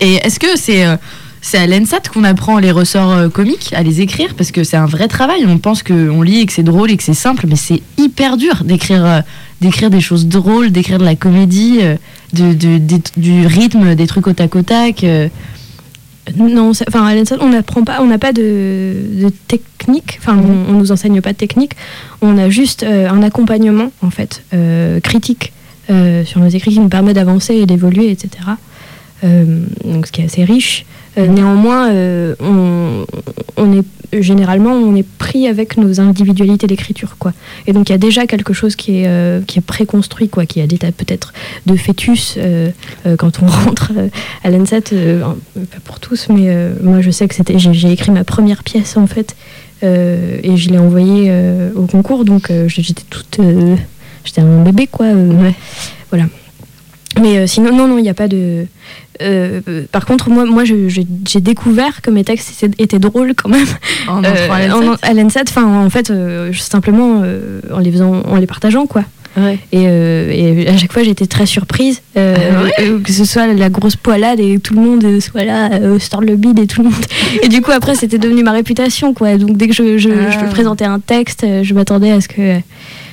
Et 0.00 0.14
est-ce 0.16 0.38
que 0.40 0.56
c'est 0.56 0.84
euh, 0.86 0.96
c'est 1.40 1.58
à 1.58 1.66
l'ENSAT 1.66 2.00
qu'on 2.12 2.24
apprend 2.24 2.58
les 2.58 2.70
ressorts 2.72 3.12
euh, 3.12 3.28
comiques, 3.28 3.72
à 3.74 3.82
les 3.82 4.00
écrire? 4.00 4.34
Parce 4.34 4.50
que 4.50 4.64
c'est 4.64 4.76
un 4.76 4.86
vrai 4.86 5.08
travail. 5.08 5.44
On 5.46 5.58
pense 5.58 5.82
qu'on 5.82 6.20
lit 6.22 6.40
et 6.40 6.46
que 6.46 6.52
c'est 6.52 6.62
drôle 6.62 6.90
et 6.90 6.96
que 6.96 7.02
c'est 7.02 7.14
simple, 7.14 7.46
mais 7.48 7.56
c'est 7.56 7.80
hyper 7.96 8.36
dur 8.36 8.64
d'écrire 8.64 9.04
euh, 9.04 9.20
d'écrire 9.60 9.90
des 9.90 10.00
choses 10.00 10.26
drôles, 10.26 10.70
d'écrire 10.70 10.98
de 10.98 11.04
la 11.04 11.16
comédie, 11.16 11.80
de, 12.32 12.52
de- 12.54 12.78
des- 12.78 13.02
du 13.16 13.46
rythme, 13.46 13.94
des 13.96 14.06
trucs 14.06 14.26
au 14.28 14.32
tac 14.32 14.54
au 14.56 14.62
tac. 14.62 15.04
Non, 16.36 16.70
enfin 16.70 17.06
à 17.06 17.14
on 17.40 17.48
n'apprend 17.48 17.84
pas, 17.84 18.00
on 18.00 18.06
n'a 18.06 18.18
pas 18.18 18.32
de, 18.32 18.94
de 19.22 19.30
technique, 19.46 20.18
enfin 20.20 20.36
on, 20.36 20.70
on 20.70 20.74
nous 20.74 20.92
enseigne 20.92 21.20
pas 21.20 21.32
de 21.32 21.38
technique, 21.38 21.72
on 22.22 22.38
a 22.38 22.48
juste 22.50 22.82
euh, 22.82 23.08
un 23.08 23.22
accompagnement 23.22 23.90
en 24.02 24.10
fait 24.10 24.42
euh, 24.54 25.00
critique 25.00 25.52
euh, 25.90 26.24
sur 26.24 26.40
nos 26.40 26.48
écrits 26.48 26.72
qui 26.72 26.80
nous 26.80 26.88
permet 26.88 27.14
d'avancer 27.14 27.54
et 27.54 27.66
d'évoluer, 27.66 28.10
etc. 28.10 28.30
Donc 29.84 30.06
ce 30.06 30.12
qui 30.12 30.20
est 30.20 30.26
assez 30.26 30.44
riche. 30.44 30.86
Euh, 31.16 31.26
néanmoins, 31.26 31.90
on, 32.40 33.04
on 33.56 33.72
est 33.72 33.84
généralement 34.12 34.72
on 34.72 34.94
est 34.96 35.06
pris 35.06 35.46
avec 35.46 35.76
nos 35.76 36.00
individualités 36.00 36.66
d'écriture 36.66 37.16
quoi. 37.18 37.32
Et 37.66 37.72
donc 37.72 37.88
il 37.88 37.92
y 37.92 37.94
a 37.94 37.98
déjà 37.98 38.26
quelque 38.26 38.52
chose 38.52 38.74
qui 38.76 39.00
est 39.00 39.06
euh, 39.08 39.40
qui 39.46 39.58
est 39.58 39.62
préconstruit 39.62 40.28
quoi, 40.28 40.46
qui 40.46 40.60
a 40.60 40.66
des 40.66 40.78
tas 40.78 40.92
peut-être 40.92 41.32
de 41.66 41.76
fœtus 41.76 42.34
euh, 42.38 42.70
euh, 43.06 43.16
quand 43.16 43.42
on 43.42 43.46
rentre 43.64 43.92
euh, 43.96 44.08
à 44.44 44.50
l'ENSAT, 44.50 44.92
euh, 44.92 45.22
un- 45.24 45.36
pas 45.64 45.80
pour 45.84 46.00
tous, 46.00 46.28
mais 46.30 46.44
euh, 46.48 46.72
moi 46.82 47.00
je 47.00 47.10
sais 47.10 47.28
que 47.28 47.34
c'était 47.34 47.58
j'ai 47.58 47.92
écrit 47.92 48.10
ma 48.10 48.24
première 48.24 48.62
pièce 48.62 48.96
en 48.96 49.06
fait 49.06 49.36
euh, 49.82 50.38
et 50.42 50.56
je 50.56 50.70
l'ai 50.70 50.78
envoyée 50.78 51.26
euh, 51.28 51.70
au 51.76 51.86
concours 51.86 52.24
donc 52.24 52.50
euh, 52.50 52.66
j'étais 52.68 53.02
toute 53.10 53.38
euh, 53.40 53.76
j'étais 54.24 54.40
un 54.40 54.62
bébé 54.64 54.86
quoi 54.86 55.06
euh, 55.06 55.50
voilà 56.10 56.26
mais 57.20 57.38
euh, 57.38 57.46
sinon 57.46 57.76
non 57.76 57.86
non 57.88 57.98
il 57.98 58.02
n'y 58.02 58.08
a 58.08 58.14
pas 58.14 58.28
de 58.28 58.66
euh, 59.22 59.60
euh, 59.68 59.84
par 59.90 60.06
contre 60.06 60.30
moi 60.30 60.44
moi 60.44 60.64
j'ai 60.64 61.40
découvert 61.40 62.02
que 62.02 62.10
mes 62.10 62.24
textes 62.24 62.64
étaient, 62.78 62.98
drôles 62.98 63.34
quand 63.34 63.48
même 63.48 63.66
En 64.08 64.22
euh, 64.24 64.70
entrant 64.70 64.96
à 65.02 65.12
l'ENSAT 65.14 65.42
en- 65.56 65.62
enfin 65.62 65.90
fait 65.90 66.10
euh, 66.10 66.52
simplement 66.52 67.20
euh, 67.24 67.60
en 67.72 67.78
les 67.78 67.90
faisant 67.92 68.22
en 68.22 68.36
les 68.36 68.46
partageant 68.46 68.86
quoi 68.86 69.04
Ouais. 69.36 69.58
et, 69.70 69.84
euh, 69.86 70.32
et 70.64 70.66
à 70.68 70.76
chaque 70.76 70.92
fois, 70.92 71.04
j'étais 71.04 71.26
très 71.26 71.46
surprise, 71.46 72.00
euh, 72.16 72.34
Ah 72.76 72.82
euh, 72.82 72.98
que 72.98 73.12
ce 73.12 73.24
soit 73.24 73.46
la 73.46 73.68
grosse 73.68 73.94
poilade 73.94 74.40
et 74.40 74.58
tout 74.58 74.74
le 74.74 74.80
monde 74.80 75.04
euh, 75.04 75.20
soit 75.20 75.44
là, 75.44 75.70
euh, 75.74 75.96
tordre 76.10 76.26
le 76.26 76.34
bide 76.34 76.58
et 76.58 76.66
tout 76.66 76.82
le 76.82 76.88
monde. 76.88 77.04
Et 77.44 77.48
du 77.48 77.60
coup, 77.60 77.70
après, 77.70 77.94
c'était 77.94 78.18
devenu 78.18 78.42
ma 78.42 78.50
réputation, 78.50 79.14
quoi. 79.14 79.36
Donc, 79.36 79.56
dès 79.56 79.68
que 79.68 79.74
je, 79.74 79.96
je, 79.96 80.08
Ah. 80.10 80.30
je 80.32 80.50
présentais 80.50 80.86
un 80.86 80.98
texte, 80.98 81.44
euh, 81.44 81.62
je 81.62 81.72
m'attendais 81.72 82.10
à 82.10 82.20
ce 82.20 82.26
que. 82.26 82.58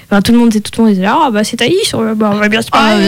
Enfin, 0.10 0.22
tout 0.22 0.32
le 0.32 0.38
monde, 0.38 0.52
tout 0.52 0.62
le 0.78 0.84
monde 0.84 0.94
disait 0.94 1.08
Ah, 1.08 1.30
bah 1.32 1.44
c'est 1.44 1.58
Thaïs, 1.58 1.94
on 1.94 2.02
va, 2.14 2.32
on 2.32 2.36
va 2.36 2.48
bien 2.50 2.62
se 2.62 2.68
Ah, 2.72 2.78
parler, 2.78 3.06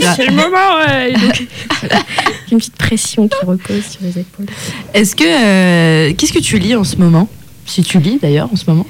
là. 0.00 0.14
c'est 0.16 0.26
le 0.26 0.32
moment. 0.32 0.76
ouais. 0.86 1.12
Donc, 1.12 1.46
une 2.52 2.58
petite 2.58 2.76
pression 2.76 3.28
qui 3.28 3.44
repose 3.46 3.84
sur 3.84 4.00
les 4.02 4.18
épaules. 4.20 4.46
Est-ce 4.94 5.14
que 5.14 5.22
euh, 5.24 6.12
qu'est-ce 6.16 6.32
que 6.32 6.40
tu 6.40 6.58
lis 6.58 6.74
en 6.74 6.84
ce 6.84 6.96
moment? 6.96 7.28
Si 7.66 7.82
tu 7.82 7.98
lis 8.00 8.18
d'ailleurs 8.20 8.48
en 8.52 8.56
ce 8.56 8.64
moment? 8.68 8.86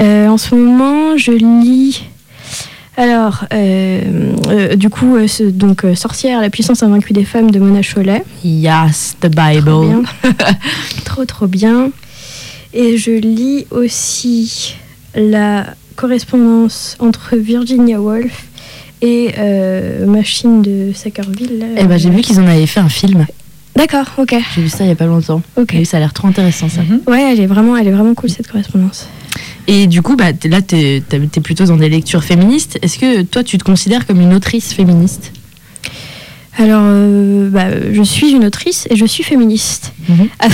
Euh, 0.00 0.26
en 0.28 0.38
ce 0.38 0.54
moment, 0.56 1.16
je 1.16 1.30
lis. 1.32 2.02
Alors, 2.96 3.44
euh, 3.54 4.74
du 4.74 4.90
coup, 4.90 5.16
donc 5.40 5.84
Sorcière, 5.94 6.40
la 6.40 6.50
puissance 6.50 6.82
invaincue 6.82 7.12
des 7.12 7.24
femmes 7.24 7.52
de 7.52 7.60
Mona 7.60 7.80
Chollet. 7.82 8.24
Yes, 8.44 9.16
the 9.20 9.30
Trop 9.30 9.40
Bible. 9.52 10.02
bien. 10.22 10.34
trop, 11.04 11.24
trop 11.24 11.46
bien. 11.46 11.90
Et 12.74 12.98
je 12.98 13.12
lis 13.12 13.66
aussi 13.70 14.74
la 15.14 15.64
correspondance 15.98 16.96
entre 17.00 17.36
Virginia 17.36 18.00
Woolf 18.00 18.44
et 19.02 19.32
euh, 19.36 20.06
Machine 20.06 20.62
de 20.62 20.92
Sackerville. 20.94 21.66
Eh 21.76 21.84
ben, 21.84 21.98
j'ai 21.98 22.08
vu 22.10 22.20
qu'ils 22.20 22.38
en 22.38 22.46
avaient 22.46 22.66
fait 22.66 22.78
un 22.80 22.88
film. 22.88 23.26
D'accord, 23.74 24.06
ok. 24.16 24.34
J'ai 24.54 24.62
vu 24.62 24.68
ça 24.68 24.84
il 24.84 24.88
y 24.88 24.92
a 24.92 24.94
pas 24.94 25.06
longtemps. 25.06 25.42
Ok. 25.56 25.74
Et 25.74 25.84
ça 25.84 25.96
a 25.96 26.00
l'air 26.00 26.12
trop 26.12 26.28
intéressant 26.28 26.68
ça. 26.68 26.82
Ouais, 27.08 27.32
elle 27.32 27.40
est 27.40 27.46
vraiment, 27.46 27.76
elle 27.76 27.88
est 27.88 27.92
vraiment 27.92 28.14
cool 28.14 28.30
cette 28.30 28.46
correspondance. 28.46 29.08
Et 29.66 29.86
du 29.88 30.00
coup, 30.00 30.16
bah, 30.16 30.32
t'es- 30.32 30.48
là, 30.48 30.62
tu 30.62 30.76
es, 30.76 31.00
plutôt 31.42 31.64
dans 31.64 31.76
des 31.76 31.88
lectures 31.88 32.22
féministes. 32.22 32.78
Est-ce 32.80 32.98
que 32.98 33.22
toi, 33.22 33.42
tu 33.42 33.58
te 33.58 33.64
considères 33.64 34.06
comme 34.06 34.20
une 34.20 34.34
autrice 34.34 34.72
féministe? 34.72 35.32
Alors, 36.58 36.82
euh, 36.84 37.48
bah, 37.50 37.66
je 37.92 38.02
suis 38.02 38.32
une 38.32 38.44
autrice 38.44 38.86
et 38.90 38.96
je 38.96 39.06
suis 39.06 39.22
féministe. 39.24 39.92
Mhm. 40.08 40.28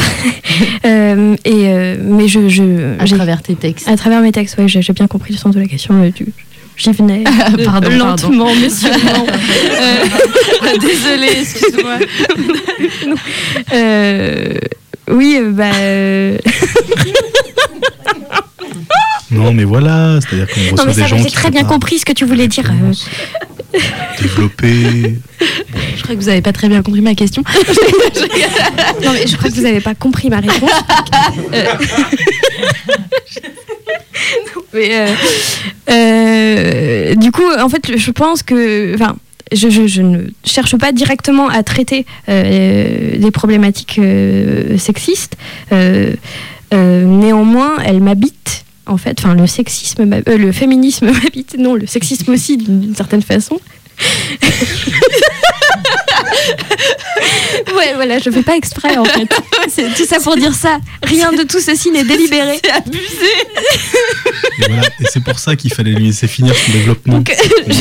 Euh, 0.84 1.34
et 1.44 1.68
euh, 1.68 1.96
mais 2.07 2.28
je, 2.28 2.48
je 2.48 2.62
à 3.00 3.07
j'ai- 3.07 3.16
travers 3.16 3.42
tes 3.42 3.55
textes 3.57 3.88
à 3.88 3.96
travers 3.96 4.20
mes 4.20 4.30
textes, 4.32 4.57
ouais, 4.59 4.68
j'ai 4.68 4.82
j'ai 4.82 4.92
bien 4.92 5.07
compris 5.07 5.32
le 5.32 5.38
sens 5.38 5.55
de 5.55 5.61
la 5.61 5.66
question. 5.66 5.94
du- 6.11 6.26
J'y 6.76 6.90
venais 6.92 7.24
Pardon, 7.64 7.64
pardon. 7.64 7.90
lentement, 7.96 8.48
mais 8.61 8.68
sûrement. 8.68 9.26
Désolée, 10.80 11.40
excuse-moi. 11.40 11.98
Euh, 13.72 14.55
oui, 15.11 15.38
bah. 15.50 15.70
Non, 19.30 19.52
mais 19.52 19.64
voilà, 19.64 20.18
c'est-à-dire 20.20 20.48
qu'on 20.52 20.61
reçoit 20.61 20.76
Non, 20.76 20.84
mais 20.86 20.94
des 20.94 21.00
ça, 21.00 21.07
gens 21.07 21.16
j'ai 21.18 21.30
très 21.30 21.50
bien 21.50 21.64
compris 21.64 21.98
ce 21.98 22.05
que 22.05 22.12
tu 22.12 22.24
voulais 22.24 22.46
dire. 22.48 22.70
développer. 24.20 25.14
Je 25.96 26.02
crois 26.02 26.14
que 26.14 26.20
vous 26.20 26.28
avez 26.28 26.42
pas 26.42 26.52
très 26.52 26.68
bien 26.68 26.82
compris 26.82 27.00
ma 27.00 27.14
question. 27.14 27.42
Non, 29.04 29.12
mais 29.12 29.26
je 29.26 29.36
crois 29.36 29.50
que 29.50 29.54
vous 29.54 29.62
n'avez 29.62 29.80
pas 29.80 29.94
compris 29.94 30.30
ma 30.30 30.38
réponse. 30.40 30.70
Euh, 31.52 31.64
non, 34.56 34.62
mais, 34.74 34.90
euh, 34.92 35.14
euh, 35.90 37.14
du 37.16 37.30
coup, 37.32 37.42
en 37.58 37.68
fait, 37.68 37.96
je 37.96 38.10
pense 38.10 38.42
que. 38.42 38.94
Enfin, 38.94 39.16
je, 39.52 39.68
je- 39.68 39.86
je 39.86 40.02
ne 40.02 40.22
cherche 40.44 40.76
pas 40.76 40.92
directement 40.92 41.48
à 41.48 41.62
traiter 41.62 42.06
euh, 42.28 43.16
des 43.18 43.30
problématiques 43.30 43.98
euh, 43.98 44.78
sexistes. 44.78 45.36
Euh, 45.72 46.12
euh, 46.72 47.04
néanmoins, 47.04 47.76
elles 47.84 48.00
m'habitent. 48.00 48.64
En 48.87 48.99
fait, 48.99 49.18
enfin, 49.18 49.35
le 49.35 49.47
sexisme, 49.47 50.12
euh, 50.12 50.37
le 50.37 50.53
féminisme 50.53 51.07
m'habite. 51.11 51.57
Non, 51.59 51.74
le 51.74 51.87
sexisme 51.87 52.32
aussi, 52.32 52.57
d'une 52.57 52.95
certaine 52.95 53.22
façon. 53.22 53.59
Ouais, 57.74 57.95
voilà, 57.95 58.18
je 58.18 58.30
fais 58.30 58.43
pas 58.43 58.57
exprès 58.57 58.97
en 58.97 59.05
fait. 59.05 59.28
C'est 59.68 59.93
tout 59.95 60.05
ça 60.05 60.20
pour 60.20 60.37
dire 60.37 60.55
ça. 60.55 60.78
Rien 61.03 61.32
de 61.32 61.43
tout 61.43 61.61
ceci 61.61 61.91
n'est 61.91 62.05
délibéré. 62.05 62.61
C'est 62.62 62.70
abusé. 62.70 63.32
Et, 64.59 64.68
voilà. 64.68 64.87
Et 65.01 65.05
c'est 65.11 65.22
pour 65.22 65.39
ça 65.39 65.57
qu'il 65.57 65.72
fallait 65.72 65.93
lui 65.93 66.07
laisser 66.07 66.26
finir 66.26 66.55
son 66.55 66.72
développement. 66.72 67.14
Donc, 67.14 67.30
à 67.30 67.35
je 67.66 67.72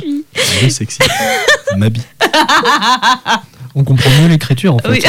suis. 0.00 0.24
le 0.62 0.68
sexy. 0.70 0.98
M'habille. 1.76 2.02
On 3.74 3.84
comprend 3.84 4.10
mieux 4.20 4.28
l'écriture 4.28 4.74
en 4.74 4.78
fait. 4.78 4.88
Oui. 4.88 5.02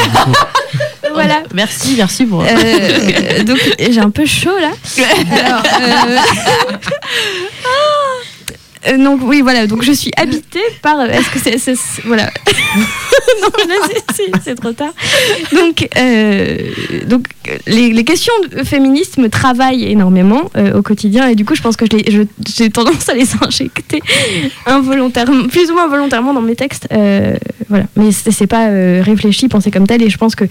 Voilà. 1.14 1.42
Merci, 1.54 1.94
merci 1.96 2.26
pour. 2.26 2.42
Euh, 2.42 3.44
donc 3.44 3.58
j'ai 3.78 4.00
un 4.00 4.10
peu 4.10 4.26
chaud 4.26 4.58
là. 4.58 4.72
Alors, 5.46 5.62
euh, 5.80 6.18
Euh, 8.86 8.98
donc 9.02 9.20
oui, 9.24 9.40
voilà. 9.42 9.66
Donc 9.66 9.82
je 9.82 9.92
suis 9.92 10.10
habitée 10.16 10.60
par. 10.82 11.00
Est-ce 11.02 11.30
que 11.30 11.38
c'est, 11.38 11.58
c'est- 11.58 11.76
c'est- 11.76 12.02
voilà. 12.04 12.30
non, 13.42 13.48
là 13.68 13.74
c'est- 14.14 14.30
c'est, 14.42 14.54
trop 14.54 14.72
tard. 14.72 14.92
Donc, 15.52 15.88
euh, 15.96 16.58
donc 17.06 17.26
les, 17.66 17.92
les 17.92 18.04
questions 18.04 18.32
féministes 18.64 19.18
me 19.18 19.28
travaillent 19.28 19.84
énormément 19.90 20.50
euh, 20.56 20.78
au 20.78 20.82
quotidien 20.82 21.28
et 21.28 21.34
du 21.34 21.44
coup 21.44 21.54
je 21.54 21.62
pense 21.62 21.76
que 21.76 21.86
je 21.90 21.96
les- 21.96 22.10
je- 22.10 22.22
j'ai 22.56 22.70
tendance 22.70 23.08
à 23.08 23.14
les 23.14 23.26
injecter 23.40 24.00
involontairement, 24.66 25.46
plus 25.48 25.70
ou 25.70 25.74
moins 25.74 25.88
volontairement 25.88 26.34
dans 26.34 26.42
mes 26.42 26.56
textes. 26.56 26.86
euh, 26.92 27.34
voilà. 27.68 27.84
Mais 27.96 28.10
c'est, 28.12 28.46
pas 28.46 28.66
réfléchi, 29.02 29.48
pensé 29.48 29.70
comme 29.70 29.86
tel 29.86 30.02
et 30.02 30.10
je 30.10 30.18
pense 30.18 30.34
que 30.34 30.44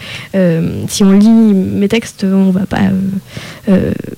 si 0.87 1.03
on 1.03 1.11
lit 1.11 1.29
mes 1.29 1.87
textes, 1.87 2.23
on 2.23 2.49
va 2.51 2.65
pas 2.65 2.79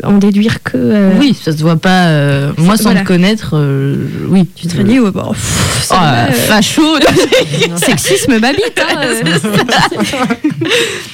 en 0.03 0.17
déduire 0.17 0.63
que. 0.63 1.11
Oui, 1.19 1.33
ça 1.39 1.51
se 1.51 1.61
voit 1.61 1.75
pas. 1.75 2.09
moi, 2.57 2.77
sans 2.77 2.83
voilà. 2.85 3.01
te 3.01 3.05
connaître, 3.07 3.55
oui. 4.29 4.47
Tu 4.55 4.67
te 4.67 4.81
dis, 4.81 4.99
ouais, 4.99 5.11
bah, 5.11 5.27
pff, 5.31 5.91
Oh, 5.91 5.95
euh, 6.01 6.31
facho 6.31 6.81
Sexisme 7.77 8.39
m'habite. 8.39 8.79
Hein, 8.79 8.97
euh. 9.03 9.21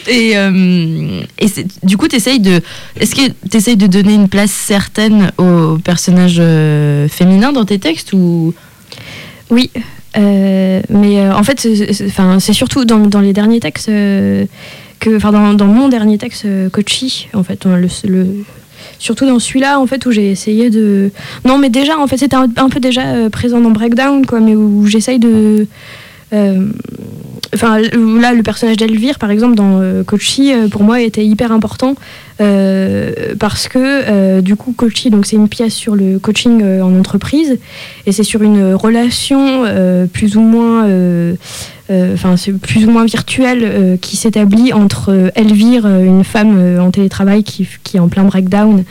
Et, 0.07 0.37
euh, 0.37 1.21
et 1.39 1.45
du 1.83 1.97
coup, 1.97 2.07
t'essayes 2.07 2.39
de. 2.39 2.61
Est-ce 2.99 3.15
que 3.15 3.29
t'essayes 3.49 3.77
de 3.77 3.87
donner 3.87 4.13
une 4.15 4.29
place 4.29 4.51
certaine 4.51 5.31
aux 5.37 5.77
personnages 5.77 6.37
euh, 6.39 7.07
féminins 7.07 7.51
dans 7.51 7.65
tes 7.65 7.79
textes 7.79 8.13
ou? 8.13 8.53
Oui, 9.49 9.69
euh, 10.17 10.81
mais 10.89 11.19
euh, 11.19 11.33
en 11.35 11.43
fait, 11.43 11.59
c'est- 11.59 11.93
c'est 11.93 12.05
enfin, 12.07 12.39
c'est 12.39 12.53
surtout 12.53 12.85
dans, 12.85 12.99
dans 12.99 13.21
les 13.21 13.33
derniers 13.33 13.59
textes 13.59 13.89
euh, 13.89 14.45
que, 14.99 15.15
enfin, 15.17 15.31
dans, 15.31 15.53
dans 15.53 15.67
mon 15.67 15.89
dernier 15.89 16.17
texte, 16.17 16.45
euh, 16.45 16.69
Kochi, 16.69 17.27
en 17.33 17.43
fait, 17.43 17.65
le, 17.65 17.87
le- 18.07 18.43
surtout 19.01 19.25
dans 19.25 19.39
celui-là, 19.39 19.79
en 19.79 19.87
fait, 19.87 20.05
où 20.05 20.11
j'ai 20.11 20.29
essayé 20.29 20.69
de, 20.69 21.09
non, 21.43 21.57
mais 21.57 21.69
déjà, 21.69 21.97
en 21.97 22.05
fait, 22.05 22.17
c'était 22.17 22.35
un, 22.35 22.47
peu 22.47 22.79
déjà 22.79 23.01
euh, 23.01 23.29
présent 23.29 23.59
dans 23.59 23.71
Breakdown, 23.71 24.25
quoi, 24.27 24.39
mais 24.39 24.55
où 24.55 24.85
j'essaye 24.85 25.17
de, 25.17 25.65
euh, 26.33 26.67
enfin, 27.55 27.79
là, 27.79 28.33
le 28.33 28.43
personnage 28.43 28.77
d'Elvire, 28.77 29.17
par 29.17 29.31
exemple, 29.31 29.55
dans 29.55 29.81
Kochi, 30.05 30.53
euh, 30.53 30.67
pour 30.67 30.83
moi, 30.83 31.01
était 31.01 31.25
hyper 31.25 31.51
important. 31.51 31.95
parce 33.39 33.67
que 33.67 34.39
du 34.41 34.55
coup 34.55 34.73
Kochi 34.75 35.11
donc 35.11 35.27
c'est 35.27 35.35
une 35.35 35.47
pièce 35.47 35.75
sur 35.75 35.95
le 35.95 36.17
coaching 36.17 36.63
en 36.81 36.97
entreprise 36.97 37.59
et 38.07 38.11
c'est 38.11 38.23
sur 38.23 38.41
une 38.41 38.73
relation 38.73 39.63
plus 40.11 40.37
ou 40.37 40.41
moins 40.41 40.87
enfin 42.13 42.37
c'est 42.37 42.51
plus 42.53 42.85
ou 42.85 42.91
moins 42.91 43.05
virtuelle 43.05 43.59
euh, 43.63 43.97
qui 43.97 44.15
s'établit 44.15 44.73
entre 44.73 45.11
euh, 45.11 45.29
Elvire 45.35 45.85
euh, 45.85 46.03
une 46.05 46.23
femme 46.23 46.55
euh, 46.57 46.79
en 46.79 46.91
télétravail 46.91 47.43
qui, 47.43 47.67
qui 47.83 47.97
est 47.97 47.99
en 47.99 48.07
plein 48.07 48.23
breakdown 48.23 48.83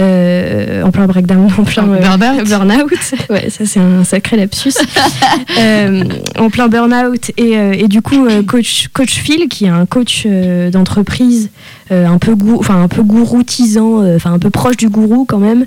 euh, 0.00 0.82
en 0.82 0.90
plein 0.90 1.06
breakdown 1.06 1.48
en 1.58 1.64
plein 1.64 1.88
euh, 1.88 1.98
Burnout. 2.00 2.48
burn-out. 2.48 2.92
ouais 3.30 3.50
ça 3.50 3.66
c'est 3.66 3.80
un 3.80 4.04
sacré 4.04 4.36
lapsus 4.36 4.72
Euh, 5.58 6.04
en 6.38 6.48
plein 6.48 6.68
burn-out 6.68 7.32
et, 7.36 7.56
euh, 7.58 7.72
et 7.72 7.88
du 7.88 8.02
coup 8.02 8.26
euh, 8.26 8.42
coach 8.42 8.88
coach 8.92 9.14
Phil 9.14 9.48
qui 9.48 9.64
est 9.66 9.68
un 9.68 9.84
coach 9.86 10.24
euh, 10.26 10.70
d'entreprise 10.70 11.50
euh, 11.90 12.06
un 12.06 12.18
peu 12.18 12.34
enfin 12.58 12.82
un 12.82 12.88
peu 12.88 13.02
gouroutisant 13.02 14.02
euh, 14.02 14.16
enfin 14.16 14.32
un 14.32 14.38
peu 14.38 14.50
proche 14.50 14.76
du 14.76 14.88
gourou 14.88 15.24
quand 15.28 15.38
même 15.38 15.64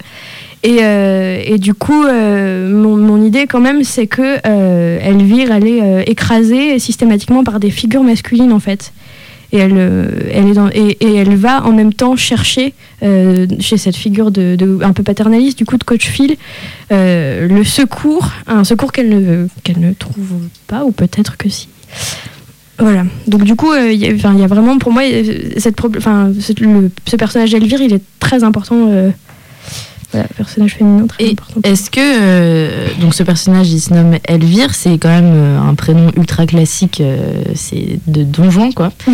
et, 0.64 0.78
euh, 0.80 1.42
et 1.46 1.58
du 1.58 1.74
coup, 1.74 2.06
euh, 2.06 2.70
mon, 2.70 3.22
idée 3.22 3.48
quand 3.48 3.60
même, 3.60 3.84
c'est 3.84 4.08
que 4.08 4.38
euh, 4.48 5.00
Elvire, 5.02 5.52
elle 5.52 5.68
est 5.68 6.10
écrasée 6.10 6.80
systématiquement 6.80 7.44
par 7.44 7.60
des 7.60 7.70
figures 7.70 8.04
masculines 8.04 8.54
en 8.54 8.62
fait. 8.62 8.94
Et 9.52 9.58
elle, 9.60 11.36
va 11.36 11.64
en 11.64 11.74
même 11.74 11.94
temps 11.94 12.16
chercher 12.16 12.74
chez 13.02 13.78
cette 13.78 13.96
figure 13.96 14.32
de, 14.32 14.80
un 14.82 14.94
peu 14.94 15.04
paternaliste 15.04 15.60
du 15.60 15.66
coup 15.66 15.78
de 15.78 15.84
coach 15.84 16.08
Phil 16.08 16.38
le 16.90 17.64
secours, 17.64 18.32
un 18.48 18.64
secours 18.64 18.92
qu'elle 18.92 19.10
ne, 19.10 19.48
qu'elle 19.64 19.80
ne 19.80 19.94
trouve 19.94 20.40
pas 20.66 20.86
ou 20.86 20.92
peut-être 20.92 21.38
que 21.38 21.50
si. 21.50 21.68
Voilà. 22.80 23.04
Donc 23.28 23.44
du 23.44 23.56
coup, 23.56 23.76
il 23.76 23.94
y, 23.94 24.08
a- 24.08 24.48
vraiment 24.48 24.80
pour 24.80 24.92
moi 24.92 25.04
ce 25.04 25.70
personnage 27.16 27.52
d'Elvire, 27.52 27.82
il 27.82 27.94
est 27.94 28.02
très 28.20 28.44
important. 28.44 28.90
Voilà, 30.14 30.28
personnage 30.38 30.76
féminin 30.76 31.08
très 31.08 31.26
Et 31.26 31.32
important. 31.32 31.60
Est-ce 31.64 31.90
que 31.90 32.00
euh, 32.00 32.88
donc 33.02 33.16
ce 33.16 33.24
personnage 33.24 33.72
il 33.72 33.80
se 33.80 33.94
nomme 33.94 34.18
Elvire, 34.26 34.74
c'est 34.76 34.98
quand 35.00 35.10
même 35.10 35.34
euh, 35.34 35.60
un 35.60 35.74
prénom 35.74 36.12
ultra 36.16 36.46
classique, 36.46 37.02
euh, 37.02 37.44
c'est 37.56 38.00
de 38.08 38.24
Don 38.24 38.52
Juan 38.52 38.74
quoi. 38.74 38.92
Mm. 39.08 39.12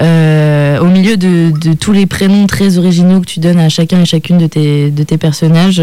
Euh, 0.00 0.80
au 0.80 0.86
milieu 0.86 1.16
de, 1.16 1.52
de 1.58 1.72
tous 1.72 1.92
les 1.92 2.06
prénoms 2.06 2.46
très 2.46 2.76
originaux 2.76 3.20
que 3.20 3.26
tu 3.26 3.40
donnes 3.40 3.58
à 3.58 3.70
chacun 3.70 4.02
et 4.02 4.04
chacune 4.04 4.38
de 4.38 4.46
tes, 4.46 4.90
de 4.90 5.02
tes 5.02 5.18
personnages, 5.18 5.82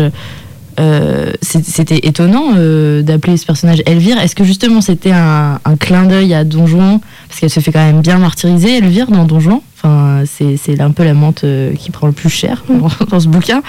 c'était 1.41 2.07
étonnant 2.07 2.53
d'appeler 3.01 3.35
ce 3.35 3.45
personnage 3.45 3.83
Elvire. 3.85 4.17
Est-ce 4.17 4.33
que 4.33 4.45
justement 4.45 4.79
c'était 4.79 5.11
un, 5.11 5.59
un 5.65 5.75
clin 5.75 6.05
d'œil 6.05 6.33
à 6.33 6.45
Don 6.45 6.67
Juan 6.67 7.01
parce 7.27 7.41
qu'elle 7.41 7.49
se 7.49 7.59
fait 7.59 7.73
quand 7.73 7.85
même 7.85 7.99
bien 7.99 8.17
martyriser 8.17 8.77
Elvire 8.77 9.07
dans 9.11 9.25
Don 9.25 9.41
Juan. 9.41 9.59
Enfin 9.75 10.23
c'est 10.25 10.79
un 10.79 10.91
peu 10.91 11.03
la 11.03 11.13
menthe 11.13 11.43
qui 11.77 11.91
prend 11.91 12.07
le 12.07 12.13
plus 12.13 12.29
cher 12.29 12.63
dans 13.09 13.19
ce 13.19 13.27
bouquin. 13.27 13.61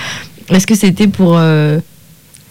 Est-ce 0.50 0.66
que 0.66 0.74
c'était 0.74 1.06
pour 1.08 1.36
euh, 1.38 1.78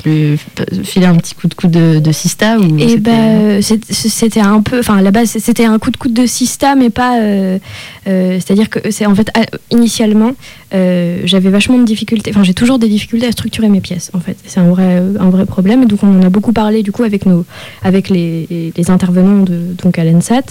lui 0.05 0.37
filer 0.83 1.05
un 1.07 1.15
petit 1.15 1.35
coup 1.35 1.47
de 1.49 1.53
coude 1.53 1.71
de, 1.71 1.99
de 1.99 2.11
Sista 2.13 2.57
ou 2.57 2.77
Et 2.79 2.87
c'était- 2.87 2.99
bah, 3.01 3.11
euh, 3.11 3.61
c'était 3.89 4.39
un 4.39 4.61
peu, 4.61 4.79
enfin 4.79 4.95
à 4.97 5.01
la 5.01 5.11
base 5.11 5.29
c'était 5.37 5.65
un 5.65 5.77
coup 5.77 5.91
de 5.91 5.97
coude 5.97 6.13
de 6.13 6.25
Sista, 6.25 6.75
mais 6.75 6.89
pas. 6.89 7.19
euh, 7.19 7.59
euh, 8.07 8.35
C'est-à-dire 8.39 8.69
que 8.69 8.91
c'est 8.91 9.05
en 9.05 9.13
fait 9.13 9.29
initialement 9.71 10.31
j'avais 10.71 11.49
vachement 11.49 11.77
de 11.79 11.83
difficultés, 11.83 12.31
enfin 12.33 12.43
j'ai 12.43 12.53
toujours 12.53 12.79
des 12.79 12.87
difficultés 12.87 13.25
à 13.27 13.31
structurer 13.33 13.67
mes 13.69 13.81
pièces 13.81 14.09
en 14.13 14.19
fait. 14.21 14.37
C'est 14.45 14.59
un 14.61 14.69
vrai, 14.69 15.01
un 15.19 15.29
vrai 15.29 15.45
problème. 15.45 15.85
Donc 15.85 16.01
on 16.03 16.19
en 16.19 16.23
a 16.23 16.29
beaucoup 16.29 16.53
parlé 16.53 16.81
du 16.83 16.91
coup 16.93 17.03
avec 17.03 17.25
nos, 17.25 17.43
avec 17.83 18.09
les, 18.09 18.71
les 18.77 18.89
intervenants 18.91 19.43
de 19.43 19.59
donc 19.83 19.99
à 19.99 20.05
l'ENSAT. 20.05 20.43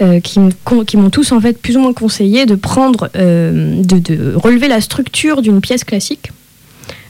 euh, 0.00 0.20
qui 0.20 0.38
m'ont 0.96 1.10
tous 1.10 1.32
en 1.32 1.40
fait 1.40 1.60
plus 1.60 1.76
ou 1.76 1.80
moins 1.80 1.92
conseillé 1.92 2.46
de 2.46 2.54
prendre, 2.54 3.10
euh, 3.16 3.82
de, 3.82 3.98
de 3.98 4.32
relever 4.36 4.68
la 4.68 4.80
structure 4.80 5.42
d'une 5.42 5.60
pièce 5.60 5.82
classique 5.84 6.30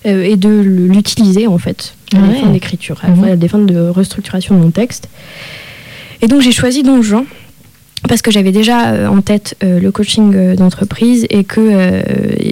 euh, 0.08 0.24
et 0.24 0.36
de 0.36 0.48
l'utiliser 0.48 1.46
en 1.46 1.58
fait 1.58 1.94
à 2.14 2.18
Ouais. 2.20 2.28
des 2.28 2.40
fins 2.40 2.50
d'écriture, 2.50 3.00
à 3.02 3.26
à 3.26 3.36
des 3.36 3.48
fins 3.48 3.58
de 3.58 3.78
restructuration 3.88 4.56
de 4.56 4.60
mon 4.62 4.70
texte. 4.70 5.08
Et 6.22 6.26
donc 6.26 6.40
j'ai 6.40 6.52
choisi 6.52 6.82
Don 6.82 7.02
Juan 7.02 7.24
parce 8.08 8.22
que 8.22 8.30
j'avais 8.30 8.52
déjà 8.52 8.88
euh, 8.88 9.06
en 9.08 9.20
tête 9.22 9.56
euh, 9.62 9.80
le 9.80 9.90
coaching 9.90 10.54
d'entreprise 10.54 11.26
et 11.30 11.44
que 11.44 11.60
euh, 11.60 12.02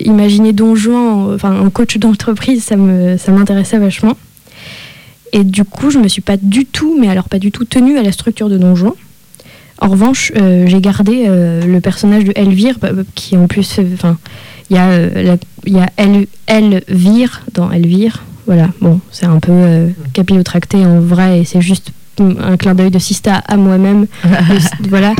imaginer 0.04 0.52
Don 0.52 0.74
Juan, 0.74 1.34
enfin 1.34 1.52
un 1.52 1.70
coach 1.70 1.98
d'entreprise, 1.98 2.64
ça 2.64 2.76
me 2.76 3.16
ça 3.16 3.32
m'intéressait 3.32 3.78
vachement. 3.78 4.16
Et 5.32 5.44
du 5.44 5.64
coup, 5.64 5.90
je 5.90 5.98
me 5.98 6.08
suis 6.08 6.22
pas 6.22 6.36
du 6.36 6.64
tout, 6.64 6.96
mais 6.98 7.08
alors 7.08 7.28
pas 7.28 7.38
du 7.38 7.50
tout 7.50 7.64
tenue 7.64 7.98
à 7.98 8.02
la 8.02 8.12
structure 8.12 8.48
de 8.48 8.58
Don 8.58 8.74
Juan. 8.74 8.92
En 9.80 9.88
revanche, 9.88 10.32
j'ai 10.34 10.80
gardé 10.80 11.26
le 11.26 11.78
personnage 11.80 12.24
de 12.24 12.32
Elvire, 12.34 12.78
qui 13.14 13.36
en 13.36 13.46
plus, 13.46 13.78
enfin, 13.92 14.16
il 14.70 14.76
y 14.76 14.78
a, 14.78 14.88
euh, 14.88 15.22
la- 15.22 15.36
il 15.66 15.72
y 15.74 15.78
a 15.78 15.88
El- 15.96 16.26
Elvire 16.46 17.42
dans 17.54 17.70
Elvire. 17.70 18.22
Voilà, 18.46 18.68
bon, 18.80 19.00
c'est 19.10 19.26
un 19.26 19.38
peu 19.40 19.50
euh, 19.52 19.88
capillotracté 20.12 20.78
en 20.86 21.00
vrai, 21.00 21.40
et 21.40 21.44
c'est 21.44 21.60
juste 21.60 21.90
un 22.20 22.56
clin 22.56 22.74
d'œil 22.74 22.90
de 22.90 22.98
Sista 22.98 23.34
à 23.46 23.56
moi-même. 23.56 24.06
Voilà. 24.88 25.14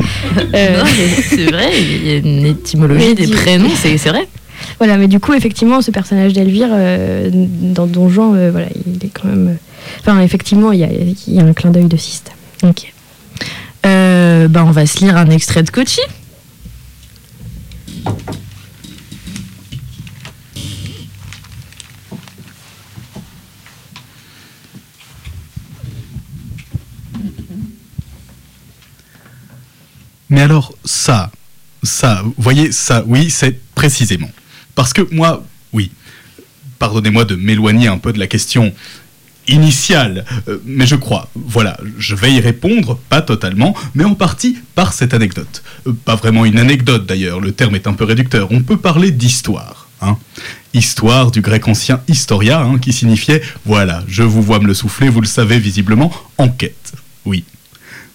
Euh, 0.55 0.83
c'est 1.29 1.51
vrai, 1.51 1.69
il 1.79 2.07
y 2.07 2.11
a 2.11 2.15
une 2.17 2.45
étymologie 2.45 3.13
des 3.15 3.27
prénoms, 3.27 3.69
c'est 3.75 3.95
vrai. 4.09 4.27
Voilà, 4.79 4.97
mais 4.97 5.07
du 5.07 5.19
coup, 5.19 5.33
effectivement, 5.33 5.81
ce 5.81 5.91
personnage 5.91 6.33
d'Elvire, 6.33 6.69
euh, 6.71 7.29
dans 7.33 7.85
Don 7.85 8.09
Juan, 8.09 8.33
euh, 8.35 8.49
voilà, 8.51 8.67
il 8.87 9.05
est 9.05 9.09
quand 9.13 9.27
même. 9.27 9.57
Enfin, 9.99 10.19
effectivement, 10.21 10.71
il 10.71 10.79
y 10.79 10.83
a, 10.83 10.89
il 10.91 11.33
y 11.33 11.39
a 11.39 11.43
un 11.43 11.53
clin 11.53 11.69
d'œil 11.69 11.85
de 11.85 11.97
Sista. 11.97 12.31
Ok. 12.63 12.91
Bah, 13.83 14.63
on 14.65 14.71
va 14.71 14.85
se 14.85 14.99
lire 14.99 15.15
un 15.17 15.29
extrait 15.29 15.63
de 15.63 15.69
Kochi. 15.69 16.01
Mais 30.29 30.41
alors, 30.41 30.73
ça, 30.83 31.31
ça, 31.83 32.23
voyez, 32.37 32.71
ça, 32.71 33.03
oui, 33.07 33.29
c'est 33.29 33.59
précisément. 33.75 34.29
Parce 34.75 34.93
que 34.93 35.01
moi, 35.11 35.43
oui, 35.73 35.91
pardonnez-moi 36.79 37.25
de 37.25 37.35
m'éloigner 37.35 37.87
un 37.87 37.97
peu 37.97 38.13
de 38.13 38.19
la 38.19 38.27
question 38.27 38.73
initiale, 39.47 40.25
euh, 40.47 40.61
mais 40.65 40.85
je 40.85 40.95
crois, 40.95 41.29
voilà, 41.35 41.77
je 41.97 42.15
vais 42.15 42.33
y 42.33 42.39
répondre, 42.39 42.99
pas 43.09 43.21
totalement, 43.21 43.75
mais 43.95 44.03
en 44.03 44.13
partie 44.13 44.57
par 44.75 44.93
cette 44.93 45.13
anecdote. 45.13 45.63
Euh, 45.87 45.93
pas 46.05 46.15
vraiment 46.15 46.45
une 46.45 46.59
anecdote 46.59 47.05
d'ailleurs, 47.05 47.39
le 47.39 47.53
terme 47.53 47.75
est 47.75 47.87
un 47.87 47.93
peu 47.93 48.03
réducteur, 48.03 48.49
on 48.51 48.61
peut 48.61 48.77
parler 48.77 49.11
d'histoire. 49.11 49.87
Hein. 50.01 50.17
Histoire 50.73 51.31
du 51.31 51.41
grec 51.41 51.67
ancien 51.67 52.01
historia, 52.07 52.61
hein, 52.61 52.77
qui 52.77 52.93
signifiait, 52.93 53.41
voilà, 53.65 54.03
je 54.07 54.23
vous 54.23 54.41
vois 54.41 54.59
me 54.59 54.67
le 54.67 54.73
souffler, 54.73 55.09
vous 55.09 55.21
le 55.21 55.27
savez 55.27 55.59
visiblement, 55.59 56.11
enquête. 56.37 56.93
Oui. 57.25 57.45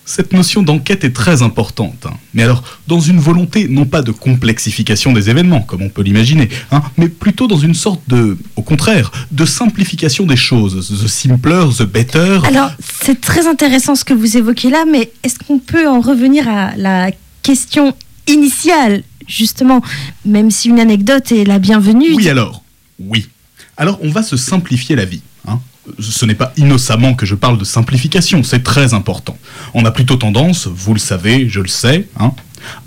Cette 0.05 0.33
notion 0.33 0.63
d'enquête 0.63 1.05
est 1.05 1.13
très 1.13 1.43
importante, 1.43 2.07
hein. 2.07 2.15
mais 2.35 2.43
alors 2.43 2.65
dans 2.89 2.99
une 2.99 3.19
volonté 3.21 3.69
non 3.69 3.85
pas 3.85 4.03
de 4.03 4.11
complexification 4.11 5.13
des 5.13 5.31
événements, 5.31 5.61
comme 5.61 5.83
on 5.83 5.89
peut 5.89 6.03
l'imaginer, 6.03 6.49
hein, 6.73 6.83
mais 6.97 7.09
plutôt 7.09 7.47
dans 7.47 7.57
une 7.59 7.75
sorte 7.75 8.01
de, 8.09 8.37
au 8.57 8.63
contraire, 8.63 9.13
de 9.31 9.45
simplification 9.45 10.27
des 10.27 10.37
choses. 10.37 10.89
The 11.05 11.07
simpler, 11.07 11.67
the 11.79 11.85
better. 11.85 12.41
Alors, 12.45 12.73
c'est 13.05 13.21
très 13.21 13.47
intéressant 13.47 13.95
ce 13.95 14.05
que 14.05 14.13
vous 14.15 14.37
évoquez 14.37 14.71
là, 14.71 14.85
mais 14.91 15.13
est-ce 15.23 15.39
qu'on 15.39 15.61
peut 15.61 15.89
en 15.89 16.01
revenir 16.01 16.49
à 16.49 16.77
la 16.77 17.11
question 17.43 17.95
initiale, 18.27 19.05
justement, 19.29 19.83
même 20.25 20.51
si 20.51 20.69
une 20.69 20.81
anecdote 20.81 21.31
est 21.33 21.45
la 21.45 21.59
bienvenue? 21.61 22.15
Oui 22.15 22.29
alors, 22.29 22.65
oui. 22.99 23.29
Alors 23.77 23.99
on 24.03 24.11
va 24.11 24.23
se 24.23 24.37
simplifier 24.37 24.97
la 24.97 25.05
vie. 25.05 25.23
hein. 25.47 25.61
Ce 25.99 26.25
n'est 26.25 26.35
pas 26.37 26.53
innocemment 26.57 27.15
que 27.15 27.27
je 27.27 27.35
parle 27.35 27.59
de 27.59 27.65
simplification, 27.65 28.43
c'est 28.45 28.63
très 28.63 28.95
important. 28.95 29.37
On 29.75 29.85
a 29.85 29.91
plutôt 29.91 30.17
tendance, 30.17 30.67
vous 30.69 30.95
le 30.95 31.01
savez, 31.01 31.49
je 31.49 31.61
le 31.61 31.69
sais, 31.69 32.09
hein, 32.21 32.33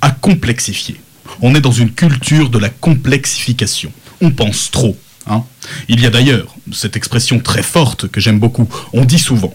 à 0.02 0.12
complexifier. 0.12 0.96
On 1.42 1.56
est 1.56 1.62
dans 1.62 1.72
une 1.74 1.92
culture 1.92 2.50
de 2.50 2.58
la 2.58 2.70
complexification. 2.70 3.92
On 4.22 4.32
pense 4.32 4.72
trop. 4.72 4.98
hein. 5.28 5.44
Il 5.90 6.00
y 6.00 6.06
a 6.06 6.10
d'ailleurs 6.10 6.56
cette 6.72 6.96
expression 6.96 7.40
très 7.40 7.64
forte 7.64 8.08
que 8.08 8.22
j'aime 8.22 8.40
beaucoup. 8.40 8.70
On 8.94 9.04
dit 9.04 9.20
souvent, 9.20 9.54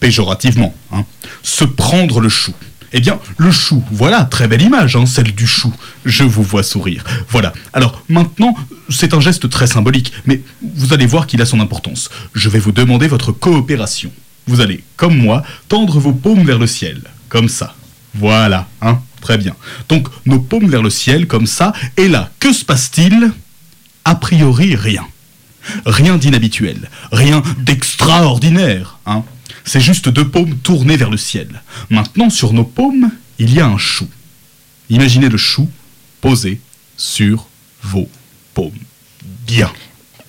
péjorativement, 0.00 0.74
hein, 0.92 1.04
se 1.42 1.64
prendre 1.64 2.20
le 2.20 2.28
chou. 2.28 2.52
Eh 2.92 3.00
bien, 3.00 3.18
le 3.38 3.50
chou, 3.50 3.82
voilà, 3.90 4.24
très 4.24 4.48
belle 4.48 4.62
image, 4.62 4.96
hein, 4.96 5.06
celle 5.06 5.34
du 5.34 5.46
chou. 5.46 5.72
Je 6.04 6.24
vous 6.24 6.42
vois 6.42 6.62
sourire. 6.62 7.04
Voilà. 7.28 7.52
Alors, 7.72 8.02
maintenant, 8.08 8.54
c'est 8.90 9.14
un 9.14 9.20
geste 9.20 9.48
très 9.48 9.66
symbolique, 9.66 10.12
mais 10.26 10.42
vous 10.74 10.92
allez 10.92 11.06
voir 11.06 11.26
qu'il 11.26 11.40
a 11.40 11.46
son 11.46 11.60
importance. 11.60 12.10
Je 12.34 12.48
vais 12.48 12.58
vous 12.58 12.72
demander 12.72 13.08
votre 13.08 13.32
coopération. 13.32 14.12
Vous 14.46 14.60
allez, 14.60 14.84
comme 14.96 15.16
moi, 15.16 15.42
tendre 15.68 15.98
vos 15.98 16.12
paumes 16.12 16.44
vers 16.44 16.58
le 16.58 16.66
ciel, 16.66 17.00
comme 17.28 17.48
ça. 17.48 17.74
Voilà, 18.14 18.68
hein, 18.82 19.00
très 19.20 19.38
bien. 19.38 19.54
Donc, 19.88 20.08
nos 20.26 20.40
paumes 20.40 20.68
vers 20.68 20.82
le 20.82 20.90
ciel, 20.90 21.26
comme 21.26 21.46
ça, 21.46 21.72
et 21.96 22.08
là, 22.08 22.30
que 22.40 22.52
se 22.52 22.64
passe-t-il? 22.64 23.32
A 24.04 24.14
priori, 24.16 24.76
rien. 24.76 25.04
Rien 25.86 26.16
d'inhabituel, 26.16 26.90
rien 27.12 27.40
d'extraordinaire, 27.58 28.98
hein. 29.06 29.22
C'est 29.64 29.80
juste 29.80 30.08
deux 30.08 30.28
paumes 30.28 30.56
tournées 30.56 30.96
vers 30.96 31.10
le 31.10 31.16
ciel. 31.16 31.62
Maintenant, 31.90 32.30
sur 32.30 32.52
nos 32.52 32.64
paumes, 32.64 33.10
il 33.38 33.54
y 33.54 33.60
a 33.60 33.66
un 33.66 33.78
chou. 33.78 34.08
Imaginez 34.90 35.28
le 35.28 35.38
chou 35.38 35.68
posé 36.20 36.60
sur 36.96 37.46
vos 37.82 38.08
paumes. 38.54 38.72
Bien. 39.46 39.70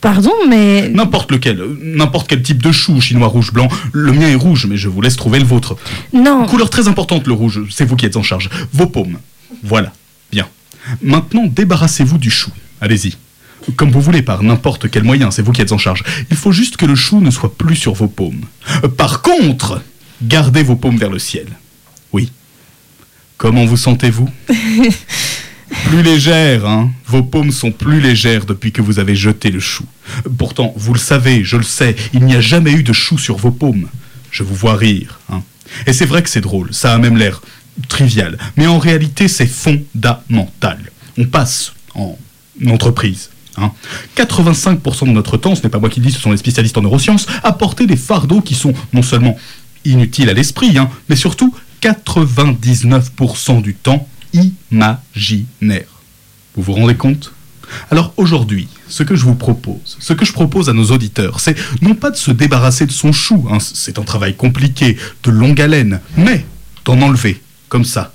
Pardon, 0.01 0.34
mais 0.49 0.89
N'importe 0.89 1.31
lequel, 1.31 1.61
euh, 1.61 1.77
n'importe 1.81 2.27
quel 2.27 2.41
type 2.43 2.61
de 2.61 2.71
chou, 2.73 2.99
chinois 2.99 3.27
rouge 3.27 3.53
blanc. 3.53 3.69
Le 3.93 4.11
mien 4.11 4.27
est 4.27 4.36
rouge, 4.36 4.65
mais 4.65 4.75
je 4.75 4.89
vous 4.89 5.01
laisse 5.01 5.15
trouver 5.15 5.39
le 5.39 5.45
vôtre. 5.45 5.77
non. 6.11 6.45
Couleur 6.45 6.69
très 6.69 6.88
importante, 6.89 7.25
le 7.25 7.34
rouge, 7.34 7.61
c'est 7.69 7.86
vous 7.86 7.95
qui 7.95 8.05
êtes 8.05 8.17
en 8.17 8.23
charge. 8.23 8.49
Vos 8.73 8.88
paumes. 8.88 9.19
Voilà. 9.63 9.93
Bien. 10.31 10.47
Maintenant, 11.01 11.45
débarrassez-vous 11.45 12.17
du 12.17 12.29
chou. 12.29 12.51
Allez-y. 12.81 13.15
Comme 13.76 13.91
vous 13.91 14.01
voulez, 14.01 14.22
par 14.22 14.43
n'importe 14.43 14.89
quel 14.89 15.03
moyen, 15.03 15.32
c'est 15.32 15.41
vous 15.41 15.51
qui 15.51 15.61
êtes 15.61 15.72
en 15.72 15.78
charge. 15.78 16.03
Il 16.30 16.38
faut 16.38 16.51
juste 16.51 16.78
que 16.78 16.86
le 16.86 16.95
chou 16.95 17.22
ne 17.22 17.32
soit 17.32 17.55
plus 17.57 17.76
sur 17.76 17.93
vos 17.93 18.07
paumes. 18.07 18.45
Euh, 18.84 18.88
Par 18.89 19.22
contre, 19.22 19.82
gardez 20.22 20.64
vos 20.64 20.76
paumes 20.76 20.97
vers 20.97 21.09
le 21.09 21.20
ciel. 21.20 21.47
Oui. 22.11 22.32
Comment 23.38 23.66
vous 23.66 23.78
sentez-vous 23.78 24.30
Plus 25.86 26.03
légère, 26.03 26.66
hein 26.68 26.91
Vos 27.07 27.24
paumes 27.24 27.51
sont 27.51 27.72
plus 27.72 27.99
légères 27.99 28.45
depuis 28.45 28.72
que 28.72 28.82
vous 28.82 28.99
avez 28.99 29.16
jeté 29.16 29.49
le 29.49 29.59
chou. 29.59 29.86
Pourtant, 30.38 30.74
vous 30.78 30.93
le 30.93 30.99
savez, 30.99 31.43
je 31.43 31.57
le 31.57 31.64
sais, 31.64 31.95
il 32.14 32.24
n'y 32.26 32.36
a 32.36 32.41
jamais 32.41 32.72
eu 32.72 32.84
de 32.84 32.93
chou 32.93 33.18
sur 33.18 33.38
vos 33.38 33.51
paumes. 33.51 33.88
Je 34.30 34.43
vous 34.43 34.55
vois 34.55 34.76
rire, 34.76 35.20
hein 35.32 35.41
Et 35.88 35.93
c'est 35.93 36.05
vrai 36.05 36.22
que 36.22 36.30
c'est 36.30 36.41
drôle, 36.41 36.74
ça 36.74 36.93
a 36.93 36.97
même 36.99 37.18
l'air 37.18 37.41
trivial, 37.88 38.38
mais 38.55 38.68
en 38.68 38.78
réalité, 38.78 39.28
c'est 39.28 39.47
fondamental. 39.47 40.80
On 41.18 41.26
passe 41.26 41.74
en 41.95 42.18
entreprise. 42.68 43.30
Hein. 43.57 43.71
85% 44.17 45.07
de 45.07 45.11
notre 45.11 45.37
temps, 45.37 45.55
ce 45.55 45.63
n'est 45.63 45.69
pas 45.69 45.79
moi 45.79 45.89
qui 45.89 45.99
le 45.99 46.07
dis, 46.07 46.11
ce 46.11 46.19
sont 46.19 46.31
les 46.31 46.37
spécialistes 46.37 46.77
en 46.77 46.81
neurosciences, 46.81 47.27
à 47.43 47.53
porter 47.53 47.87
des 47.87 47.97
fardeaux 47.97 48.41
qui 48.41 48.55
sont 48.55 48.73
non 48.93 49.01
seulement 49.01 49.37
inutiles 49.85 50.29
à 50.29 50.33
l'esprit, 50.33 50.77
hein, 50.77 50.89
mais 51.09 51.15
surtout 51.15 51.53
99% 51.81 53.61
du 53.61 53.75
temps 53.75 54.07
imaginaires. 54.33 55.85
Vous 56.55 56.63
vous 56.63 56.73
rendez 56.73 56.95
compte? 56.95 57.33
Alors 57.89 58.13
aujourd'hui, 58.17 58.67
ce 58.87 59.03
que 59.03 59.15
je 59.15 59.25
vous 59.25 59.35
propose, 59.35 59.97
ce 59.99 60.13
que 60.13 60.25
je 60.25 60.33
propose 60.33 60.69
à 60.69 60.73
nos 60.73 60.91
auditeurs, 60.91 61.39
c'est 61.39 61.57
non 61.81 61.95
pas 61.95 62.11
de 62.11 62.15
se 62.15 62.31
débarrasser 62.31 62.85
de 62.85 62.91
son 62.91 63.11
chou, 63.11 63.47
hein, 63.49 63.57
c'est 63.59 63.99
un 63.99 64.03
travail 64.03 64.35
compliqué, 64.35 64.97
de 65.23 65.31
longue 65.31 65.59
haleine, 65.59 65.99
mais 66.17 66.45
d'en 66.85 67.01
enlever, 67.01 67.41
comme 67.69 67.85
ça. 67.85 68.13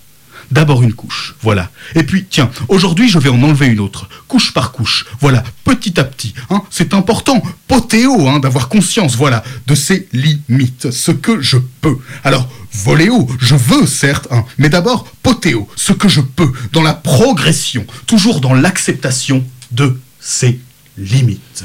D'abord 0.50 0.82
une 0.82 0.94
couche, 0.94 1.34
voilà. 1.42 1.70
Et 1.94 2.02
puis, 2.02 2.24
tiens, 2.28 2.50
aujourd'hui 2.68 3.08
je 3.08 3.18
vais 3.18 3.28
en 3.28 3.42
enlever 3.42 3.66
une 3.66 3.80
autre, 3.80 4.08
couche 4.28 4.52
par 4.54 4.72
couche, 4.72 5.06
voilà, 5.20 5.44
petit 5.64 6.00
à 6.00 6.04
petit. 6.04 6.34
Hein, 6.50 6.62
c'est 6.70 6.94
important, 6.94 7.42
potéo, 7.66 8.28
hein, 8.28 8.38
d'avoir 8.38 8.68
conscience, 8.68 9.14
voilà, 9.14 9.44
de 9.66 9.74
ses 9.74 10.08
limites, 10.12 10.90
ce 10.90 11.12
que 11.12 11.40
je 11.42 11.58
peux. 11.80 11.98
Alors, 12.24 12.48
voléo, 12.72 13.28
je 13.38 13.54
veux 13.54 13.86
certes, 13.86 14.28
hein, 14.30 14.44
mais 14.56 14.70
d'abord 14.70 15.04
potéo, 15.22 15.68
ce 15.76 15.92
que 15.92 16.08
je 16.08 16.20
peux, 16.20 16.50
dans 16.72 16.82
la 16.82 16.94
progression, 16.94 17.86
toujours 18.06 18.40
dans 18.40 18.54
l'acceptation 18.54 19.44
de 19.72 19.98
ses 20.18 20.60
limites. 20.96 21.64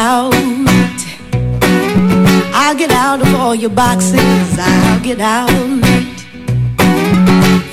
Out. 0.00 0.32
I'll 2.54 2.74
get 2.74 2.90
out 2.90 3.20
of 3.20 3.34
all 3.34 3.54
your 3.54 3.74
boxes. 3.84 4.50
I'll 4.58 5.00
get 5.00 5.20
out. 5.20 5.50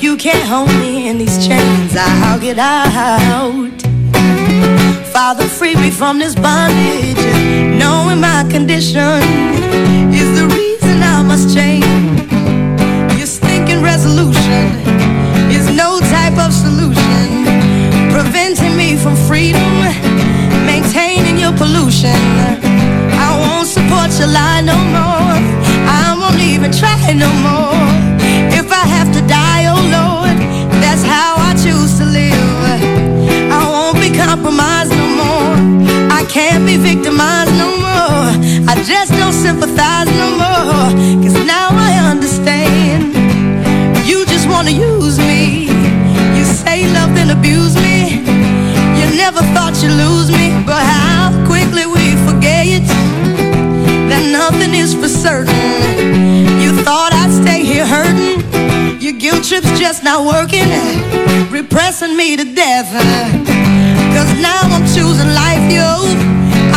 You 0.01 0.17
can't 0.17 0.45
hold 0.53 0.73
me 0.83 1.07
in 1.07 1.17
these 1.17 1.37
chains. 1.47 1.95
I'll 1.97 2.39
get 2.39 2.59
out. 2.59 3.71
Father, 5.15 5.45
free 5.45 5.75
me 5.75 5.89
from 5.89 6.19
this 6.19 6.35
bondage. 6.35 7.23
Knowing 7.81 8.19
my 8.19 8.45
condition 8.55 9.21
is 10.21 10.29
the 10.39 10.45
reason 10.59 10.95
I 11.15 11.23
must 11.23 11.55
change. 11.55 12.19
Your 13.17 13.29
stinking 13.37 13.81
resolution 13.81 14.65
is 15.57 15.65
no 15.83 15.99
type 16.15 16.37
of 16.45 16.51
solution. 16.51 17.25
Preventing 18.11 18.75
me 18.75 18.97
from 18.97 19.15
freedom, 19.29 19.71
your 21.47 21.57
pollution. 21.57 22.19
I 23.25 23.29
won't 23.41 23.67
support 23.67 24.11
your 24.19 24.27
lie 24.27 24.61
no 24.61 24.77
more. 24.95 25.35
I 26.03 26.15
won't 26.19 26.41
even 26.41 26.71
try 26.71 26.99
no 27.25 27.31
more. 27.47 27.87
If 28.59 28.67
I 28.71 28.83
have 28.95 29.09
to 29.15 29.21
die, 29.27 29.63
oh 29.71 29.81
Lord, 29.97 30.37
that's 30.83 31.03
how 31.03 31.31
I 31.49 31.51
choose 31.63 31.97
to 31.99 32.05
live. 32.05 32.51
I 33.59 33.63
won't 33.73 33.99
be 34.03 34.09
compromised 34.11 34.91
no 34.91 35.07
more. 35.21 35.55
I 36.19 36.25
can't 36.35 36.65
be 36.65 36.75
victimized 36.75 37.55
no 37.63 37.69
more. 37.87 38.27
I 38.71 38.73
just 38.91 39.11
don't 39.19 39.37
sympathize 39.45 40.09
no 40.23 40.29
more. 40.43 40.87
Cause 41.23 41.37
now 41.55 41.69
I 41.71 41.91
understand. 42.11 43.15
You 44.09 44.25
just 44.25 44.47
wanna 44.49 44.71
use 44.71 45.17
me. 45.19 45.43
You 46.37 46.43
say 46.43 46.77
love 46.97 47.15
then 47.15 47.29
abuse 47.29 47.75
me. 47.75 47.97
You 48.99 49.05
never 49.23 49.41
thought 49.53 49.73
you'd 49.81 49.95
lose 50.03 50.29
me. 50.29 50.47
But 50.65 50.83
how 50.83 51.06
nothing 54.37 54.75
is 54.75 54.93
for 54.93 55.07
certain. 55.07 55.55
You 56.61 56.71
thought 56.85 57.11
I'd 57.11 57.33
stay 57.33 57.63
here 57.65 57.85
hurting. 57.85 58.45
Your 59.01 59.13
guilt 59.13 59.43
trip's 59.43 59.79
just 59.79 60.03
not 60.03 60.25
working. 60.25 60.69
Repressing 61.49 62.15
me 62.15 62.37
to 62.37 62.45
death. 62.53 62.89
Cause 64.15 64.31
now 64.39 64.61
I'm 64.75 64.85
choosing 64.95 65.31
life, 65.33 65.65
yo. 65.73 65.89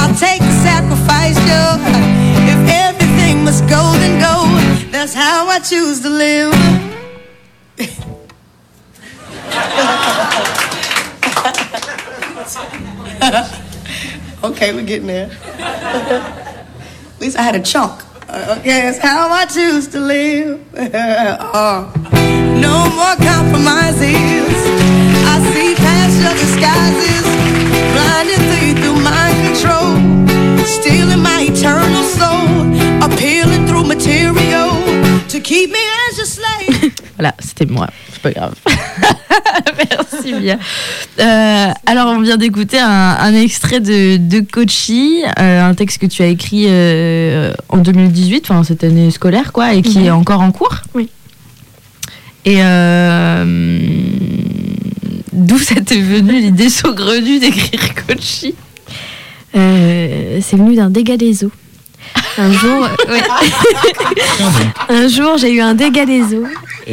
I'll 0.01 0.15
take 0.17 0.41
the 0.41 0.57
sacrifice, 0.65 1.39
yo. 1.51 1.77
If 2.53 2.61
everything 2.87 3.45
must 3.45 3.63
go, 3.69 3.83
then 4.01 4.15
go. 4.19 4.35
That's 4.91 5.13
how 5.13 5.47
I 5.47 5.59
choose 5.59 6.01
to 6.01 6.09
live. 6.09 6.55
okay, 14.45 14.73
we're 14.73 14.87
getting 14.87 15.07
there. 15.07 16.47
At 17.21 17.25
least 17.25 17.37
I 17.37 17.43
had 17.43 17.55
a 17.55 17.61
chunk. 17.61 18.01
Uh, 18.31 18.57
okay, 18.59 18.81
that's 18.81 18.97
how 18.97 19.29
I 19.29 19.45
choose 19.45 19.89
to 19.89 20.01
live. 20.01 20.65
Uh, 21.53 21.85
no 22.65 22.89
more 22.97 23.15
compromises. 23.21 24.57
I 25.29 25.37
see 25.53 25.75
past 25.77 26.17
your 26.25 26.33
disguises, 26.41 27.27
blinded 27.93 28.41
through, 28.49 28.73
through 28.81 29.05
mind 29.05 29.37
control, 29.53 30.65
stealing 30.65 31.21
my 31.21 31.45
eternal 31.45 32.05
soul, 32.05 32.73
appealing 33.05 33.67
through 33.67 33.85
material 33.85 34.71
to 35.29 35.41
keep 35.41 35.71
me 35.71 35.85
as 36.09 36.17
your 36.17 36.27
slave. 36.27 36.95
Voilà, 37.19 37.35
c'était 37.39 37.67
moi. 37.67 37.87
C'est 38.11 38.23
pas 38.23 38.33
grave. 38.33 38.55
Merci. 39.91 40.33
Bien. 40.35 40.59
Euh, 41.21 41.69
alors, 41.87 42.09
on 42.09 42.21
vient 42.21 42.37
d'écouter 42.37 42.79
un, 42.79 42.89
un 43.21 43.35
extrait 43.35 43.81
de, 43.81 44.17
de 44.17 44.41
Kochi, 44.41 45.23
euh, 45.39 45.63
un 45.63 45.75
texte 45.75 45.99
que 45.99 46.07
tu 46.07 46.23
as 46.23 46.27
écrit 46.27 46.67
euh, 46.69 47.53
en 47.69 47.79
2018, 47.79 48.47
enfin 48.51 48.65
cette 48.65 48.85
année 48.85 49.11
scolaire, 49.11 49.53
quoi, 49.53 49.75
et 49.75 49.83
qui 49.83 49.99
Mhm. 50.01 50.05
est 50.07 50.11
encore 50.11 50.41
en 50.41 50.53
cours. 50.53 50.77
Oui. 50.95 51.09
Et 52.45 52.57
euh, 52.61 53.45
d'où 55.33 55.59
ça 55.59 55.75
t'est 55.81 56.01
venu 56.01 56.41
l'idée 56.41 56.71
saugrenue 56.71 57.39
d'écrire 57.39 57.95
Kochi? 58.07 58.55
C'est 59.53 60.57
venu 60.57 60.75
d'un 60.77 60.91
dégât 60.91 61.17
des 61.17 61.45
eaux. 61.45 61.53
Un 62.39 62.51
jour, 62.53 62.89
ouais. 63.09 63.23
un 64.89 65.09
jour, 65.09 65.37
j'ai 65.39 65.53
eu 65.53 65.61
un 65.61 65.75
dégât 65.75 66.07
des 66.07 66.23
eaux. 66.35 66.47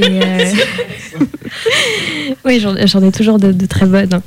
Euh, 0.04 0.52
oui, 2.46 2.60
j'en 2.60 3.02
ai 3.04 3.12
toujours 3.12 3.40
de, 3.40 3.52
de 3.52 3.66
très 3.66 3.86
bonnes. 3.86 4.14
hein. 4.14 4.22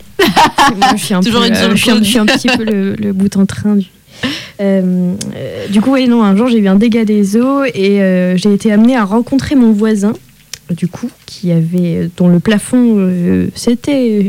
Moi, 0.77 0.89
je 0.97 1.05
suis 1.05 1.15
un 1.15 1.21
Toujours 1.21 1.41
peu, 1.43 1.49
une 1.49 1.55
euh, 1.55 1.71
je, 1.71 1.77
suis 1.77 1.91
un, 1.91 1.95
cause. 1.95 2.05
je 2.05 2.09
suis 2.11 2.19
un 2.19 2.27
petit 2.27 2.49
peu 2.49 2.65
le, 2.65 2.95
le 2.95 3.13
bout 3.13 3.37
en 3.37 3.47
train 3.47 3.77
du. 3.77 3.87
Euh, 4.61 5.15
euh, 5.37 5.67
du 5.69 5.81
coup, 5.81 5.93
oui, 5.93 6.07
non, 6.09 6.23
un 6.23 6.37
jour 6.37 6.49
j'ai 6.49 6.59
eu 6.59 6.69
un 6.69 6.75
dégât 6.77 7.05
des 7.05 7.37
eaux 7.37 7.65
et 7.65 8.03
euh, 8.03 8.37
j'ai 8.37 8.53
été 8.53 8.71
amenée 8.71 8.97
à 8.97 9.05
rencontrer 9.05 9.55
mon 9.55 9.73
voisin, 9.73 10.13
du 10.71 10.87
coup, 10.89 11.11
qui 11.27 11.51
avait, 11.53 12.11
dont 12.17 12.29
le 12.29 12.39
plafond 12.41 13.11
s'était 13.55 14.23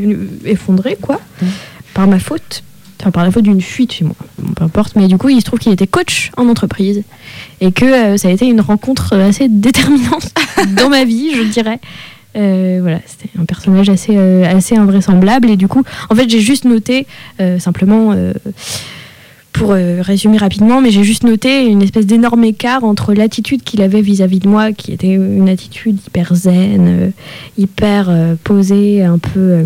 effondré, 0.46 0.98
quoi, 1.02 1.20
par 1.94 2.08
ma 2.08 2.20
faute. 2.20 2.64
Enfin, 3.02 3.12
par 3.12 3.24
la 3.24 3.32
faute 3.32 3.44
d'une 3.44 3.62
fuite 3.62 3.94
chez 3.94 4.06
Bon, 4.06 4.14
peu 4.56 4.64
importe. 4.64 4.96
Mais 4.96 5.08
du 5.08 5.18
coup, 5.18 5.30
il 5.30 5.40
se 5.40 5.46
trouve 5.46 5.60
qu'il 5.60 5.72
était 5.72 5.88
coach 5.88 6.32
en 6.38 6.48
entreprise 6.48 7.04
et 7.60 7.72
que 7.72 7.86
euh, 7.86 8.18
ça 8.18 8.28
a 8.28 8.32
été 8.32 8.48
une 8.48 8.62
rencontre 8.62 9.16
assez 9.16 9.48
déterminante 9.50 10.32
dans 10.78 10.90
ma 10.90 11.04
vie, 11.04 11.32
je 11.36 11.42
dirais. 11.44 11.80
Euh, 12.38 12.80
voilà, 12.82 13.00
c'était 13.06 13.30
un 13.40 13.46
personnage 13.46 13.90
assez, 13.90 14.16
euh, 14.16 14.46
assez 14.46 14.76
invraisemblable. 14.76 15.50
Et 15.50 15.58
du 15.58 15.68
coup, 15.68 15.84
en 16.10 16.16
fait, 16.16 16.30
j'ai 16.30 16.40
juste 16.40 16.66
noté, 16.66 17.08
euh, 17.40 17.60
simplement, 17.60 18.12
euh, 18.14 18.34
pour 19.54 19.72
euh, 19.72 20.02
résumer 20.02 20.38
rapidement, 20.38 20.82
mais 20.82 20.92
j'ai 20.92 21.04
juste 21.04 21.24
noté 21.24 21.66
une 21.66 21.82
espèce 21.82 22.06
d'énorme 22.06 22.44
écart 22.44 22.84
entre 22.84 23.14
l'attitude 23.14 23.64
qu'il 23.64 23.82
avait 23.82 24.02
vis-à-vis 24.02 24.40
de 24.40 24.48
moi, 24.48 24.72
qui 24.72 24.92
était 24.92 25.14
une 25.14 25.50
attitude 25.50 25.98
hyper 26.08 26.34
zen, 26.34 26.88
euh, 26.88 27.10
hyper 27.58 28.10
euh, 28.10 28.36
posée, 28.44 29.04
un 29.04 29.18
peu. 29.18 29.64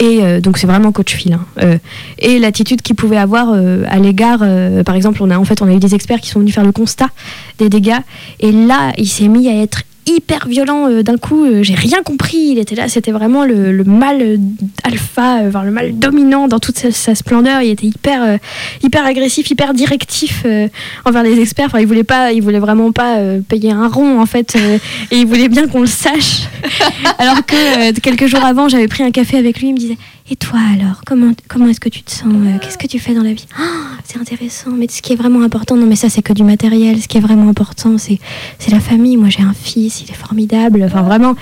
Et 0.00 0.20
euh, 0.22 0.40
donc 0.40 0.56
c'est 0.58 0.66
vraiment 0.66 0.92
coach 0.92 1.14
Phil. 1.14 1.34
hein. 1.34 1.44
Euh, 1.62 1.78
et 2.18 2.38
l'attitude 2.38 2.80
qu'il 2.82 2.96
pouvait 2.96 3.18
avoir 3.18 3.50
euh, 3.52 3.84
à 3.88 3.98
l'égard, 3.98 4.40
euh, 4.42 4.82
par 4.82 4.94
exemple, 4.94 5.22
on 5.22 5.30
a 5.30 5.38
en 5.38 5.44
fait 5.44 5.60
on 5.62 5.68
a 5.68 5.72
eu 5.72 5.78
des 5.78 5.94
experts 5.94 6.20
qui 6.20 6.30
sont 6.30 6.40
venus 6.40 6.54
faire 6.54 6.64
le 6.64 6.72
constat 6.72 7.10
des 7.58 7.68
dégâts. 7.68 8.00
Et 8.40 8.50
là, 8.50 8.92
il 8.96 9.08
s'est 9.08 9.28
mis 9.28 9.48
à 9.48 9.62
être 9.62 9.82
hyper 10.06 10.46
violent 10.48 10.88
euh, 10.90 11.02
d'un 11.02 11.16
coup. 11.16 11.44
euh, 11.44 11.62
J'ai 11.62 11.74
rien 11.74 12.02
compris. 12.02 12.36
Il 12.52 12.58
était 12.58 12.74
là, 12.74 12.88
c'était 12.88 13.12
vraiment 13.12 13.44
le, 13.44 13.72
le 13.72 13.84
mal 13.84 14.20
euh, 14.20 14.36
alpha, 14.82 15.40
euh, 15.40 15.48
enfin, 15.48 15.62
le 15.64 15.70
mal 15.70 15.98
dominant 15.98 16.48
dans 16.48 16.58
toute 16.58 16.78
sa, 16.78 16.90
sa 16.90 17.14
splendeur. 17.14 17.62
Il 17.62 17.70
était 17.70 17.86
hyper, 17.86 18.22
euh, 18.22 18.36
hyper 18.82 19.04
agressif, 19.06 19.50
hyper 19.50 19.74
directif 19.74 20.42
euh, 20.44 20.68
envers 21.04 21.22
les 21.22 21.40
experts. 21.40 21.66
Enfin, 21.66 21.80
il 21.80 21.86
voulait 21.86 22.04
pas, 22.04 22.32
il 22.32 22.42
voulait 22.42 22.58
vraiment 22.58 22.92
pas 22.92 23.16
euh, 23.18 23.40
payer 23.40 23.72
un 23.72 23.88
rond 23.88 24.20
en 24.20 24.26
fait, 24.26 24.54
euh, 24.56 24.78
et 25.10 25.18
il 25.18 25.26
voulait 25.26 25.48
bien 25.48 25.66
qu'on 25.68 25.80
le 25.80 25.86
sache. 25.86 26.42
alors 27.18 27.44
que 27.46 27.90
euh, 27.90 27.92
quelques 28.02 28.26
jours 28.26 28.44
avant, 28.44 28.68
j'avais 28.68 28.88
pris 28.88 29.02
un 29.02 29.10
café 29.10 29.38
avec 29.38 29.60
lui. 29.60 29.68
Il 29.68 29.72
me 29.74 29.78
disait 29.78 29.98
et 30.30 30.36
toi 30.36 30.58
alors, 30.72 31.02
comment, 31.04 31.32
comment 31.48 31.68
est-ce 31.68 31.80
que 31.80 31.88
tu 31.90 32.02
te 32.02 32.10
sens 32.10 32.24
Euh, 32.32 32.58
Qu'est-ce 32.60 32.78
que 32.78 32.86
tu 32.86 32.98
fais 32.98 33.14
dans 33.14 33.22
la 33.22 33.34
vie? 33.34 33.46
Ah, 33.58 33.98
C'est 34.04 34.18
intéressant, 34.18 34.70
mais 34.70 34.86
ce 34.90 35.02
qui 35.02 35.12
est 35.12 35.16
vraiment 35.16 35.42
important, 35.42 35.76
non 35.76 35.86
mais 35.86 35.96
ça 35.96 36.08
c'est 36.08 36.22
que 36.22 36.32
du 36.32 36.44
matériel, 36.44 37.00
ce 37.00 37.08
qui 37.08 37.18
est 37.18 37.20
vraiment 37.20 37.48
important 37.50 37.98
c'est, 37.98 38.18
c'est 38.58 38.70
la 38.70 38.80
famille. 38.80 39.16
Moi 39.16 39.28
j'ai 39.28 39.42
un 39.42 39.52
fils, 39.54 40.02
il 40.02 40.10
est 40.10 40.14
formidable, 40.14 40.82
enfin 40.84 41.02
vraiment. 41.02 41.34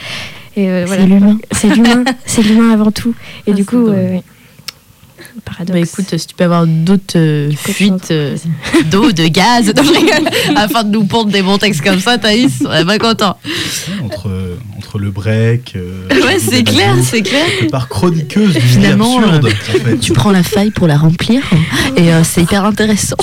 Euh, 0.58 0.84
voilà. 0.86 1.02
C'est 1.02 1.08
l'humain. 1.08 1.38
C'est 1.52 1.68
l'humain, 1.74 2.04
c'est 2.26 2.42
l'humain 2.42 2.70
avant 2.72 2.90
tout. 2.90 3.14
Et 3.46 3.52
Ah, 3.52 3.54
du 3.54 3.64
coup, 3.64 3.86
euh, 3.86 4.18
paradoxe. 5.44 5.72
Bah 5.72 5.78
écoute, 5.78 6.18
si 6.18 6.26
tu 6.26 6.34
peux 6.34 6.44
avoir 6.44 6.66
d'autres 6.66 7.16
euh, 7.16 7.50
fuites 7.52 8.10
euh, 8.10 8.36
d'eau, 8.90 9.12
de 9.12 9.28
gaz, 9.28 9.66
non, 9.76 9.82
je 9.82 9.92
rigole, 9.92 10.28
afin 10.56 10.84
de 10.84 10.90
nous 10.90 11.04
pondre 11.04 11.30
des 11.30 11.42
bons 11.42 11.56
textes 11.58 11.82
comme 11.82 12.00
ça, 12.00 12.18
Thaïs, 12.18 12.62
on 12.66 12.72
est 12.72 12.84
pas 12.84 12.98
content. 12.98 13.36
entre, 14.04 14.28
entre 14.78 14.98
le 14.98 15.10
break. 15.10 15.72
euh, 15.76 16.08
Ouais, 16.22 16.38
c'est 16.38 16.62
clair, 16.64 16.94
c'est 17.02 17.22
clair. 17.22 17.44
part 17.70 17.88
chroniqueuse 17.88 18.56
Finalement, 18.58 19.18
absurde, 19.18 19.46
euh, 19.46 19.50
en 19.50 19.84
fait. 19.84 19.98
Tu 19.98 20.12
prends 20.12 20.30
la 20.32 20.42
faille 20.42 20.70
pour 20.70 20.86
la 20.86 20.96
remplir 20.96 21.42
et 21.96 22.12
euh, 22.12 22.22
c'est 22.24 22.42
hyper 22.42 22.64
intéressant. 22.64 23.16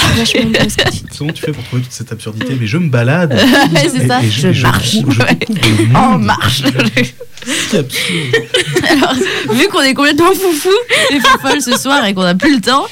Comment 1.17 1.31
tu 1.33 1.41
fais 1.41 1.51
pour 1.51 1.63
trouver 1.63 1.81
toute 1.83 1.91
cette 1.91 2.11
absurdité? 2.11 2.55
Mais 2.59 2.67
je 2.67 2.77
me 2.77 2.89
balade. 2.89 3.33
Ouais, 3.73 3.87
c'est 3.93 4.03
et- 4.03 4.07
ça, 4.07 4.21
et 4.23 4.29
je 4.29 4.47
et 4.47 4.61
marche, 4.61 4.95
découvre- 4.95 5.13
je 5.13 5.21
ouais. 5.21 5.95
En 5.95 6.17
marche. 6.17 6.63
Alors, 8.89 9.13
vu 9.51 9.67
qu'on 9.69 9.81
est 9.81 9.93
complètement 9.93 10.33
foufou 10.33 10.69
et 11.11 11.19
fofolles 11.19 11.61
ce 11.61 11.77
soir 11.77 12.05
et 12.05 12.13
qu'on 12.13 12.23
n'a 12.23 12.35
plus 12.35 12.55
le 12.55 12.61
temps, 12.61 12.85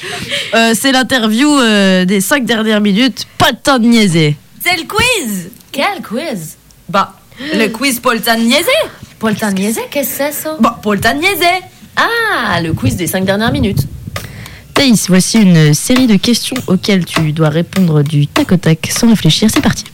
euh, 0.55 0.73
c'est 0.79 0.91
l'interview 0.91 1.49
euh, 1.59 2.05
des 2.05 2.21
cinq 2.21 2.45
dernières 2.45 2.81
minutes. 2.81 3.27
Pas 3.37 3.51
de 3.51 3.57
temps 3.57 3.79
de 3.79 3.85
niaiser. 3.87 4.35
C'est 4.63 4.77
le 4.77 4.83
quiz 4.83 5.49
Quel 5.71 6.01
quiz? 6.03 6.57
Bah, 6.89 7.13
le 7.39 7.67
quiz 7.67 7.99
Poltan 7.99 8.37
Niaisé, 8.37 9.81
qu'est-ce 9.89 10.09
que 10.09 10.15
c'est 10.15 10.31
ça? 10.31 10.57
Bah, 10.59 10.79
Poltan 10.81 11.15
Niaisé 11.15 11.45
Ah, 11.95 12.59
le 12.61 12.73
quiz 12.73 12.95
des 12.95 13.07
cinq 13.07 13.25
dernières 13.25 13.51
minutes. 13.51 13.87
Thaïs, 14.73 15.07
voici 15.07 15.39
une 15.41 15.73
série 15.73 16.07
de 16.07 16.17
questions 16.17 16.57
auxquelles 16.67 17.05
tu 17.05 17.31
dois 17.31 17.49
répondre 17.49 18.03
du 18.03 18.27
tac 18.27 18.51
au 18.51 18.57
tac 18.57 18.87
sans 18.91 19.09
réfléchir. 19.09 19.49
C'est 19.51 19.61
parti. 19.61 19.85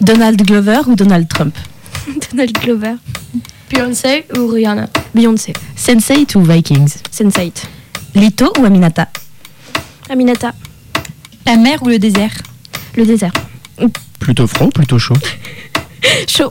Donald 0.00 0.40
Glover 0.42 0.80
ou 0.86 0.94
Donald 0.94 1.28
Trump? 1.28 1.54
Donald 2.30 2.52
Glover. 2.58 2.94
Beyoncé 3.70 4.24
ou 4.36 4.46
Rihanna? 4.48 4.88
Beyoncé. 5.14 5.52
Sense8 5.76 6.36
ou 6.36 6.42
Vikings? 6.42 6.94
Sense8. 7.12 7.52
Lito 8.14 8.52
ou 8.58 8.64
Aminata? 8.64 9.08
Aminata. 10.08 10.54
La 11.44 11.56
mer 11.56 11.82
ou 11.82 11.88
le 11.88 11.98
désert? 11.98 12.32
Le 12.96 13.04
désert. 13.04 13.32
Plutôt 14.18 14.46
froid 14.46 14.66
ou 14.68 14.70
plutôt 14.70 14.98
chaud? 14.98 15.14
Chaud. 16.28 16.50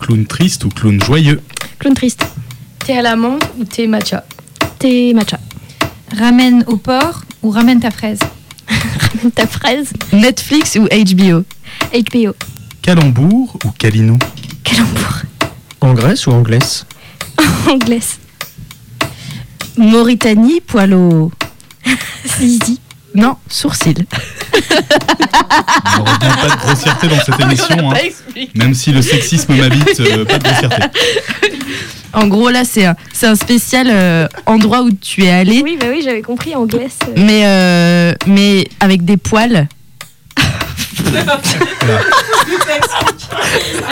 Clown 0.00 0.26
triste 0.26 0.64
ou 0.64 0.68
clown 0.68 1.00
joyeux 1.02 1.40
Clown 1.78 1.94
triste. 1.94 2.24
Thé 2.84 2.98
à 2.98 3.02
l'amande 3.02 3.42
ou 3.58 3.64
thé 3.64 3.86
matcha 3.86 4.24
Thé 4.78 5.14
matcha. 5.14 5.38
Ramène 6.16 6.64
au 6.66 6.76
porc 6.76 7.22
ou 7.42 7.50
ramène 7.50 7.80
ta 7.80 7.90
fraise 7.90 8.20
Ta 9.34 9.46
fraise. 9.46 9.92
Netflix 10.12 10.76
ou 10.76 10.84
HBO 10.84 11.44
HBO. 11.92 12.34
Calembour 12.82 13.56
ou 13.64 13.70
Calinou 13.78 14.18
Calembour. 14.64 15.22
En 15.80 15.94
Grèce 15.94 16.26
ou 16.26 16.32
en 16.32 16.42
Glace 16.42 16.86
Anglaise. 17.68 18.18
Mauritanie, 19.76 20.60
poilo. 20.60 21.30
Zizi. 22.26 22.78
Non, 23.14 23.36
sourcil. 23.48 24.06
Heureusement, 25.98 26.18
pas 26.40 26.48
de 26.48 26.60
grossièreté 26.60 27.08
dans 27.08 27.20
cette 27.20 27.40
émission. 27.40 27.90
hein. 27.92 28.44
Même 28.54 28.74
si 28.74 28.92
le 28.92 29.02
sexisme 29.02 29.54
m'habite, 29.54 30.00
euh, 30.00 30.24
pas 30.24 30.38
de 30.38 30.44
grossièreté. 30.44 30.82
En 32.14 32.26
gros, 32.26 32.50
là, 32.50 32.64
c'est 32.66 32.84
un, 32.84 32.94
c'est 33.14 33.26
un 33.26 33.34
spécial 33.34 33.86
euh, 33.90 34.28
endroit 34.44 34.82
où 34.82 34.90
tu 34.90 35.24
es 35.24 35.30
allé, 35.30 35.62
Oui, 35.64 35.78
bah 35.80 35.86
oui, 35.88 36.02
j'avais 36.04 36.20
compris, 36.20 36.54
anglaise. 36.54 36.98
mais, 37.16 37.46
euh, 37.46 38.12
mais 38.26 38.68
avec 38.80 39.06
des 39.06 39.16
poils. 39.16 39.66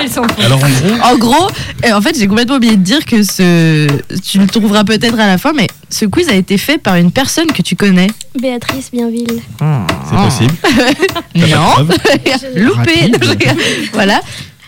Elles 0.01 0.11
sont 0.11 0.23
Alors 0.45 0.61
en 0.63 0.69
gros, 0.69 0.95
En 1.03 1.17
gros, 1.19 1.49
euh, 1.85 1.93
en 1.93 2.01
fait, 2.01 2.17
j'ai 2.19 2.27
complètement 2.27 2.57
oublié 2.57 2.77
de 2.77 2.83
dire 2.83 3.05
que 3.05 3.23
ce, 3.23 3.87
tu 4.23 4.39
le 4.39 4.47
trouveras 4.47 4.85
peut-être 4.85 5.19
à 5.19 5.27
la 5.27 5.39
fin, 5.39 5.53
mais 5.53 5.67
ce 5.89 6.05
quiz 6.07 6.29
a 6.29 6.35
été 6.35 6.59
fait 6.59 6.79
par 6.79 6.97
une 6.97 7.13
personne 7.13 7.47
que 7.53 7.63
tu 7.63 7.77
connais. 7.77 8.09
Béatrice 8.41 8.91
Bienville. 8.93 9.41
c'est 9.59 10.17
possible. 10.17 10.55
T'as 10.63 11.15
pas 11.15 11.23
de 11.35 11.47
Non, 11.47 11.71
preuve 11.73 11.89
loupé. 12.57 13.01
Rapide. 13.01 13.25
voilà. 13.93 14.21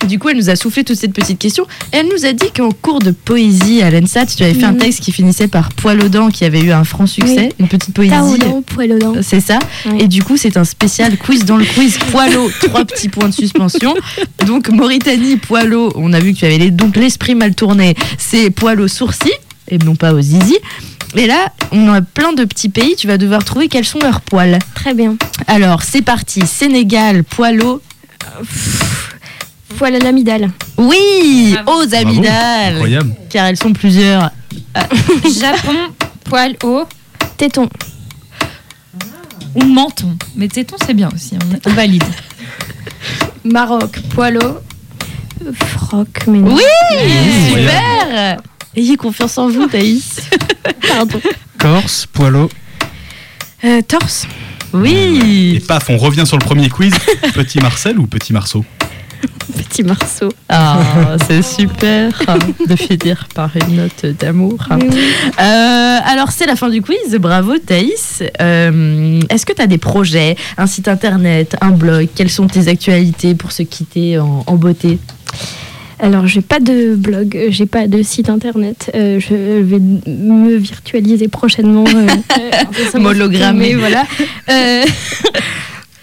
Du 0.08 0.18
coup, 0.18 0.28
elle 0.28 0.36
nous 0.36 0.50
a 0.50 0.56
soufflé 0.56 0.84
toute 0.84 0.96
cette 0.96 1.12
petite 1.12 1.38
question. 1.38 1.66
Elle 1.92 2.06
nous 2.08 2.24
a 2.26 2.32
dit 2.32 2.50
qu'en 2.54 2.70
cours 2.70 2.98
de 2.98 3.12
poésie 3.12 3.82
à 3.82 3.90
l'ENSAT, 3.90 4.26
tu 4.36 4.42
avais 4.42 4.54
fait 4.54 4.64
un 4.64 4.72
Mhm. 4.72 4.78
texte 4.78 5.00
qui 5.00 5.12
finissait 5.12 5.48
par 5.48 5.70
poil 5.72 6.02
aux 6.02 6.08
dents, 6.08 6.28
qui 6.28 6.44
avait 6.44 6.60
eu 6.60 6.72
un 6.72 6.84
franc 6.84 7.06
succès, 7.06 7.48
Oui. 7.50 7.54
une 7.60 7.68
petite 7.68 7.94
poésie. 7.94 8.10
Dents, 8.38 8.62
poil 8.62 8.92
aux 8.92 8.98
dents. 8.98 9.14
C'est 9.22 9.40
ça. 9.40 9.58
Oui. 9.86 9.98
Et 10.00 10.08
du 10.08 10.22
coup, 10.22 10.36
c'est 10.36 10.56
un 10.56 10.64
spécial 10.64 11.16
quiz 11.16 11.44
dans 11.44 11.56
le 11.56 11.64
quiz 11.64 11.98
poilo, 12.10 12.50
trois 12.62 12.84
petits 12.84 13.08
points 13.08 13.28
de 13.28 13.34
suspension. 13.34 13.94
Donc 14.46 14.68
Mauritanie, 14.70 15.36
poilo, 15.36 15.92
on 15.94 16.12
a 16.12 16.20
vu 16.20 16.32
que 16.34 16.38
tu 16.40 16.44
avais 16.46 16.58
les- 16.58 16.70
donc 16.70 16.96
l'esprit 16.96 17.34
mal 17.34 17.54
tourné, 17.54 17.94
c'est 18.18 18.50
poilo 18.50 18.88
sourcil 18.88 19.32
et 19.68 19.78
non 19.78 19.94
pas 19.94 20.12
aux 20.12 20.20
zizi. 20.20 20.56
Et 21.14 21.26
là, 21.26 21.52
on 21.72 21.88
a 21.92 22.00
plein 22.02 22.32
de 22.32 22.44
petits 22.44 22.70
pays, 22.70 22.96
tu 22.96 23.06
vas 23.06 23.18
devoir 23.18 23.44
trouver 23.44 23.68
quels 23.68 23.84
sont 23.84 23.98
leurs 24.00 24.20
poils. 24.22 24.58
Très 24.74 24.94
bien. 24.94 25.16
Alors, 25.46 25.82
c'est 25.82 26.02
parti. 26.02 26.40
Sénégal, 26.46 27.22
poilo. 27.22 27.80
Poil 29.78 29.94
à 29.96 29.98
l'amidale. 29.98 30.50
Oui, 30.76 31.56
Bravo. 31.64 31.82
aux 31.84 31.94
amygdales. 31.94 32.74
Incroyable. 32.74 33.14
Car 33.30 33.46
elles 33.46 33.56
sont 33.56 33.72
plusieurs. 33.72 34.30
Japon, 35.40 35.76
poil 36.24 36.56
haut 36.62 36.84
Téton. 37.36 37.68
ou 39.54 39.64
menton. 39.64 40.16
Mais 40.36 40.48
téton, 40.48 40.76
c'est 40.84 40.94
bien 40.94 41.08
aussi, 41.14 41.36
on, 41.66 41.70
on 41.70 41.74
valide. 41.74 42.04
Maroc, 43.44 44.00
poil 44.14 44.38
haut. 44.38 44.58
Froc, 45.54 46.26
mais 46.28 46.38
non. 46.38 46.54
Oui, 46.54 46.62
Incroyable. 46.92 47.58
super. 47.58 48.36
Ayez 48.76 48.96
confiance 48.96 49.36
en 49.38 49.48
vous, 49.48 49.66
Thaïs. 49.66 50.20
Pardon. 50.88 51.20
Corse, 51.58 52.06
poileau. 52.06 52.48
Euh, 53.64 53.82
torse. 53.82 54.26
Oui. 54.72 55.54
Et 55.56 55.60
paf, 55.60 55.90
on 55.90 55.98
revient 55.98 56.24
sur 56.26 56.38
le 56.38 56.44
premier 56.44 56.68
quiz. 56.68 56.94
Petit 57.34 57.58
Marcel 57.60 57.98
ou 57.98 58.06
Petit 58.06 58.32
Marceau? 58.32 58.64
Petit 59.56 59.82
Marceau. 59.82 60.28
Ah, 60.48 61.16
c'est 61.26 61.42
super 61.42 62.10
de 62.68 62.76
finir 62.76 63.26
par 63.34 63.50
une 63.56 63.76
note 63.76 64.06
d'amour. 64.18 64.58
Oui, 64.70 64.86
oui. 64.90 64.98
Euh, 65.40 65.98
alors, 66.04 66.30
c'est 66.30 66.46
la 66.46 66.56
fin 66.56 66.68
du 66.68 66.82
quiz. 66.82 67.16
Bravo, 67.18 67.58
Thaïs. 67.58 68.22
Euh, 68.40 69.20
Est-ce 69.30 69.46
que 69.46 69.52
tu 69.52 69.62
as 69.62 69.66
des 69.66 69.78
projets, 69.78 70.36
un 70.58 70.66
site 70.66 70.88
internet, 70.88 71.56
un 71.60 71.70
blog? 71.70 72.08
Quelles 72.14 72.30
sont 72.30 72.46
tes 72.46 72.68
actualités 72.68 73.34
pour 73.34 73.52
se 73.52 73.62
quitter 73.62 74.18
en, 74.18 74.44
en 74.46 74.54
beauté? 74.56 74.98
Alors, 76.00 76.26
j'ai 76.26 76.40
pas 76.40 76.58
de 76.58 76.96
blog, 76.96 77.38
j'ai 77.50 77.66
pas 77.66 77.86
de 77.86 78.02
site 78.02 78.28
internet. 78.28 78.90
euh, 78.94 79.20
je 79.20 79.34
vais 79.62 79.78
me 79.78 80.56
virtualiser 80.56 81.28
prochainement. 81.28 81.84
mais 83.52 83.74
voilà. 83.74 84.04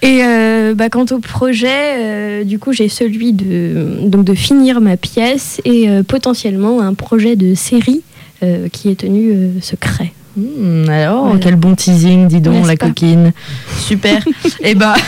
Et 0.01 0.21
euh, 0.23 0.73
bah, 0.75 0.89
quant 0.89 1.05
au 1.11 1.19
projet, 1.19 1.97
euh, 1.97 2.43
du 2.43 2.57
coup, 2.57 2.71
j'ai 2.71 2.87
celui 2.87 3.33
de, 3.33 3.99
donc 4.03 4.23
de 4.23 4.33
finir 4.33 4.79
ma 4.79 4.95
pièce 4.95 5.61
et 5.65 5.89
euh, 5.89 6.03
potentiellement 6.03 6.79
un 6.81 6.93
projet 6.93 7.35
de 7.35 7.53
série 7.53 8.01
euh, 8.41 8.69
qui 8.69 8.89
est 8.89 9.01
tenu 9.01 9.61
secret. 9.61 10.13
Hmm, 10.39 10.87
Alors, 10.89 11.25
Voilà. 11.25 11.39
quel 11.41 11.55
bon 11.57 11.75
teasing, 11.75 12.27
dis 12.29 12.39
donc, 12.39 12.65
la 12.65 12.77
coquine. 12.77 13.33
Super. 13.87 14.23
Eh 14.63 14.73
ben, 14.73 14.93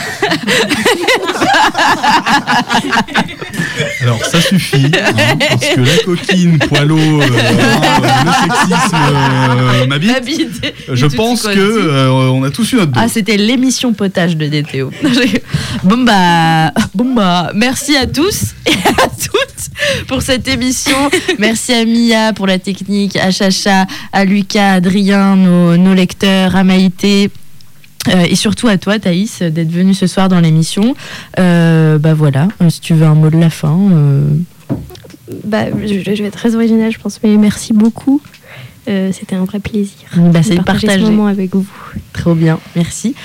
Alors, 4.02 4.24
ça 4.26 4.42
suffit, 4.42 4.88
hein, 4.88 5.38
parce 5.50 5.66
que 5.76 5.82
la 5.82 5.98
coquine, 6.04 6.58
poileau, 6.60 6.98
euh, 6.98 7.22
le 8.26 8.32
sexisme 8.32 8.96
euh, 8.96 9.88
m'habite. 9.88 10.12
Habite. 10.16 10.74
Je 10.92 11.06
Et 11.06 11.10
pense 11.10 11.44
que 11.44 11.60
euh, 11.60 12.10
on 12.10 12.44
a 12.44 12.50
tous 12.50 12.74
eu 12.74 12.76
notre 12.78 12.92
dose. 12.92 13.04
Ah, 13.04 13.08
c'était 13.08 13.38
l'émission 13.38 13.94
potage 13.94 14.36
de 14.38 14.48
DTO. 14.48 14.92
bon 15.84 16.04
bah, 16.04 16.72
bon 16.94 17.14
bah, 17.14 17.52
merci 17.56 17.96
à 17.96 18.08
tous 18.08 18.54
et 18.66 18.72
à 19.02 19.08
toutes 19.08 20.08
pour 20.08 20.22
cette 20.22 20.48
émission. 20.48 20.98
Merci 21.40 21.74
à 21.74 21.86
Mia 21.86 22.34
pour 22.34 22.48
la 22.48 22.60
technique, 22.60 23.16
à 23.16 23.32
Chacha, 23.32 23.86
à 24.12 24.26
Lucas, 24.26 24.72
à 24.72 24.74
Adrien, 24.76 25.21
nos, 25.36 25.78
nos 25.78 25.94
lecteurs, 25.94 26.56
à 26.56 26.64
Maïté. 26.64 27.30
euh, 28.10 28.26
et 28.30 28.36
surtout 28.36 28.68
à 28.68 28.78
toi, 28.78 29.00
Thaïs, 29.00 29.42
d'être 29.42 29.72
venue 29.72 29.94
ce 29.94 30.08
soir 30.08 30.28
dans 30.30 30.40
l'émission. 30.40 30.96
Euh, 31.40 31.98
bah 31.98 32.14
voilà, 32.14 32.48
euh, 32.62 32.70
si 32.70 32.80
tu 32.82 32.94
veux 32.94 33.06
un 33.06 33.16
mot 33.16 33.30
de 33.30 33.38
la 33.38 33.50
fin. 33.50 33.78
euh, 33.94 34.24
Bah, 35.44 35.66
je, 35.86 36.00
je 36.00 36.22
vais 36.22 36.28
être 36.30 36.38
très 36.38 36.56
originale, 36.56 36.92
je 36.92 37.00
pense, 37.00 37.20
mais 37.24 37.38
merci 37.38 37.74
beaucoup. 37.74 38.22
C'était 39.14 39.36
un 39.38 39.46
vrai 39.46 39.60
plaisir. 39.60 39.94
Bah, 40.18 40.40
de 40.40 40.44
c'est 40.44 40.56
partager 40.56 40.88
partagé. 40.88 41.06
ce 41.06 41.12
moment 41.12 41.28
avec 41.28 41.56
vous. 41.56 41.66
Trop 42.12 42.34
bien, 42.36 42.60
merci. 42.76 43.16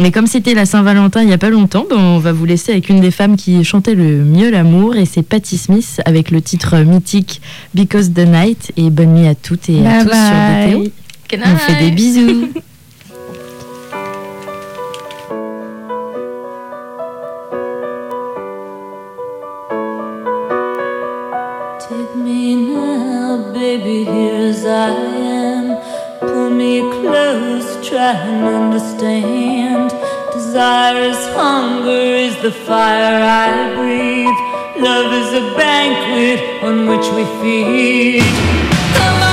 Mais 0.00 0.12
comme 0.12 0.26
c'était 0.28 0.54
la 0.54 0.64
Saint-Valentin 0.64 1.20
il 1.20 1.26
n'y 1.26 1.32
a 1.34 1.38
pas 1.38 1.50
longtemps, 1.50 1.84
ben, 1.90 1.96
on 1.98 2.18
va 2.18 2.32
vous 2.32 2.46
laisser 2.46 2.72
avec 2.72 2.88
une 2.88 3.00
des 3.00 3.10
femmes 3.10 3.36
qui 3.36 3.62
chantait 3.64 3.96
le 3.96 4.24
mieux 4.24 4.50
l'amour 4.50 4.94
et 4.96 5.04
c'est 5.04 5.22
Patti 5.22 5.58
Smith 5.58 6.00
avec 6.06 6.30
le 6.30 6.40
titre 6.40 6.78
mythique 6.78 7.42
Because 7.74 8.12
the 8.14 8.20
Night 8.26 8.72
et 8.78 8.88
bonne 8.88 9.12
nuit 9.14 9.26
à 9.26 9.34
toutes 9.34 9.68
et 9.68 9.84
à 9.84 10.04
Bye 10.04 10.04
tous 10.04 10.10
bye. 10.10 10.70
sur 10.70 10.92
DTO. 11.36 11.52
On 11.52 11.56
fait 11.56 11.84
des 11.84 11.90
bisous. 11.92 12.48
Take 21.88 22.14
me 22.16 22.54
now, 22.74 23.52
baby, 23.52 24.04
here 24.04 24.48
as 24.48 24.64
I 24.64 24.90
am. 24.90 25.76
Pull 26.20 26.50
me 26.50 26.80
close, 26.80 27.68
try 27.88 28.12
and 28.12 28.44
understand. 28.44 29.90
Desire 30.32 31.02
is 31.10 31.22
hunger, 31.34 31.90
is 32.26 32.36
the 32.42 32.52
fire 32.52 33.22
I 33.22 33.74
breathe. 33.76 34.38
Love 34.84 35.12
is 35.12 35.30
a 35.42 35.44
banquet 35.56 36.62
on 36.62 36.86
which 36.86 37.06
we 37.16 37.24
feed. 37.40 38.22
Come 38.94 39.22
on 39.22 39.29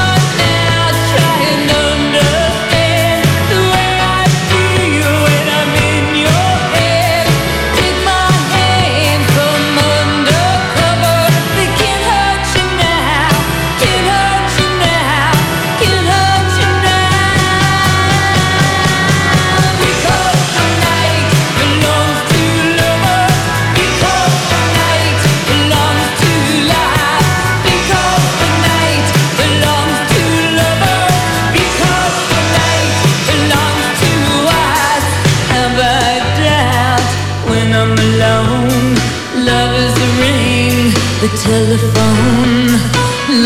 telephone. 41.47 42.67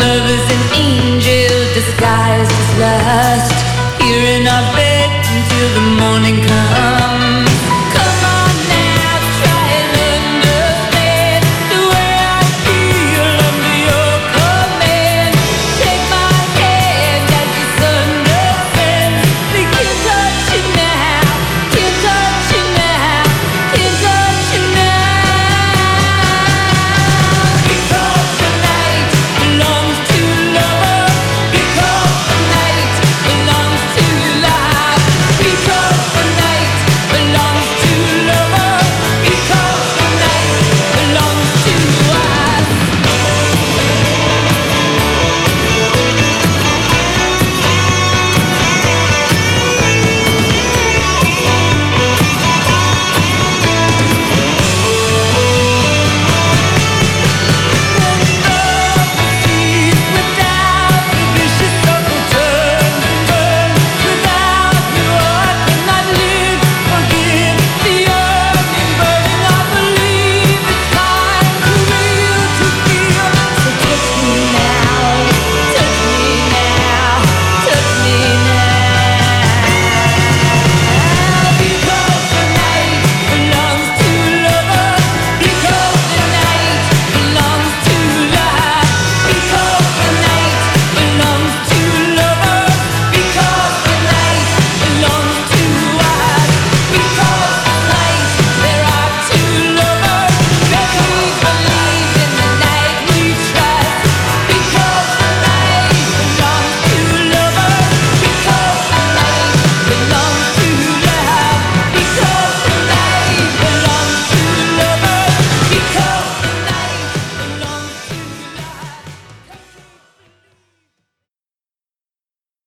Love 0.02 0.26
is 0.36 0.46
an 0.56 0.62
angel 0.74 1.58
disguised 1.78 2.50
as 2.50 2.70
lust. 2.82 3.54
Here 4.02 4.24
in 4.36 4.46
our 4.46 4.66
bed 4.74 5.10
until 5.36 5.68
the 5.76 5.86
morning 6.00 6.38
comes. 6.42 7.11